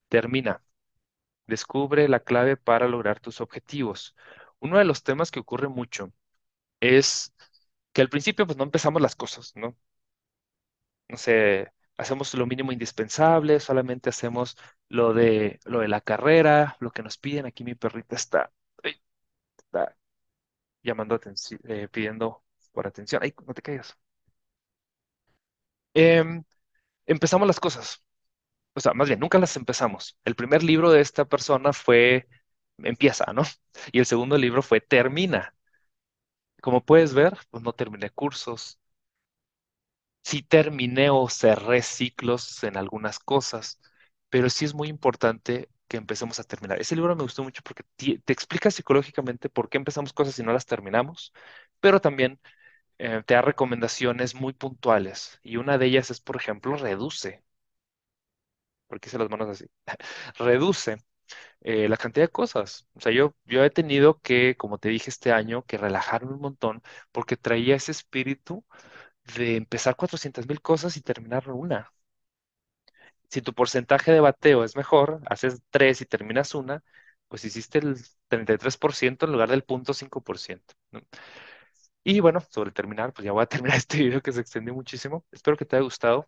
[0.08, 0.62] Termina.
[1.46, 4.16] Descubre la clave para lograr tus objetivos.
[4.60, 6.12] Uno de los temas que ocurre mucho
[6.80, 7.34] es
[7.92, 9.76] que al principio pues no empezamos las cosas, ¿no?
[11.08, 14.56] No sé, hacemos lo mínimo indispensable, solamente hacemos
[14.88, 17.46] lo de lo de la carrera, lo que nos piden.
[17.46, 18.52] Aquí mi perrita está,
[19.58, 19.96] está
[20.82, 21.60] llamando atención,
[21.92, 23.22] pidiendo por atención.
[23.24, 23.98] Ay, no te caigas.
[25.96, 26.44] Em,
[27.06, 28.02] empezamos las cosas.
[28.74, 30.18] o sea, más bien, nunca las empezamos.
[30.24, 32.28] El primer libro de esta persona fue
[32.78, 33.42] Empieza, ¿no?
[33.92, 35.54] Y el segundo libro fue Termina.
[36.60, 38.78] Como puedes ver, pues no terminé cursos,
[40.22, 43.80] sí terminé o cerré ciclos en algunas cosas,
[44.28, 46.80] pero sí es muy importante que empecemos a terminar.
[46.80, 50.42] Ese libro me gustó mucho porque ti- te, explica psicológicamente por qué empezamos cosas y
[50.42, 51.32] no las terminamos,
[51.80, 52.40] pero también
[52.98, 55.38] eh, te da recomendaciones muy puntuales.
[55.42, 57.44] Y una de ellas es, por ejemplo, reduce,
[58.86, 59.66] porque hice las manos así,
[60.38, 60.96] reduce
[61.62, 62.88] eh, la cantidad de cosas.
[62.94, 66.40] O sea, yo, yo he tenido que, como te dije este año, que relajarme un
[66.40, 66.82] montón
[67.12, 68.64] porque traía ese espíritu
[69.36, 71.92] de empezar 400 mil cosas y terminar una.
[73.28, 76.82] Si tu porcentaje de bateo es mejor, haces tres y terminas una,
[77.28, 77.96] pues hiciste el
[78.28, 81.00] 33% en lugar del 0.5%, ¿no?
[82.06, 85.24] Y bueno, sobre terminar, pues ya voy a terminar este video que se extendió muchísimo.
[85.32, 86.26] Espero que te haya gustado.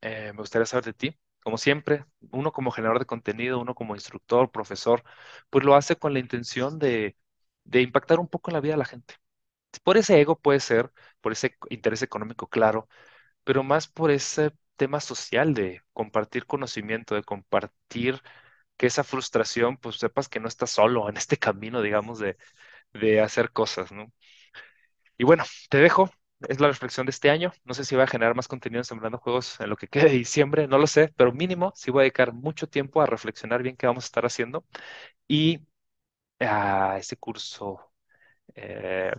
[0.00, 1.18] Eh, me gustaría saber de ti.
[1.42, 5.02] Como siempre, uno como generador de contenido, uno como instructor, profesor,
[5.50, 7.16] pues lo hace con la intención de,
[7.64, 9.14] de impactar un poco en la vida de la gente.
[9.84, 12.88] Por ese ego puede ser, por ese interés económico, claro,
[13.44, 18.22] pero más por ese tema social de compartir conocimiento, de compartir
[18.76, 22.36] que esa frustración, pues sepas que no estás solo en este camino, digamos, de,
[22.94, 24.12] de hacer cosas, ¿no?
[25.18, 26.10] Y bueno, te dejo.
[26.48, 27.52] Es la reflexión de este año.
[27.64, 30.04] No sé si voy a generar más contenido en Sembrando Juegos en lo que quede
[30.04, 33.62] de diciembre, no lo sé, pero mínimo sí voy a dedicar mucho tiempo a reflexionar
[33.62, 34.64] bien qué vamos a estar haciendo
[35.28, 35.66] y
[36.40, 37.92] a ese curso
[38.56, 39.12] eh,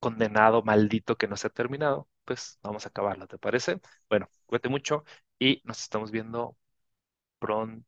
[0.00, 3.80] condenado, maldito que no se ha terminado, pues vamos a acabarlo, ¿te parece?
[4.08, 5.04] Bueno, cuídate mucho
[5.38, 6.56] y nos estamos viendo
[7.38, 7.86] pronto.